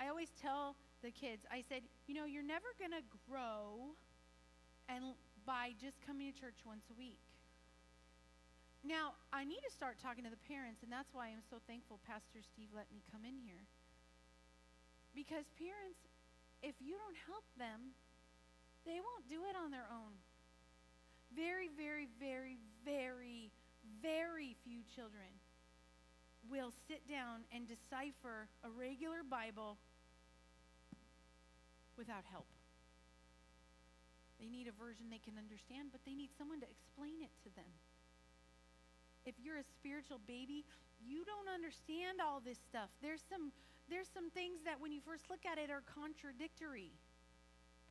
I 0.00 0.08
always 0.08 0.32
tell 0.40 0.76
the 1.02 1.10
kids, 1.10 1.46
I 1.50 1.62
said, 1.68 1.82
you 2.06 2.14
know, 2.14 2.24
you're 2.24 2.44
never 2.44 2.72
going 2.78 2.92
to 2.92 3.04
grow 3.28 3.94
and 4.88 5.14
by 5.46 5.78
just 5.78 6.02
coming 6.02 6.26
to 6.26 6.34
church 6.34 6.58
once 6.66 6.82
a 6.90 6.96
week. 6.98 7.22
Now, 8.82 9.14
I 9.32 9.46
need 9.46 9.62
to 9.62 9.72
start 9.72 10.02
talking 10.02 10.26
to 10.26 10.30
the 10.30 10.42
parents, 10.50 10.82
and 10.82 10.90
that's 10.90 11.14
why 11.14 11.30
I'm 11.30 11.42
so 11.46 11.62
thankful 11.70 12.02
Pastor 12.02 12.42
Steve 12.42 12.74
let 12.74 12.90
me 12.90 13.00
come 13.14 13.22
in 13.22 13.38
here. 13.38 13.62
Because 15.14 15.46
parents, 15.56 16.02
if 16.62 16.74
you 16.82 16.98
don't 16.98 17.18
help 17.30 17.46
them, 17.56 17.94
they 18.84 18.98
won't 18.98 19.26
do 19.30 19.46
it 19.46 19.54
on 19.54 19.70
their 19.70 19.86
own. 19.86 20.18
Very, 21.34 21.70
very, 21.72 22.06
very, 22.18 22.58
very, 22.84 23.50
very 24.02 24.54
few 24.62 24.82
children 24.94 25.30
will 26.50 26.70
sit 26.86 27.02
down 27.10 27.42
and 27.50 27.66
decipher 27.66 28.46
a 28.62 28.70
regular 28.70 29.26
Bible 29.26 29.78
without 31.98 32.22
help. 32.30 32.46
They 34.38 34.48
need 34.48 34.68
a 34.68 34.76
version 34.76 35.08
they 35.08 35.22
can 35.22 35.40
understand, 35.40 35.90
but 35.92 36.04
they 36.04 36.12
need 36.12 36.30
someone 36.36 36.60
to 36.60 36.68
explain 36.68 37.24
it 37.24 37.32
to 37.44 37.50
them. 37.56 37.72
If 39.24 39.34
you're 39.42 39.58
a 39.58 39.66
spiritual 39.80 40.20
baby, 40.28 40.62
you 41.02 41.24
don't 41.24 41.50
understand 41.50 42.22
all 42.22 42.38
this 42.38 42.60
stuff. 42.68 42.92
There's 43.02 43.24
some 43.26 43.50
there's 43.88 44.10
some 44.10 44.30
things 44.34 44.66
that 44.66 44.82
when 44.82 44.90
you 44.90 44.98
first 44.98 45.30
look 45.30 45.46
at 45.46 45.58
it 45.58 45.70
are 45.70 45.82
contradictory. 45.86 46.90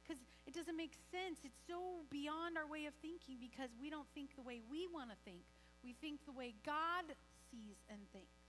Because 0.04 0.20
it 0.46 0.54
doesn't 0.54 0.76
make 0.76 0.92
sense. 1.10 1.40
It's 1.48 1.58
so 1.68 2.04
beyond 2.12 2.60
our 2.60 2.68
way 2.68 2.86
of 2.86 2.94
thinking 3.02 3.40
because 3.40 3.72
we 3.80 3.90
don't 3.90 4.08
think 4.14 4.36
the 4.36 4.44
way 4.44 4.60
we 4.70 4.88
want 4.92 5.10
to 5.10 5.18
think. 5.24 5.42
We 5.84 5.96
think 6.04 6.20
the 6.28 6.36
way 6.36 6.54
God 6.66 7.16
sees 7.50 7.80
and 7.90 8.00
thinks. 8.12 8.44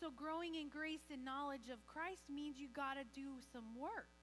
So 0.00 0.10
growing 0.10 0.56
in 0.56 0.68
grace 0.68 1.04
and 1.12 1.24
knowledge 1.24 1.68
of 1.72 1.84
Christ 1.86 2.24
means 2.32 2.56
you 2.58 2.68
got 2.72 2.94
to 2.94 3.04
do 3.14 3.36
some 3.52 3.76
work. 3.78 4.15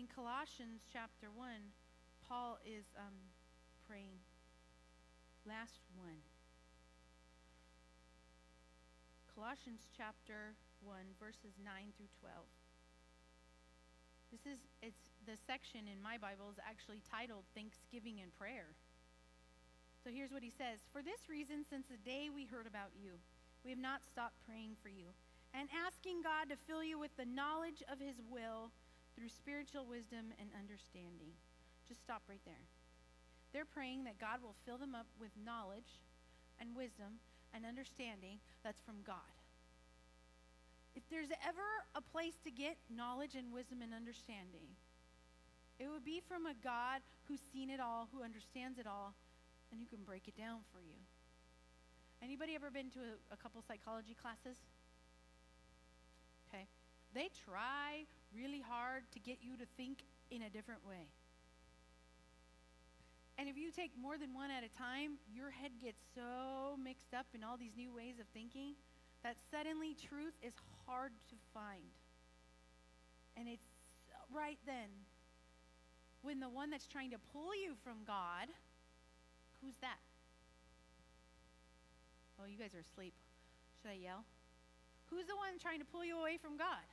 In 0.00 0.08
Colossians 0.08 0.88
chapter 0.88 1.28
1, 1.28 1.44
Paul 2.24 2.56
is 2.64 2.88
um, 2.96 3.12
praying. 3.84 4.16
Last 5.44 5.84
one. 5.92 6.24
Colossians 9.28 9.92
chapter 9.92 10.56
1, 10.88 11.20
verses 11.20 11.52
9 11.60 11.92
through 12.00 12.08
12. 12.16 12.32
This 14.32 14.40
is, 14.48 14.64
it's 14.80 15.04
the 15.28 15.36
section 15.44 15.84
in 15.84 16.00
my 16.00 16.16
Bible 16.16 16.48
is 16.48 16.56
actually 16.64 17.04
titled 17.04 17.44
Thanksgiving 17.52 18.24
and 18.24 18.32
Prayer. 18.40 18.72
So 20.00 20.08
here's 20.08 20.32
what 20.32 20.40
he 20.40 20.48
says 20.56 20.80
For 20.96 21.04
this 21.04 21.28
reason, 21.28 21.68
since 21.68 21.84
the 21.92 22.00
day 22.00 22.32
we 22.32 22.48
heard 22.48 22.64
about 22.64 22.96
you, 22.96 23.20
we 23.68 23.68
have 23.68 23.84
not 23.84 24.08
stopped 24.08 24.40
praying 24.48 24.80
for 24.80 24.88
you 24.88 25.12
and 25.52 25.68
asking 25.76 26.24
God 26.24 26.48
to 26.48 26.56
fill 26.64 26.80
you 26.80 26.96
with 26.96 27.12
the 27.20 27.28
knowledge 27.28 27.84
of 27.92 28.00
his 28.00 28.16
will 28.32 28.72
through 29.20 29.28
spiritual 29.28 29.84
wisdom 29.84 30.32
and 30.40 30.48
understanding. 30.56 31.36
Just 31.84 32.00
stop 32.00 32.24
right 32.24 32.40
there. 32.48 32.64
They're 33.52 33.68
praying 33.68 34.08
that 34.08 34.16
God 34.16 34.40
will 34.40 34.56
fill 34.64 34.80
them 34.80 34.96
up 34.96 35.04
with 35.20 35.28
knowledge 35.36 36.00
and 36.56 36.72
wisdom 36.72 37.20
and 37.52 37.68
understanding 37.68 38.40
that's 38.64 38.80
from 38.80 39.04
God. 39.04 39.36
If 40.96 41.04
there's 41.12 41.28
ever 41.44 41.68
a 41.92 42.00
place 42.00 42.40
to 42.48 42.50
get 42.50 42.80
knowledge 42.88 43.36
and 43.36 43.52
wisdom 43.52 43.84
and 43.84 43.92
understanding, 43.92 44.72
it 45.76 45.92
would 45.92 46.04
be 46.04 46.24
from 46.24 46.48
a 46.48 46.56
God 46.64 47.04
who's 47.28 47.44
seen 47.52 47.68
it 47.68 47.78
all, 47.78 48.08
who 48.16 48.24
understands 48.24 48.80
it 48.80 48.88
all, 48.88 49.12
and 49.68 49.76
who 49.76 49.84
can 49.84 50.00
break 50.00 50.32
it 50.32 50.36
down 50.36 50.64
for 50.72 50.80
you. 50.80 50.96
Anybody 52.24 52.56
ever 52.56 52.72
been 52.72 52.88
to 52.96 53.00
a, 53.04 53.34
a 53.34 53.36
couple 53.36 53.60
psychology 53.68 54.16
classes? 54.16 54.56
They 57.14 57.28
try 57.44 58.06
really 58.34 58.62
hard 58.62 59.02
to 59.12 59.18
get 59.18 59.38
you 59.42 59.56
to 59.56 59.66
think 59.76 59.98
in 60.30 60.42
a 60.42 60.50
different 60.50 60.86
way. 60.86 61.10
And 63.38 63.48
if 63.48 63.56
you 63.56 63.72
take 63.72 63.90
more 63.96 64.18
than 64.18 64.34
one 64.34 64.50
at 64.50 64.62
a 64.62 64.72
time, 64.76 65.16
your 65.32 65.50
head 65.50 65.72
gets 65.82 65.98
so 66.14 66.76
mixed 66.76 67.14
up 67.16 67.26
in 67.34 67.42
all 67.42 67.56
these 67.56 67.72
new 67.76 67.92
ways 67.94 68.20
of 68.20 68.26
thinking 68.34 68.74
that 69.24 69.36
suddenly 69.50 69.96
truth 69.96 70.34
is 70.42 70.52
hard 70.86 71.12
to 71.30 71.36
find. 71.52 71.88
And 73.36 73.48
it's 73.48 73.64
right 74.32 74.58
then 74.66 74.92
when 76.22 76.38
the 76.38 76.48
one 76.48 76.70
that's 76.70 76.86
trying 76.86 77.10
to 77.10 77.20
pull 77.32 77.56
you 77.56 77.74
from 77.82 78.04
God, 78.06 78.52
who's 79.62 79.76
that? 79.80 79.98
Oh, 82.38 82.46
you 82.46 82.58
guys 82.58 82.74
are 82.74 82.84
asleep. 82.84 83.14
Should 83.80 83.90
I 83.90 83.98
yell? 84.04 84.24
Who's 85.08 85.26
the 85.26 85.36
one 85.36 85.58
trying 85.60 85.80
to 85.80 85.88
pull 85.88 86.04
you 86.04 86.20
away 86.20 86.36
from 86.36 86.56
God? 86.56 86.84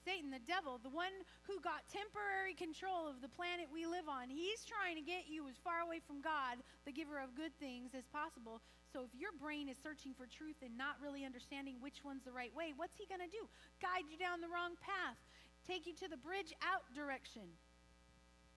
Satan, 0.00 0.32
the 0.32 0.42
devil, 0.48 0.80
the 0.80 0.92
one 0.92 1.12
who 1.44 1.60
got 1.60 1.84
temporary 1.92 2.56
control 2.56 3.04
of 3.04 3.20
the 3.20 3.28
planet 3.28 3.68
we 3.68 3.84
live 3.84 4.08
on, 4.08 4.32
he's 4.32 4.64
trying 4.64 4.96
to 4.96 5.04
get 5.04 5.28
you 5.28 5.44
as 5.48 5.60
far 5.60 5.84
away 5.84 6.00
from 6.00 6.24
God, 6.24 6.64
the 6.88 6.92
giver 6.92 7.20
of 7.20 7.36
good 7.36 7.52
things, 7.60 7.92
as 7.92 8.08
possible. 8.08 8.64
So 8.88 9.04
if 9.04 9.12
your 9.12 9.30
brain 9.36 9.68
is 9.68 9.76
searching 9.78 10.16
for 10.16 10.24
truth 10.26 10.56
and 10.64 10.72
not 10.74 10.96
really 10.98 11.28
understanding 11.28 11.76
which 11.78 12.00
one's 12.00 12.24
the 12.24 12.32
right 12.32 12.54
way, 12.56 12.72
what's 12.74 12.96
he 12.96 13.04
going 13.06 13.22
to 13.22 13.30
do? 13.30 13.44
Guide 13.78 14.08
you 14.08 14.16
down 14.16 14.40
the 14.40 14.50
wrong 14.50 14.74
path, 14.80 15.20
take 15.68 15.86
you 15.86 15.94
to 16.00 16.08
the 16.08 16.18
bridge 16.18 16.56
out 16.64 16.88
direction, 16.96 17.46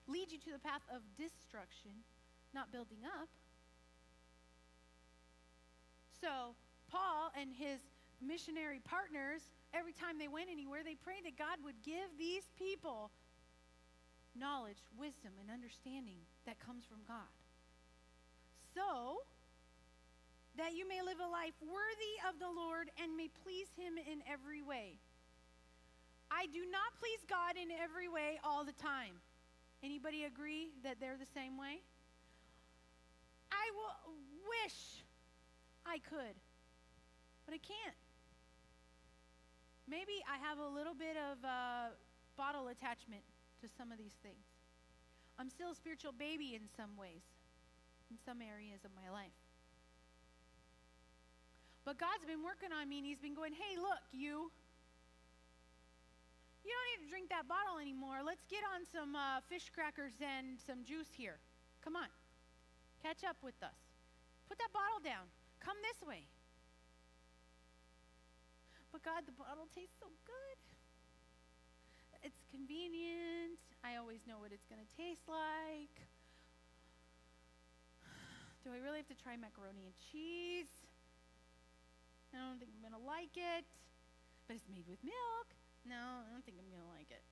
lead 0.08 0.32
you 0.32 0.40
to 0.48 0.52
the 0.56 0.64
path 0.64 0.82
of 0.88 1.04
destruction, 1.20 1.92
not 2.56 2.72
building 2.72 3.04
up. 3.04 3.28
So 6.20 6.56
Paul 6.90 7.30
and 7.36 7.52
his 7.52 7.80
missionary 8.20 8.80
partners 8.84 9.42
every 9.72 9.92
time 9.92 10.18
they 10.18 10.28
went 10.28 10.48
anywhere, 10.50 10.82
they 10.84 10.94
prayed 10.94 11.24
that 11.24 11.38
God 11.38 11.58
would 11.64 11.82
give 11.82 12.06
these 12.18 12.46
people 12.58 13.10
knowledge, 14.34 14.82
wisdom, 14.98 15.32
and 15.40 15.50
understanding 15.50 16.18
that 16.46 16.58
comes 16.58 16.84
from 16.84 16.98
God. 17.06 17.30
So 18.74 19.22
that 20.58 20.74
you 20.74 20.86
may 20.86 21.02
live 21.02 21.18
a 21.18 21.30
life 21.30 21.54
worthy 21.62 22.14
of 22.26 22.38
the 22.38 22.50
Lord 22.50 22.90
and 23.02 23.16
may 23.16 23.30
please 23.42 23.70
him 23.78 23.98
in 23.98 24.22
every 24.30 24.62
way. 24.62 24.98
I 26.30 26.46
do 26.50 26.62
not 26.70 26.94
please 26.98 27.22
God 27.30 27.54
in 27.54 27.70
every 27.70 28.08
way 28.08 28.38
all 28.42 28.64
the 28.64 28.74
time. 28.74 29.18
Anybody 29.82 30.24
agree 30.24 30.70
that 30.82 30.98
they're 30.98 31.18
the 31.18 31.30
same 31.34 31.58
way? 31.58 31.82
I 33.52 33.70
will 33.74 34.14
wish 34.46 35.02
I 35.86 35.98
could, 35.98 36.34
but 37.46 37.54
I 37.54 37.58
can't. 37.58 37.98
Maybe 39.88 40.24
I 40.24 40.40
have 40.40 40.58
a 40.58 40.68
little 40.68 40.94
bit 40.94 41.16
of 41.16 41.44
a 41.44 41.92
bottle 42.36 42.68
attachment 42.68 43.22
to 43.60 43.68
some 43.68 43.92
of 43.92 43.98
these 43.98 44.16
things. 44.22 44.44
I'm 45.38 45.50
still 45.50 45.72
a 45.72 45.74
spiritual 45.74 46.12
baby 46.12 46.54
in 46.54 46.64
some 46.76 46.96
ways, 46.96 47.24
in 48.10 48.16
some 48.24 48.40
areas 48.40 48.80
of 48.84 48.90
my 48.96 49.10
life. 49.12 49.34
But 51.84 52.00
God's 52.00 52.24
been 52.24 52.40
working 52.40 52.72
on 52.72 52.88
me 52.88 53.04
and 53.04 53.06
He's 53.06 53.20
been 53.20 53.36
going, 53.36 53.52
hey, 53.52 53.76
look, 53.76 54.00
you. 54.12 54.48
You 56.64 56.72
don't 56.72 56.88
need 56.96 57.04
to 57.04 57.10
drink 57.12 57.28
that 57.28 57.44
bottle 57.44 57.76
anymore. 57.76 58.24
Let's 58.24 58.48
get 58.48 58.64
on 58.64 58.88
some 58.88 59.12
uh, 59.12 59.44
fish 59.52 59.68
crackers 59.68 60.16
and 60.24 60.56
some 60.56 60.80
juice 60.80 61.12
here. 61.12 61.36
Come 61.84 61.92
on. 61.92 62.08
Catch 63.04 63.20
up 63.20 63.36
with 63.44 63.60
us. 63.60 63.76
Put 64.48 64.56
that 64.56 64.72
bottle 64.72 65.04
down. 65.04 65.28
Come 65.60 65.76
this 65.84 66.00
way. 66.00 66.24
But 68.94 69.02
God, 69.02 69.26
the 69.26 69.34
bottle 69.34 69.66
tastes 69.74 69.98
so 69.98 70.06
good. 70.22 70.58
It's 72.22 72.46
convenient. 72.54 73.58
I 73.82 73.98
always 73.98 74.22
know 74.22 74.38
what 74.38 74.54
it's 74.54 74.70
going 74.70 74.78
to 74.78 74.90
taste 74.94 75.26
like. 75.26 75.90
Do 78.62 78.70
I 78.70 78.78
really 78.78 79.02
have 79.02 79.10
to 79.10 79.18
try 79.18 79.34
macaroni 79.34 79.90
and 79.90 79.98
cheese? 79.98 80.70
I 82.30 82.38
don't 82.38 82.62
think 82.62 82.70
I'm 82.70 82.86
going 82.86 82.94
to 82.94 83.02
like 83.02 83.34
it. 83.34 83.66
But 84.46 84.62
it's 84.62 84.70
made 84.70 84.86
with 84.86 85.02
milk. 85.02 85.48
No, 85.82 86.22
I 86.22 86.30
don't 86.30 86.46
think 86.46 86.62
I'm 86.62 86.70
going 86.70 86.86
to 86.86 86.94
like 86.94 87.10
it. 87.10 87.26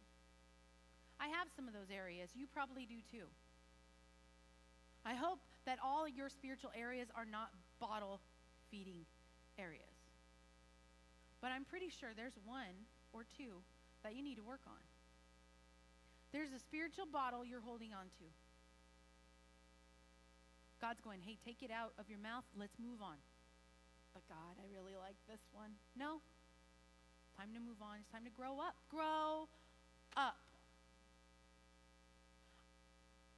I 1.22 1.30
have 1.30 1.46
some 1.54 1.70
of 1.70 1.78
those 1.78 1.94
areas. 1.94 2.34
You 2.34 2.50
probably 2.50 2.90
do 2.90 2.98
too. 3.06 3.30
I 5.06 5.14
hope 5.14 5.38
that 5.62 5.78
all 5.78 6.10
your 6.10 6.26
spiritual 6.26 6.74
areas 6.74 7.06
are 7.14 7.22
not 7.22 7.54
bottle 7.78 8.18
feeding 8.66 9.06
areas. 9.54 9.91
But 11.42 11.50
I'm 11.50 11.66
pretty 11.66 11.90
sure 11.90 12.14
there's 12.14 12.38
one 12.46 12.86
or 13.12 13.26
two 13.26 13.60
that 14.06 14.14
you 14.14 14.22
need 14.22 14.38
to 14.38 14.46
work 14.46 14.62
on. 14.64 14.78
There's 16.30 16.54
a 16.54 16.62
spiritual 16.62 17.10
bottle 17.10 17.44
you're 17.44 17.60
holding 17.60 17.92
on 17.92 18.06
to. 18.22 18.26
God's 20.80 21.02
going, 21.02 21.20
hey, 21.26 21.36
take 21.44 21.60
it 21.62 21.70
out 21.70 21.92
of 21.98 22.08
your 22.08 22.22
mouth. 22.22 22.46
Let's 22.54 22.78
move 22.78 23.02
on. 23.02 23.18
But 24.14 24.22
God, 24.30 24.54
I 24.56 24.64
really 24.70 24.94
like 24.94 25.18
this 25.26 25.42
one. 25.52 25.74
No. 25.98 26.22
Time 27.36 27.50
to 27.54 27.60
move 27.60 27.82
on. 27.82 27.98
It's 28.00 28.10
time 28.14 28.24
to 28.24 28.34
grow 28.34 28.62
up. 28.62 28.78
Grow 28.88 29.50
up. 30.16 30.38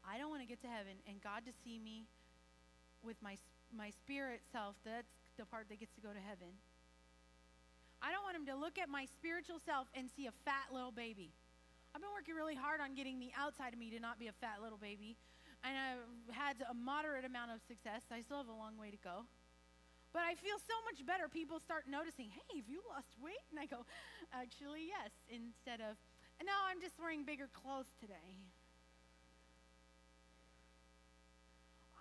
I 0.05 0.21
don't 0.21 0.29
want 0.29 0.43
to 0.45 0.49
get 0.49 0.61
to 0.61 0.69
heaven 0.69 1.01
and 1.09 1.17
God 1.25 1.49
to 1.49 1.53
see 1.65 1.81
me 1.81 2.05
with 3.03 3.17
my, 3.25 3.37
my 3.73 3.91
spirit 3.91 4.45
self. 4.53 4.77
That's 4.85 5.09
the 5.37 5.45
part 5.49 5.69
that 5.73 5.81
gets 5.81 5.95
to 5.97 6.03
go 6.05 6.13
to 6.13 6.21
heaven. 6.21 6.53
I 8.05 8.13
don't 8.13 8.21
want 8.21 8.37
him 8.37 8.45
to 8.53 8.57
look 8.61 8.77
at 8.77 8.93
my 8.93 9.09
spiritual 9.17 9.57
self 9.65 9.89
and 9.97 10.13
see 10.13 10.29
a 10.29 10.35
fat 10.45 10.69
little 10.69 10.93
baby. 10.93 11.33
I've 11.97 12.05
been 12.05 12.13
working 12.13 12.37
really 12.37 12.53
hard 12.53 12.85
on 12.85 12.93
getting 12.93 13.17
the 13.17 13.33
outside 13.33 13.73
of 13.73 13.81
me 13.81 13.89
to 13.97 14.01
not 14.03 14.21
be 14.21 14.29
a 14.29 14.37
fat 14.37 14.61
little 14.61 14.77
baby. 14.77 15.17
And 15.65 15.73
I've 15.73 16.29
had 16.29 16.61
a 16.69 16.77
moderate 16.77 17.25
amount 17.25 17.57
of 17.57 17.65
success. 17.65 18.05
I 18.13 18.21
still 18.21 18.45
have 18.45 18.53
a 18.53 18.61
long 18.61 18.77
way 18.77 18.93
to 18.93 19.01
go. 19.01 19.25
But 20.13 20.29
I 20.29 20.37
feel 20.37 20.61
so 20.69 20.77
much 20.85 21.01
better. 21.09 21.33
People 21.33 21.65
start 21.65 21.89
noticing, 21.89 22.29
hey, 22.29 22.61
have 22.61 22.69
you 22.69 22.85
lost 22.93 23.09
weight? 23.25 23.41
And 23.49 23.57
I 23.57 23.65
go, 23.65 23.89
actually, 24.37 24.93
yes, 24.93 25.09
instead 25.33 25.81
of, 25.81 25.97
no, 26.45 26.53
I'm 26.69 26.85
just 26.85 27.01
wearing 27.01 27.25
bigger 27.25 27.49
clothes 27.57 27.89
today. 28.05 28.37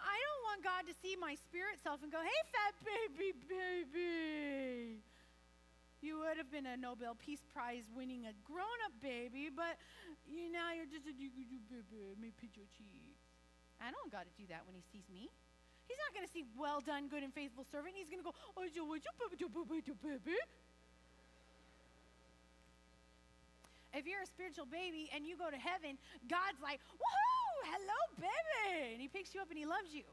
I 0.03 0.19
don't 0.19 0.43
want 0.51 0.59
God 0.67 0.83
to 0.91 0.93
see 0.99 1.15
my 1.15 1.39
spirit 1.47 1.79
self 1.79 2.03
and 2.03 2.11
go, 2.11 2.19
hey, 2.19 2.41
fat 2.51 2.75
baby, 2.83 3.31
baby. 3.47 4.99
You 6.03 6.19
would 6.19 6.35
have 6.35 6.51
been 6.51 6.67
a 6.67 6.75
Nobel 6.75 7.15
Peace 7.15 7.39
Prize 7.55 7.87
winning 7.95 8.27
a 8.27 8.35
grown 8.43 8.75
up 8.83 8.91
baby, 8.99 9.47
but 9.47 9.79
you 10.27 10.51
now 10.51 10.75
you're 10.75 10.91
just 10.91 11.07
a 11.07 11.15
baby, 11.15 12.35
pinch 12.35 12.59
your 12.59 12.67
cheeks. 12.75 13.23
I 13.79 13.87
don't 13.87 14.11
got 14.11 14.27
to 14.27 14.33
do 14.35 14.43
that 14.51 14.67
when 14.67 14.75
he 14.75 14.83
sees 14.91 15.07
me. 15.07 15.31
He's 15.87 15.99
not 16.03 16.11
going 16.11 16.27
to 16.27 16.31
see 16.31 16.43
well 16.59 16.83
done, 16.83 17.07
good 17.07 17.23
and 17.23 17.31
faithful 17.31 17.63
servant. 17.63 17.95
He's 17.95 18.11
going 18.11 18.19
to 18.19 18.27
go, 18.27 18.35
oh, 18.59 18.67
you, 18.67 18.83
would 18.83 18.99
you, 19.07 19.95
baby? 20.03 20.35
If 23.95 24.03
you're 24.03 24.27
a 24.27 24.27
spiritual 24.27 24.67
baby 24.67 25.07
and 25.15 25.23
you 25.23 25.39
go 25.39 25.47
to 25.47 25.59
heaven, 25.59 25.95
God's 26.27 26.59
like, 26.59 26.83
woohoo, 26.99 27.55
hello, 27.63 27.99
baby. 28.19 28.91
And 28.91 28.99
he 28.99 29.07
picks 29.07 29.31
you 29.31 29.39
up 29.39 29.47
and 29.47 29.59
he 29.59 29.63
loves 29.63 29.95
you. 29.95 30.03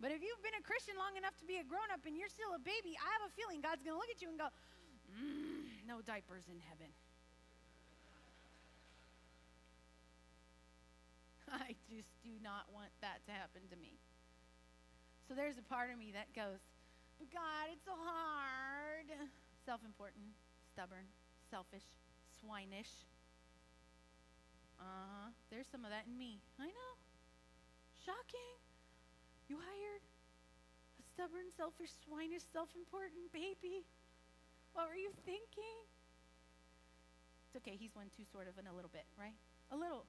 But 0.00 0.12
if 0.12 0.24
you've 0.24 0.40
been 0.40 0.56
a 0.56 0.64
Christian 0.64 0.96
long 0.96 1.12
enough 1.20 1.36
to 1.40 1.46
be 1.48 1.60
a 1.60 1.64
grown 1.64 1.88
up 1.92 2.04
and 2.08 2.16
you're 2.16 2.32
still 2.32 2.56
a 2.56 2.60
baby, 2.60 2.96
I 2.96 3.08
have 3.20 3.28
a 3.28 3.32
feeling 3.36 3.60
God's 3.60 3.84
going 3.84 3.94
to 3.94 4.00
look 4.00 4.08
at 4.08 4.24
you 4.24 4.32
and 4.32 4.40
go, 4.40 4.48
mm, 5.10 5.86
no 5.86 6.00
diapers 6.02 6.44
in 6.48 6.58
heaven. 6.68 6.90
I 11.52 11.74
just 11.90 12.10
do 12.22 12.30
not 12.42 12.70
want 12.72 12.90
that 13.00 13.24
to 13.26 13.32
happen 13.32 13.62
to 13.70 13.76
me. 13.76 13.98
So 15.28 15.34
there's 15.34 15.58
a 15.58 15.66
part 15.66 15.90
of 15.90 15.98
me 15.98 16.10
that 16.12 16.34
goes, 16.34 16.58
but 17.18 17.30
God, 17.30 17.70
it's 17.72 17.84
so 17.84 17.94
hard. 17.94 19.06
Self 19.66 19.84
important, 19.84 20.34
stubborn, 20.72 21.06
selfish, 21.50 21.86
swinish. 22.40 23.06
Uh 24.80 24.84
huh. 24.84 25.28
There's 25.50 25.66
some 25.70 25.84
of 25.84 25.90
that 25.90 26.06
in 26.08 26.16
me. 26.16 26.40
I 26.58 26.66
know. 26.66 26.92
Shocking. 28.04 28.58
You 29.48 29.58
hired 29.58 30.02
a 30.98 31.02
stubborn, 31.02 31.50
selfish, 31.56 31.90
swinish, 32.06 32.44
self 32.52 32.70
important 32.74 33.32
baby. 33.32 33.84
What 34.74 34.88
were 34.88 34.98
you 34.98 35.10
thinking? 35.26 35.76
It's 37.50 37.56
okay. 37.58 37.74
He's 37.74 37.94
one 37.94 38.06
too, 38.14 38.22
sort 38.30 38.46
of, 38.46 38.54
in 38.58 38.66
a 38.66 38.74
little 38.74 38.90
bit, 38.92 39.04
right? 39.18 39.34
A 39.72 39.76
little. 39.76 40.06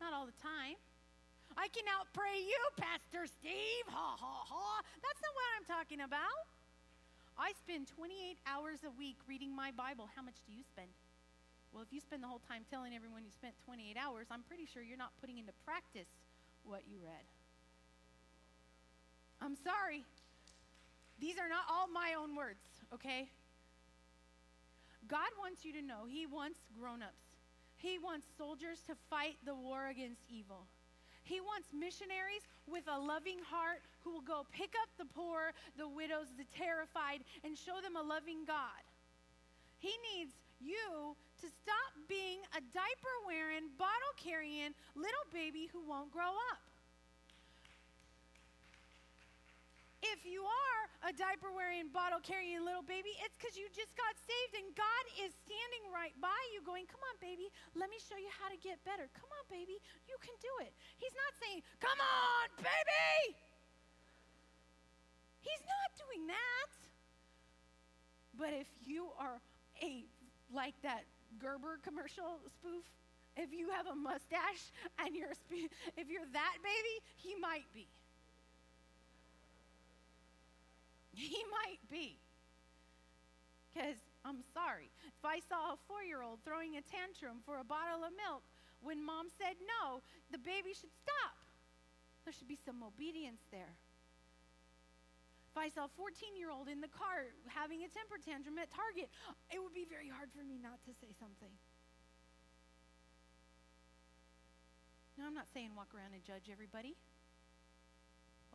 Not 0.00 0.12
all 0.12 0.24
the 0.24 0.38
time. 0.40 0.80
I 1.56 1.68
can 1.68 1.84
outpray 1.88 2.44
you, 2.44 2.60
Pastor 2.76 3.26
Steve. 3.26 3.84
Ha, 3.88 4.16
ha, 4.16 4.36
ha. 4.44 4.80
That's 5.00 5.20
not 5.20 5.32
what 5.32 5.48
I'm 5.56 5.66
talking 5.68 6.00
about. 6.04 6.44
I 7.38 7.52
spend 7.64 7.86
28 7.94 8.36
hours 8.46 8.82
a 8.82 8.92
week 8.98 9.16
reading 9.28 9.54
my 9.54 9.70
Bible. 9.70 10.10
How 10.16 10.22
much 10.22 10.40
do 10.46 10.52
you 10.52 10.64
spend? 10.66 10.90
Well, 11.72 11.82
if 11.82 11.92
you 11.92 12.00
spend 12.00 12.22
the 12.22 12.26
whole 12.26 12.42
time 12.48 12.64
telling 12.70 12.94
everyone 12.94 13.22
you 13.24 13.30
spent 13.30 13.54
28 13.64 13.96
hours, 13.96 14.26
I'm 14.30 14.42
pretty 14.48 14.66
sure 14.66 14.82
you're 14.82 14.98
not 14.98 15.12
putting 15.20 15.38
into 15.38 15.52
practice 15.64 16.08
what 16.64 16.82
you 16.88 16.98
read. 17.04 17.26
I'm 19.40 19.54
sorry. 19.54 20.04
These 21.20 21.38
are 21.38 21.48
not 21.48 21.62
all 21.70 21.86
my 21.86 22.14
own 22.18 22.34
words, 22.34 22.62
okay? 22.94 23.28
God 25.08 25.32
wants 25.40 25.64
you 25.64 25.72
to 25.72 25.82
know 25.82 26.04
He 26.06 26.26
wants 26.26 26.60
grown 26.78 27.02
ups, 27.02 27.24
He 27.76 27.98
wants 27.98 28.26
soldiers 28.36 28.80
to 28.86 28.94
fight 29.08 29.36
the 29.44 29.54
war 29.54 29.88
against 29.88 30.22
evil. 30.28 30.68
He 31.24 31.44
wants 31.44 31.68
missionaries 31.76 32.48
with 32.64 32.88
a 32.88 32.96
loving 32.96 33.36
heart 33.44 33.84
who 34.00 34.16
will 34.16 34.24
go 34.24 34.48
pick 34.48 34.72
up 34.80 34.88
the 34.96 35.04
poor, 35.04 35.52
the 35.76 35.84
widows, 35.84 36.32
the 36.40 36.48
terrified, 36.56 37.20
and 37.44 37.52
show 37.52 37.84
them 37.84 38.00
a 38.00 38.02
loving 38.02 38.48
God. 38.48 38.80
He 39.76 39.92
needs 40.16 40.32
you 40.56 41.12
to 41.12 41.46
stop 41.46 41.92
being 42.08 42.40
a 42.56 42.64
diaper 42.72 43.14
wearing, 43.28 43.68
bottle 43.76 44.14
carrying 44.16 44.72
little 44.96 45.26
baby 45.28 45.68
who 45.68 45.84
won't 45.84 46.10
grow 46.10 46.32
up. 46.48 46.64
If 49.98 50.22
you 50.22 50.46
are 50.46 51.10
a 51.10 51.12
diaper 51.14 51.50
wearing, 51.50 51.90
bottle 51.90 52.22
carrying 52.22 52.62
little 52.62 52.86
baby, 52.86 53.10
it's 53.18 53.34
because 53.34 53.58
you 53.58 53.66
just 53.74 53.90
got 53.98 54.14
saved 54.14 54.54
and 54.62 54.70
God 54.78 55.04
is 55.18 55.34
standing 55.42 55.90
right 55.90 56.14
by 56.22 56.38
you 56.54 56.62
going, 56.62 56.86
Come 56.86 57.02
on, 57.02 57.18
baby, 57.18 57.50
let 57.74 57.90
me 57.90 57.98
show 57.98 58.14
you 58.14 58.30
how 58.38 58.46
to 58.46 58.58
get 58.62 58.78
better. 58.86 59.10
Come 59.18 59.30
on, 59.34 59.44
baby, 59.50 59.82
you 60.06 60.14
can 60.22 60.38
do 60.38 60.52
it. 60.62 60.70
He's 61.02 61.14
not 61.18 61.32
saying, 61.42 61.66
Come 61.82 61.98
on, 61.98 62.46
baby. 62.62 63.34
He's 65.42 65.64
not 65.66 65.88
doing 65.98 66.30
that. 66.30 66.70
But 68.38 68.54
if 68.54 68.70
you 68.86 69.10
are 69.18 69.42
a, 69.82 70.06
like 70.54 70.78
that 70.86 71.02
Gerber 71.42 71.82
commercial 71.82 72.38
spoof, 72.46 72.86
if 73.34 73.50
you 73.50 73.70
have 73.70 73.86
a 73.86 73.94
mustache 73.94 74.70
and 75.02 75.14
you're 75.14 75.34
if 75.98 76.06
you're 76.06 76.26
that 76.32 76.56
baby, 76.62 76.96
he 77.18 77.34
might 77.42 77.66
be. 77.74 77.86
He 81.18 81.42
might 81.50 81.82
be. 81.90 82.14
Because 83.74 83.98
I'm 84.22 84.46
sorry. 84.54 84.86
If 85.18 85.24
I 85.26 85.42
saw 85.50 85.74
a 85.74 85.78
four 85.90 86.06
year 86.06 86.22
old 86.22 86.38
throwing 86.46 86.78
a 86.78 86.82
tantrum 86.86 87.42
for 87.42 87.58
a 87.58 87.66
bottle 87.66 88.06
of 88.06 88.14
milk 88.14 88.46
when 88.78 89.02
mom 89.02 89.26
said 89.34 89.58
no, 89.66 89.98
the 90.30 90.38
baby 90.38 90.70
should 90.70 90.94
stop. 91.02 91.34
There 92.22 92.30
should 92.30 92.46
be 92.46 92.58
some 92.62 92.86
obedience 92.86 93.42
there. 93.50 93.74
If 95.50 95.56
I 95.58 95.66
saw 95.74 95.90
a 95.90 95.92
14 95.98 96.38
year 96.38 96.54
old 96.54 96.70
in 96.70 96.78
the 96.78 96.92
car 96.92 97.34
having 97.50 97.82
a 97.82 97.90
temper 97.90 98.22
tantrum 98.22 98.54
at 98.62 98.70
Target, 98.70 99.10
it 99.50 99.58
would 99.58 99.74
be 99.74 99.88
very 99.90 100.06
hard 100.06 100.30
for 100.30 100.46
me 100.46 100.54
not 100.62 100.78
to 100.86 100.92
say 101.02 101.10
something. 101.18 101.50
No, 105.18 105.26
I'm 105.26 105.34
not 105.34 105.50
saying 105.50 105.74
walk 105.74 105.90
around 105.98 106.14
and 106.14 106.22
judge 106.22 106.46
everybody. 106.46 106.94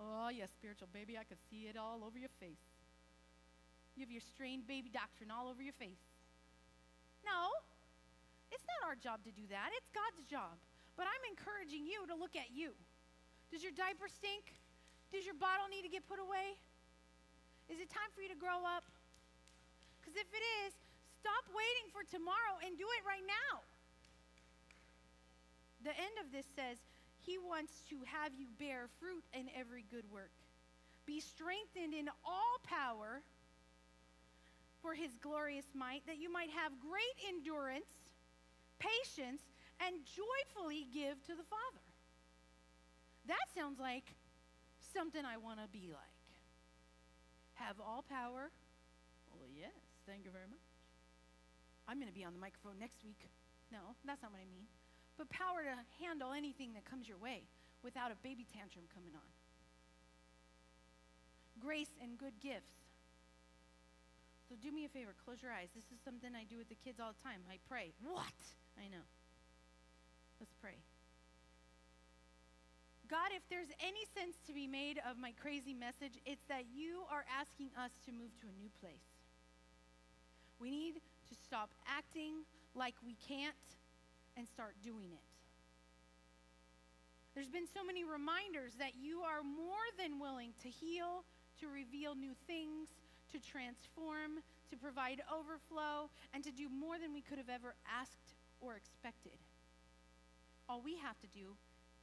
Oh, 0.04 0.28
yes, 0.28 0.52
spiritual 0.52 0.92
baby, 0.92 1.16
I 1.16 1.24
could 1.24 1.40
see 1.48 1.72
it 1.72 1.80
all 1.80 2.04
over 2.04 2.20
your 2.20 2.32
face. 2.44 2.60
You 3.96 4.04
have 4.04 4.12
your 4.12 4.26
strained 4.36 4.68
baby 4.68 4.92
doctrine 4.92 5.32
all 5.32 5.48
over 5.48 5.64
your 5.64 5.76
face. 5.80 6.04
No, 7.24 7.56
it's 8.52 8.68
not 8.68 8.84
our 8.84 9.00
job 9.00 9.24
to 9.24 9.32
do 9.32 9.48
that. 9.48 9.72
It's 9.80 9.88
God's 9.96 10.28
job. 10.28 10.60
But 11.00 11.08
I'm 11.08 11.24
encouraging 11.32 11.88
you 11.88 12.04
to 12.12 12.16
look 12.20 12.36
at 12.36 12.52
you. 12.52 12.76
Does 13.48 13.64
your 13.64 13.72
diaper 13.72 14.12
stink? 14.12 14.52
Does 15.16 15.24
your 15.24 15.38
bottle 15.40 15.72
need 15.72 15.88
to 15.88 15.94
get 15.94 16.04
put 16.10 16.20
away? 16.20 16.60
Is 17.72 17.80
it 17.80 17.88
time 17.88 18.12
for 18.12 18.20
you 18.20 18.28
to 18.28 18.38
grow 18.38 18.66
up? 18.68 18.84
Because 20.02 20.20
if 20.20 20.28
it 20.36 20.44
is, 20.68 20.76
stop 21.22 21.48
waiting 21.56 21.88
for 21.96 22.04
tomorrow 22.04 22.60
and 22.60 22.76
do 22.76 22.86
it 23.00 23.02
right 23.08 23.24
now. 23.24 23.64
The 25.88 25.96
end 25.96 26.16
of 26.20 26.34
this 26.34 26.50
says, 26.58 26.76
He 27.26 27.38
wants 27.38 27.72
to 27.90 27.96
have 28.06 28.34
you 28.36 28.48
bear 28.60 28.88
fruit 29.00 29.24
in 29.34 29.48
every 29.58 29.86
good 29.90 30.04
work. 30.12 30.32
Be 31.06 31.20
strengthened 31.20 31.94
in 31.94 32.10
all 32.26 32.60
power 32.68 33.22
for 34.82 34.94
his 34.94 35.16
glorious 35.22 35.66
might, 35.74 36.04
that 36.08 36.20
you 36.20 36.32
might 36.32 36.50
have 36.52 36.72
great 36.84 37.16
endurance, 37.28 37.88
patience, 38.80 39.42
and 39.80 39.96
joyfully 40.04 40.88
give 40.94 41.16
to 41.24 41.36
the 41.36 41.48
Father. 41.48 41.84
That 43.28 43.48
sounds 43.56 43.80
like 43.80 44.04
something 44.94 45.24
I 45.24 45.38
want 45.38 45.64
to 45.64 45.68
be 45.72 45.88
like. 45.88 46.20
Have 47.56 47.80
all 47.80 48.04
power? 48.10 48.52
Well, 49.32 49.50
yes, 49.56 49.72
thank 50.06 50.26
you 50.26 50.32
very 50.32 50.48
much. 50.52 50.68
I'm 51.88 51.98
going 51.98 52.12
to 52.12 52.16
be 52.16 52.24
on 52.24 52.34
the 52.34 52.40
microphone 52.40 52.80
next 52.80 53.04
week. 53.04 53.20
No, 53.72 53.96
that's 54.04 54.22
not 54.22 54.32
what 54.32 54.44
I 54.44 54.50
mean. 54.52 54.68
But 55.18 55.30
power 55.30 55.64
to 55.64 55.76
handle 56.04 56.34
anything 56.34 56.74
that 56.74 56.86
comes 56.86 57.08
your 57.08 57.18
way 57.18 57.44
without 57.84 58.12
a 58.12 58.16
baby 58.24 58.46
tantrum 58.54 58.86
coming 58.94 59.14
on. 59.14 59.30
Grace 61.60 61.94
and 62.02 62.18
good 62.18 62.34
gifts 62.42 62.84
so 64.54 64.62
do 64.62 64.70
me 64.70 64.86
a 64.86 64.92
favor, 64.94 65.18
close 65.26 65.42
your 65.42 65.50
eyes. 65.50 65.74
This 65.74 65.90
is 65.90 65.98
something 66.06 66.30
I 66.38 66.46
do 66.46 66.62
with 66.62 66.70
the 66.70 66.78
kids 66.78 67.02
all 67.02 67.10
the 67.10 67.24
time. 67.26 67.42
I 67.50 67.58
pray. 67.66 67.90
What? 68.06 68.38
I 68.78 68.86
know. 68.86 69.02
Let's 70.38 70.54
pray. 70.62 70.78
God, 73.10 73.34
if 73.34 73.42
there's 73.50 73.74
any 73.82 74.06
sense 74.14 74.38
to 74.46 74.54
be 74.54 74.70
made 74.70 75.02
of 75.10 75.18
my 75.18 75.34
crazy 75.42 75.74
message, 75.74 76.22
it's 76.30 76.46
that 76.54 76.70
you 76.70 77.02
are 77.10 77.26
asking 77.34 77.74
us 77.74 77.90
to 78.06 78.14
move 78.14 78.30
to 78.42 78.48
a 78.48 78.54
new 78.62 78.70
place. 78.78 79.10
We 80.62 80.70
need 80.70 81.02
to 81.02 81.34
stop 81.34 81.74
acting 81.90 82.46
like 82.76 82.94
we 83.02 83.18
can't 83.26 83.58
and 84.38 84.48
start 84.48 84.76
doing 84.84 85.12
it. 85.12 85.26
There's 87.34 87.50
been 87.50 87.66
so 87.66 87.84
many 87.84 88.06
reminders 88.06 88.74
that 88.78 88.94
you 88.94 89.22
are 89.26 89.42
more 89.42 89.82
than 89.98 90.20
willing 90.20 90.54
to 90.62 90.70
heal, 90.70 91.26
to 91.60 91.68
reveal 91.68 92.14
new 92.14 92.34
things, 92.46 92.90
to 93.34 93.42
transform, 93.42 94.46
to 94.70 94.78
provide 94.78 95.22
overflow, 95.34 96.10
and 96.34 96.44
to 96.44 96.52
do 96.52 96.70
more 96.70 97.02
than 97.02 97.14
we 97.14 97.22
could 97.22 97.38
have 97.38 97.50
ever 97.50 97.74
asked 97.90 98.38
or 98.62 98.76
expected. 98.78 99.38
All 100.70 100.82
we 100.82 100.96
have 101.02 101.20
to 101.22 101.28
do 101.34 101.58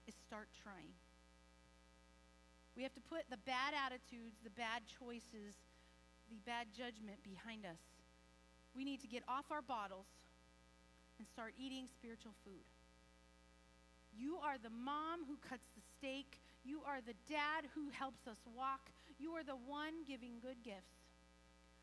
is 0.06 0.14
start 0.26 0.48
trying. 0.62 0.90
We 2.76 2.82
have 2.82 2.94
to 2.94 3.00
put 3.00 3.22
the 3.30 3.38
bad 3.46 3.74
attitudes, 3.74 4.38
the 4.42 4.50
bad 4.50 4.82
choices, 4.98 5.54
the 6.30 6.42
bad 6.46 6.66
judgment 6.74 7.22
behind 7.22 7.66
us. 7.66 7.82
We 8.74 8.84
need 8.84 9.00
to 9.02 9.10
get 9.10 9.22
off 9.26 9.46
our 9.50 9.62
bottles 9.62 10.06
and 11.20 11.28
start 11.28 11.52
eating 11.60 11.84
spiritual 11.92 12.32
food. 12.48 12.64
You 14.16 14.40
are 14.40 14.56
the 14.56 14.72
mom 14.72 15.28
who 15.28 15.36
cuts 15.44 15.68
the 15.76 15.84
steak. 16.00 16.40
You 16.64 16.80
are 16.88 17.04
the 17.04 17.12
dad 17.28 17.68
who 17.76 17.92
helps 17.92 18.24
us 18.24 18.40
walk. 18.56 18.88
You 19.20 19.36
are 19.36 19.44
the 19.44 19.60
one 19.68 20.00
giving 20.08 20.40
good 20.40 20.64
gifts. 20.64 20.96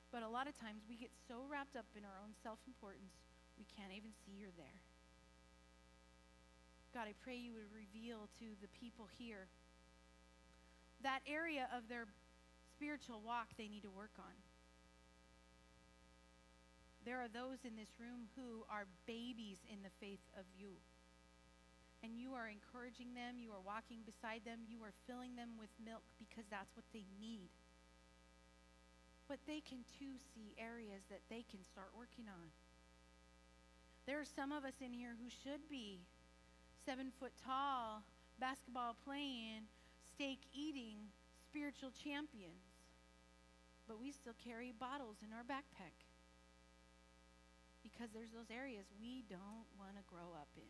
But 0.10 0.26
a 0.26 0.30
lot 0.34 0.50
of 0.50 0.58
times 0.58 0.82
we 0.90 0.98
get 0.98 1.14
so 1.30 1.46
wrapped 1.46 1.78
up 1.78 1.86
in 1.94 2.02
our 2.02 2.18
own 2.18 2.34
self 2.42 2.58
importance, 2.66 3.14
we 3.62 3.70
can't 3.78 3.94
even 3.94 4.10
see 4.26 4.34
you're 4.42 4.58
there. 4.58 4.82
God, 6.98 7.06
I 7.06 7.14
pray 7.22 7.38
you 7.38 7.54
would 7.54 7.70
reveal 7.70 8.26
to 8.42 8.48
the 8.58 8.72
people 8.74 9.06
here 9.22 9.46
that 11.06 11.22
area 11.30 11.70
of 11.78 11.86
their 11.86 12.10
spiritual 12.74 13.22
walk 13.22 13.54
they 13.54 13.70
need 13.70 13.86
to 13.86 13.94
work 13.94 14.18
on. 14.18 14.34
There 17.08 17.24
are 17.24 17.32
those 17.32 17.64
in 17.64 17.80
this 17.80 17.96
room 17.96 18.28
who 18.36 18.68
are 18.68 18.84
babies 19.08 19.64
in 19.72 19.80
the 19.80 19.96
faith 20.04 20.20
of 20.36 20.44
you. 20.60 20.76
And 22.04 22.20
you 22.20 22.36
are 22.36 22.52
encouraging 22.52 23.16
them, 23.16 23.40
you 23.40 23.56
are 23.56 23.64
walking 23.64 24.04
beside 24.04 24.44
them, 24.44 24.68
you 24.68 24.84
are 24.84 24.94
filling 25.08 25.40
them 25.40 25.56
with 25.56 25.72
milk 25.80 26.04
because 26.20 26.44
that's 26.52 26.76
what 26.76 26.86
they 26.92 27.08
need 27.16 27.48
but 29.28 29.40
they 29.46 29.60
can 29.60 29.84
too 30.00 30.16
see 30.34 30.56
areas 30.56 31.04
that 31.12 31.24
they 31.30 31.44
can 31.52 31.60
start 31.68 31.92
working 31.92 32.26
on. 32.32 32.48
There 34.08 34.20
are 34.20 34.36
some 34.40 34.56
of 34.56 34.64
us 34.64 34.80
in 34.80 34.96
here 34.96 35.20
who 35.20 35.28
should 35.28 35.68
be 35.70 36.00
seven 36.88 37.12
foot 37.20 37.36
tall, 37.44 38.04
basketball 38.40 38.96
playing, 39.04 39.68
steak 40.16 40.40
eating, 40.56 41.12
spiritual 41.44 41.92
champions, 41.92 42.64
but 43.84 44.00
we 44.00 44.16
still 44.16 44.36
carry 44.40 44.72
bottles 44.72 45.20
in 45.20 45.36
our 45.36 45.44
backpack 45.44 46.07
because 47.98 48.14
there's 48.14 48.30
those 48.30 48.54
areas 48.54 48.86
we 49.02 49.26
don't 49.26 49.66
want 49.82 49.98
to 49.98 50.06
grow 50.06 50.38
up 50.38 50.54
in. 50.54 50.70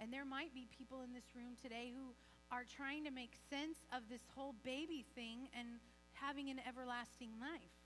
And 0.00 0.08
there 0.08 0.24
might 0.24 0.56
be 0.56 0.64
people 0.72 1.04
in 1.04 1.12
this 1.12 1.28
room 1.36 1.52
today 1.60 1.92
who 1.92 2.16
are 2.48 2.64
trying 2.64 3.04
to 3.04 3.12
make 3.12 3.36
sense 3.52 3.76
of 3.92 4.08
this 4.08 4.24
whole 4.32 4.56
baby 4.64 5.04
thing 5.12 5.52
and 5.52 5.76
having 6.16 6.48
an 6.48 6.56
everlasting 6.64 7.36
life. 7.36 7.76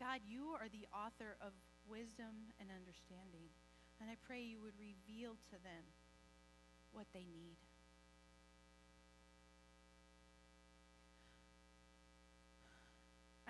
God, 0.00 0.24
you 0.24 0.56
are 0.56 0.72
the 0.72 0.88
author 0.96 1.36
of 1.44 1.52
wisdom 1.84 2.48
and 2.56 2.72
understanding. 2.72 3.52
And 4.00 4.08
I 4.08 4.16
pray 4.24 4.40
you 4.40 4.64
would 4.64 4.76
reveal 4.80 5.36
to 5.52 5.56
them 5.60 5.84
what 6.96 7.06
they 7.12 7.28
need. 7.28 7.60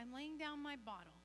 I'm 0.05 0.13
laying 0.13 0.37
down 0.37 0.61
my 0.61 0.77
bottle. 0.85 1.17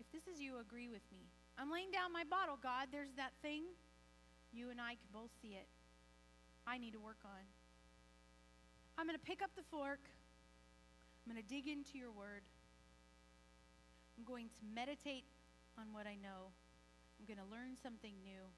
If 0.00 0.08
this 0.16 0.24
is 0.24 0.40
you, 0.40 0.56
agree 0.64 0.88
with 0.88 1.04
me. 1.12 1.28
I'm 1.60 1.68
laying 1.68 1.92
down 1.92 2.08
my 2.08 2.24
bottle, 2.24 2.56
God. 2.56 2.88
There's 2.88 3.12
that 3.20 3.36
thing. 3.44 3.68
You 4.48 4.72
and 4.72 4.80
I 4.80 4.96
can 4.96 5.12
both 5.12 5.28
see 5.44 5.60
it. 5.60 5.68
I 6.64 6.80
need 6.80 6.96
to 6.96 7.02
work 7.04 7.20
on. 7.20 7.44
I'm 8.96 9.04
going 9.04 9.18
to 9.18 9.26
pick 9.28 9.44
up 9.44 9.52
the 9.60 9.68
fork. 9.68 10.00
I'm 10.08 11.36
going 11.36 11.44
to 11.44 11.44
dig 11.44 11.68
into 11.68 12.00
your 12.00 12.08
word. 12.08 12.40
I'm 14.16 14.24
going 14.24 14.48
to 14.48 14.62
meditate 14.72 15.28
on 15.76 15.92
what 15.92 16.08
I 16.08 16.16
know. 16.16 16.48
I'm 17.20 17.28
going 17.28 17.44
to 17.44 17.48
learn 17.52 17.76
something 17.76 18.16
new. 18.24 18.48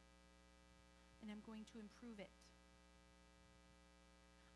And 1.27 1.31
I'm 1.35 1.43
going 1.43 1.67
to 1.75 1.83
improve 1.83 2.23
it. 2.23 2.31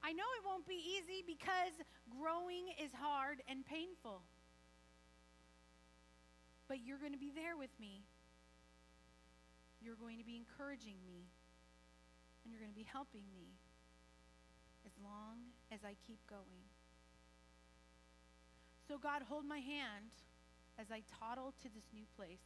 I 0.06 0.14
know 0.14 0.28
it 0.38 0.46
won't 0.46 0.70
be 0.70 0.78
easy 0.78 1.26
because 1.26 1.74
growing 2.14 2.70
is 2.78 2.94
hard 2.94 3.42
and 3.50 3.66
painful. 3.66 4.22
But 6.68 6.84
you're 6.84 6.98
going 6.98 7.12
to 7.12 7.18
be 7.18 7.32
there 7.34 7.56
with 7.56 7.72
me. 7.80 8.04
You're 9.80 9.96
going 9.96 10.18
to 10.18 10.24
be 10.24 10.36
encouraging 10.36 11.00
me 11.06 11.26
and 12.44 12.52
you're 12.52 12.60
going 12.60 12.72
to 12.72 12.76
be 12.76 12.86
helping 12.86 13.24
me 13.32 13.56
as 14.84 14.92
long 15.02 15.52
as 15.72 15.80
I 15.84 15.96
keep 16.06 16.20
going. 16.28 16.64
So, 18.88 18.96
God, 18.96 19.22
hold 19.28 19.44
my 19.44 19.58
hand 19.58 20.12
as 20.78 20.86
I 20.90 21.02
toddle 21.20 21.52
to 21.60 21.68
this 21.68 21.84
new 21.92 22.04
place. 22.16 22.40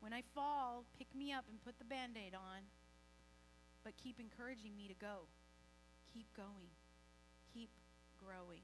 When 0.00 0.12
I 0.12 0.22
fall, 0.34 0.84
pick 0.98 1.08
me 1.16 1.32
up 1.32 1.44
and 1.48 1.62
put 1.64 1.78
the 1.78 1.84
band 1.84 2.16
aid 2.16 2.34
on, 2.34 2.68
but 3.84 3.96
keep 3.96 4.20
encouraging 4.20 4.76
me 4.76 4.86
to 4.88 4.94
go. 4.94 5.24
Keep 6.12 6.26
going. 6.36 6.68
Keep 7.54 7.70
growing. 8.20 8.62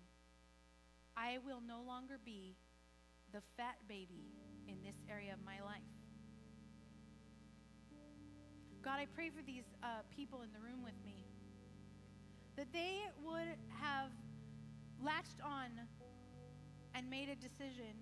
I 1.16 1.38
will 1.44 1.62
no 1.64 1.80
longer 1.80 2.20
be 2.22 2.56
the 3.32 3.40
fat 3.56 3.76
baby 3.88 4.28
in 4.68 4.76
this 4.84 4.96
area 5.10 5.32
of 5.32 5.44
my 5.44 5.60
life. 5.64 5.82
God, 8.82 8.98
I 8.98 9.06
pray 9.14 9.30
for 9.30 9.42
these 9.42 9.64
uh, 9.82 10.02
people 10.14 10.42
in 10.42 10.52
the 10.52 10.60
room 10.60 10.82
with 10.84 10.98
me 11.04 11.24
that 12.56 12.66
they 12.72 13.00
would 13.24 13.56
have 13.80 14.10
latched 15.02 15.40
on 15.42 15.70
and 16.94 17.08
made 17.08 17.28
a 17.28 17.36
decision 17.36 17.96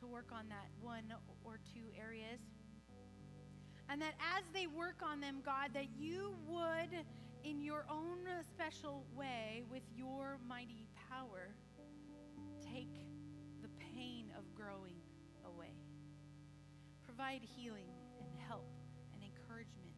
to 0.00 0.06
work 0.06 0.30
on 0.32 0.48
that 0.48 0.68
one 0.80 1.04
or 1.44 1.58
two 1.72 1.86
areas. 1.98 2.40
And 3.88 4.02
that 4.02 4.14
as 4.36 4.44
they 4.52 4.66
work 4.66 5.00
on 5.02 5.20
them, 5.20 5.40
God, 5.44 5.70
that 5.72 5.88
you 5.96 6.34
would, 6.46 6.90
in 7.42 7.62
your 7.62 7.86
own 7.90 8.18
special 8.52 9.06
way, 9.16 9.62
with 9.70 9.82
your 9.96 10.38
mighty 10.46 10.86
power, 11.10 11.54
growing 14.58 14.98
away. 15.46 15.78
Provide 17.06 17.42
healing 17.56 17.94
and 18.20 18.28
help 18.48 18.66
and 19.14 19.22
encouragement. 19.22 19.94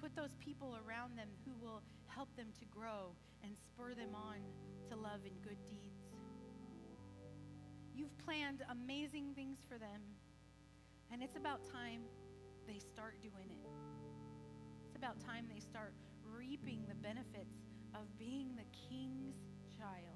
Put 0.00 0.14
those 0.14 0.36
people 0.38 0.76
around 0.86 1.16
them 1.16 1.28
who 1.44 1.56
will 1.64 1.80
help 2.06 2.28
them 2.36 2.48
to 2.60 2.64
grow 2.66 3.16
and 3.42 3.56
spur 3.56 3.94
them 3.94 4.14
on 4.14 4.36
to 4.90 4.96
love 4.96 5.24
and 5.24 5.40
good 5.42 5.56
deeds. 5.68 6.04
You've 7.94 8.16
planned 8.18 8.62
amazing 8.70 9.32
things 9.34 9.58
for 9.66 9.78
them, 9.78 10.02
and 11.10 11.22
it's 11.22 11.36
about 11.36 11.60
time 11.64 12.02
they 12.66 12.78
start 12.78 13.16
doing 13.22 13.48
it. 13.48 13.70
It's 14.84 14.96
about 14.96 15.20
time 15.20 15.46
they 15.52 15.60
start 15.60 15.94
reaping 16.36 16.84
the 16.88 16.94
benefits 16.96 17.56
of 17.94 18.18
being 18.18 18.56
the 18.56 18.66
king's 18.88 19.36
child. 19.78 20.13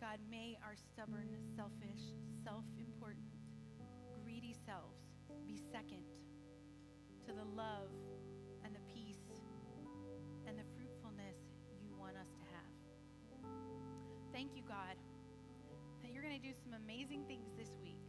God, 0.00 0.16
may 0.30 0.56
our 0.64 0.72
stubborn, 0.72 1.28
selfish, 1.54 2.16
self 2.42 2.64
important, 2.80 3.36
greedy 4.24 4.56
selves 4.64 4.96
be 5.46 5.60
second 5.70 6.08
to 7.26 7.36
the 7.36 7.44
love 7.52 7.92
and 8.64 8.74
the 8.74 8.80
peace 8.88 9.20
and 10.48 10.56
the 10.56 10.64
fruitfulness 10.72 11.36
you 11.84 11.92
want 12.00 12.16
us 12.16 12.32
to 12.32 12.44
have. 12.48 12.72
Thank 14.32 14.56
you, 14.56 14.62
God, 14.64 14.96
that 16.00 16.10
you're 16.10 16.24
going 16.24 16.40
to 16.40 16.40
do 16.40 16.56
some 16.64 16.72
amazing 16.80 17.28
things 17.28 17.52
this 17.60 17.76
week 17.84 18.00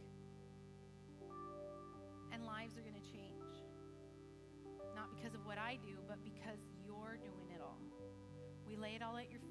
and 2.32 2.40
lives 2.46 2.72
are 2.80 2.80
going 2.88 2.96
to 2.96 3.04
change. 3.12 3.68
Not 4.96 5.12
because 5.12 5.34
of 5.36 5.44
what 5.44 5.58
I 5.58 5.76
do, 5.84 6.00
but 6.08 6.24
because 6.24 6.64
you're 6.80 7.20
doing 7.20 7.52
it 7.52 7.60
all. 7.60 7.84
We 8.66 8.80
lay 8.80 8.96
it 8.96 9.02
all 9.02 9.18
at 9.18 9.28
your 9.28 9.41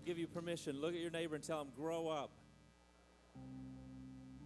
going 0.00 0.06
to 0.06 0.10
give 0.10 0.18
you 0.18 0.26
permission. 0.26 0.80
Look 0.80 0.94
at 0.94 1.00
your 1.00 1.10
neighbor 1.10 1.34
and 1.34 1.44
tell 1.44 1.60
him, 1.60 1.68
grow 1.76 2.08
up. 2.08 2.30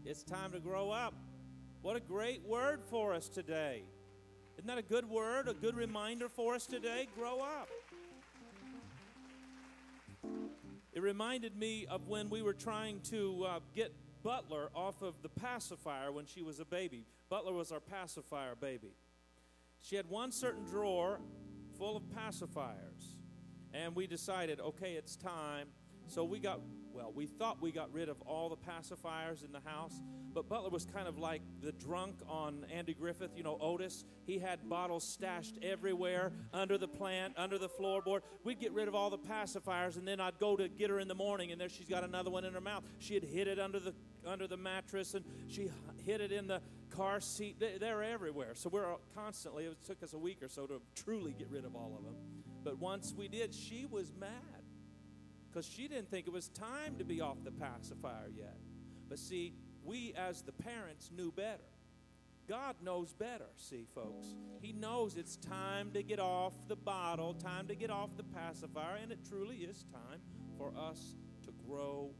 It's 0.05 0.22
time 0.24 0.52
to 0.52 0.59
grow 0.59 0.90
up. 0.90 1.14
What 1.82 1.96
a 1.96 2.00
great 2.00 2.42
word 2.44 2.80
for 2.90 3.14
us 3.14 3.28
today. 3.28 3.84
Isn't 4.57 4.66
that 4.66 4.78
a 4.78 4.82
good 4.82 5.09
word, 5.09 5.48
a 5.48 5.55
good 5.55 5.76
reminder 5.76 6.28
for 6.28 6.55
us 6.55 6.66
today? 6.66 7.09
Grow 7.16 7.40
up. 7.40 7.68
It 10.92 11.02
reminded 11.02 11.57
me 11.57 11.86
of 11.86 12.09
when 12.09 12.30
we 12.30 12.42
were 12.42 12.55
trying 12.55 13.00
to 13.11 13.46
uh, 13.48 13.61
get 13.74 13.92
Butler 14.24 14.70
off 14.74 15.02
of 15.02 15.14
the 15.22 15.28
pacifier 15.28 16.11
when 16.11 16.26
she 16.26 16.42
was 16.42 16.59
a 16.59 16.64
baby. 16.64 17.05
Butler 17.28 17.52
was 17.52 17.70
our 17.70 17.80
pacifier 17.80 18.55
baby. 18.57 18.94
She 19.82 19.94
had 19.94 20.09
one 20.09 20.32
certain 20.32 20.64
drawer 20.64 21.20
full 21.78 21.96
of 21.96 22.02
pacifiers. 22.05 23.13
And 23.74 23.94
we 23.94 24.06
decided, 24.06 24.60
okay, 24.60 24.92
it's 24.92 25.16
time. 25.16 25.68
So 26.06 26.24
we 26.24 26.38
got, 26.38 26.60
well, 26.92 27.12
we 27.14 27.26
thought 27.26 27.60
we 27.60 27.72
got 27.72 27.92
rid 27.92 28.08
of 28.08 28.20
all 28.22 28.48
the 28.48 28.56
pacifiers 28.56 29.44
in 29.44 29.52
the 29.52 29.60
house, 29.60 30.00
but 30.32 30.48
Butler 30.48 30.70
was 30.70 30.84
kind 30.84 31.08
of 31.08 31.18
like 31.18 31.42
the 31.62 31.72
drunk 31.72 32.16
on 32.28 32.66
Andy 32.72 32.94
Griffith, 32.94 33.30
you 33.36 33.42
know, 33.42 33.56
Otis. 33.60 34.04
He 34.26 34.38
had 34.38 34.68
bottles 34.68 35.02
stashed 35.02 35.58
everywhere 35.62 36.32
under 36.52 36.76
the 36.76 36.88
plant, 36.88 37.34
under 37.36 37.58
the 37.58 37.68
floorboard. 37.68 38.20
We'd 38.44 38.60
get 38.60 38.72
rid 38.72 38.86
of 38.86 38.94
all 38.94 39.10
the 39.10 39.18
pacifiers, 39.18 39.96
and 39.96 40.06
then 40.06 40.20
I'd 40.20 40.38
go 40.38 40.56
to 40.56 40.68
get 40.68 40.90
her 40.90 41.00
in 41.00 41.08
the 41.08 41.14
morning, 41.14 41.52
and 41.52 41.60
there 41.60 41.68
she's 41.68 41.88
got 41.88 42.04
another 42.04 42.30
one 42.30 42.44
in 42.44 42.52
her 42.52 42.60
mouth. 42.60 42.84
She 42.98 43.14
had 43.14 43.24
hid 43.24 43.48
it 43.48 43.58
under 43.58 43.80
the 43.80 43.94
under 44.26 44.46
the 44.46 44.56
mattress, 44.56 45.14
and 45.14 45.24
she 45.48 45.70
hid 46.04 46.20
it 46.20 46.32
in 46.32 46.46
the 46.46 46.60
car 46.90 47.20
seat. 47.20 47.58
They, 47.60 47.78
they're 47.78 48.02
everywhere. 48.02 48.54
So 48.54 48.68
we're 48.68 48.86
constantly. 49.14 49.64
It 49.64 49.76
took 49.84 50.02
us 50.02 50.12
a 50.12 50.18
week 50.18 50.42
or 50.42 50.48
so 50.48 50.66
to 50.66 50.80
truly 50.94 51.34
get 51.38 51.50
rid 51.50 51.64
of 51.64 51.74
all 51.74 51.94
of 51.96 52.04
them. 52.04 52.14
But 52.64 52.78
once 52.78 53.14
we 53.16 53.28
did, 53.28 53.54
she 53.54 53.86
was 53.86 54.12
mad 54.18 54.30
because 55.50 55.66
she 55.66 55.86
didn't 55.86 56.10
think 56.10 56.26
it 56.26 56.32
was 56.32 56.48
time 56.48 56.96
to 56.98 57.04
be 57.04 57.20
off 57.20 57.36
the 57.44 57.52
pacifier 57.52 58.30
yet. 58.34 58.56
But 59.08 59.18
see, 59.18 59.52
we 59.84 60.14
as 60.16 60.42
the 60.42 60.52
parents 60.52 61.10
knew 61.14 61.30
better. 61.30 61.62
God 62.48 62.76
knows 62.82 63.12
better, 63.12 63.46
see, 63.56 63.86
folks. 63.94 64.26
He 64.60 64.72
knows 64.72 65.16
it's 65.16 65.36
time 65.36 65.92
to 65.92 66.02
get 66.02 66.18
off 66.18 66.52
the 66.68 66.76
bottle, 66.76 67.34
time 67.34 67.68
to 67.68 67.74
get 67.74 67.90
off 67.90 68.10
the 68.16 68.22
pacifier, 68.22 68.96
and 69.02 69.12
it 69.12 69.18
truly 69.28 69.56
is 69.56 69.84
time 69.92 70.20
for 70.58 70.72
us 70.76 71.16
to 71.44 71.52
grow. 71.66 72.10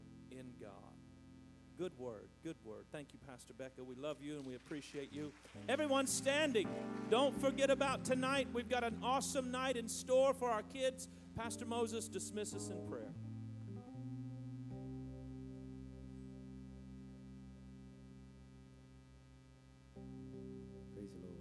Good 1.77 1.91
word, 1.99 2.29
good 2.41 2.55
word. 2.63 2.85
Thank 2.93 3.09
you, 3.11 3.19
Pastor 3.27 3.53
Becca. 3.53 3.83
We 3.83 3.95
love 3.95 4.17
you 4.21 4.37
and 4.37 4.45
we 4.45 4.55
appreciate 4.55 5.11
you. 5.11 5.33
Everyone 5.67 6.07
standing. 6.07 6.69
Don't 7.09 7.39
forget 7.41 7.69
about 7.69 8.05
tonight. 8.05 8.47
We've 8.53 8.69
got 8.69 8.85
an 8.85 8.97
awesome 9.03 9.51
night 9.51 9.75
in 9.75 9.89
store 9.89 10.33
for 10.33 10.49
our 10.49 10.61
kids. 10.61 11.09
Pastor 11.35 11.65
Moses, 11.65 12.07
dismiss 12.07 12.53
us 12.53 12.69
in 12.69 12.77
prayer. 12.89 13.11